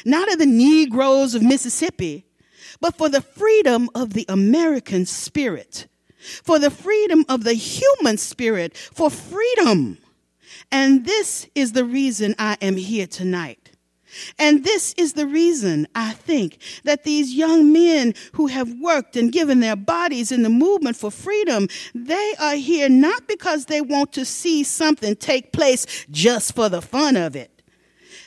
not 0.06 0.32
of 0.32 0.40
the 0.40 0.46
Negroes 0.46 1.36
of 1.36 1.44
Mississippi, 1.44 2.26
but 2.82 2.98
for 2.98 3.10
the 3.10 3.22
freedom 3.22 3.90
of 3.96 4.14
the 4.14 4.26
American 4.28 5.06
spirit, 5.06 5.88
for 6.44 6.60
the 6.60 6.72
freedom 6.72 7.26
of 7.30 7.44
the 7.44 7.54
human 7.54 8.18
spirit, 8.18 8.76
for 8.76 9.10
freedom. 9.10 9.98
And 10.72 11.06
this 11.06 11.48
is 11.56 11.74
the 11.74 11.86
reason 11.86 12.36
I 12.40 12.58
am 12.62 12.78
here 12.78 13.08
tonight. 13.08 13.63
And 14.38 14.64
this 14.64 14.94
is 14.98 15.14
the 15.14 15.28
reason 15.28 15.88
I 15.96 16.14
think 16.14 16.58
that 16.84 17.04
these 17.04 17.34
young 17.34 17.72
men 17.72 18.14
who 18.34 18.48
have 18.48 18.80
worked 18.80 19.16
and 19.16 19.32
given 19.32 19.60
their 19.60 19.76
bodies 19.76 20.32
in 20.32 20.44
the 20.44 20.50
movement 20.50 20.96
for 20.96 21.12
freedom, 21.12 21.68
they 21.94 22.34
are 22.40 22.56
here 22.56 22.90
not 22.90 23.28
because 23.28 23.66
they 23.66 23.82
want 23.82 24.14
to 24.14 24.26
see 24.26 24.64
something 24.64 25.16
take 25.16 25.52
place 25.52 26.06
just 26.10 26.56
for 26.56 26.70
the 26.70 26.82
fun 26.82 27.16
of 27.16 27.36
it. 27.36 27.62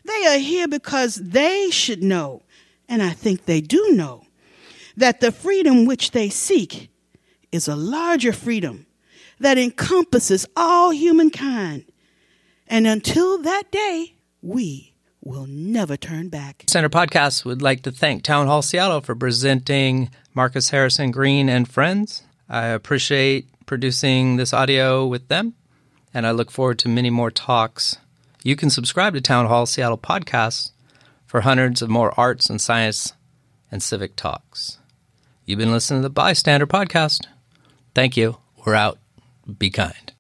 They 0.05 0.27
are 0.27 0.39
here 0.39 0.69
because 0.69 1.17
they 1.17 1.71
should 1.71 2.03
know, 2.03 2.43
and 2.89 3.03
I 3.03 3.11
think 3.11 3.45
they 3.45 3.61
do 3.61 3.93
know, 3.93 4.25
that 4.97 5.21
the 5.21 5.33
freedom 5.33 5.85
which 5.85 6.13
they 6.13 6.29
seek 6.29 6.91
is 7.53 7.69
a 7.69 7.77
larger 7.77 8.33
freedom 8.33 8.87
that 9.39 9.59
encompasses 9.59 10.47
all 10.57 10.91
humankind. 10.91 11.85
And 12.67 12.87
until 12.87 13.39
that 13.43 13.71
day, 13.71 14.15
we 14.43 14.95
will 15.27 15.47
never 15.47 15.97
turn 15.97 16.29
back. 16.29 16.65
Center 16.69 16.89
Podcast 16.89 17.45
would 17.45 17.61
like 17.61 17.83
to 17.83 17.91
thank 17.91 18.23
Town 18.23 18.47
Hall 18.47 18.63
Seattle 18.63 19.01
for 19.01 19.15
presenting 19.15 20.11
Marcus 20.35 20.71
Harrison 20.71 21.11
Green 21.11 21.49
and 21.49 21.69
Friends. 21.69 22.23
I 22.49 22.67
appreciate 22.67 23.49
producing 23.67 24.37
this 24.37 24.55
audio 24.55 25.07
with 25.07 25.29
them, 25.29 25.55
and 26.15 26.27
I 26.27 26.31
look 26.31 26.51
forward 26.51 26.79
to 26.81 26.89
many 26.89 27.11
more 27.11 27.31
talks. 27.31 27.99
You 28.45 28.55
can 28.55 28.71
subscribe 28.71 29.15
to 29.15 29.21
Town 29.21 29.47
Hall 29.47 29.67
Seattle 29.67 29.99
Podcast 29.99 30.71
for 31.27 31.41
hundreds 31.41 31.83
of 31.83 31.91
more 31.91 32.19
arts 32.19 32.49
and 32.49 32.61
science 32.61 33.13
and 33.71 33.83
civic 33.83 34.15
talks. 34.15 34.79
You've 35.45 35.59
been 35.59 35.73
listening 35.73 36.03
to 36.03 36.09
the 36.09 36.11
Bystander 36.11 36.67
Podcast. 36.67 37.27
Thank 37.95 38.17
you. 38.17 38.39
We're 38.65 38.75
out. 38.75 38.99
Be 39.59 39.71
kind. 39.71 40.16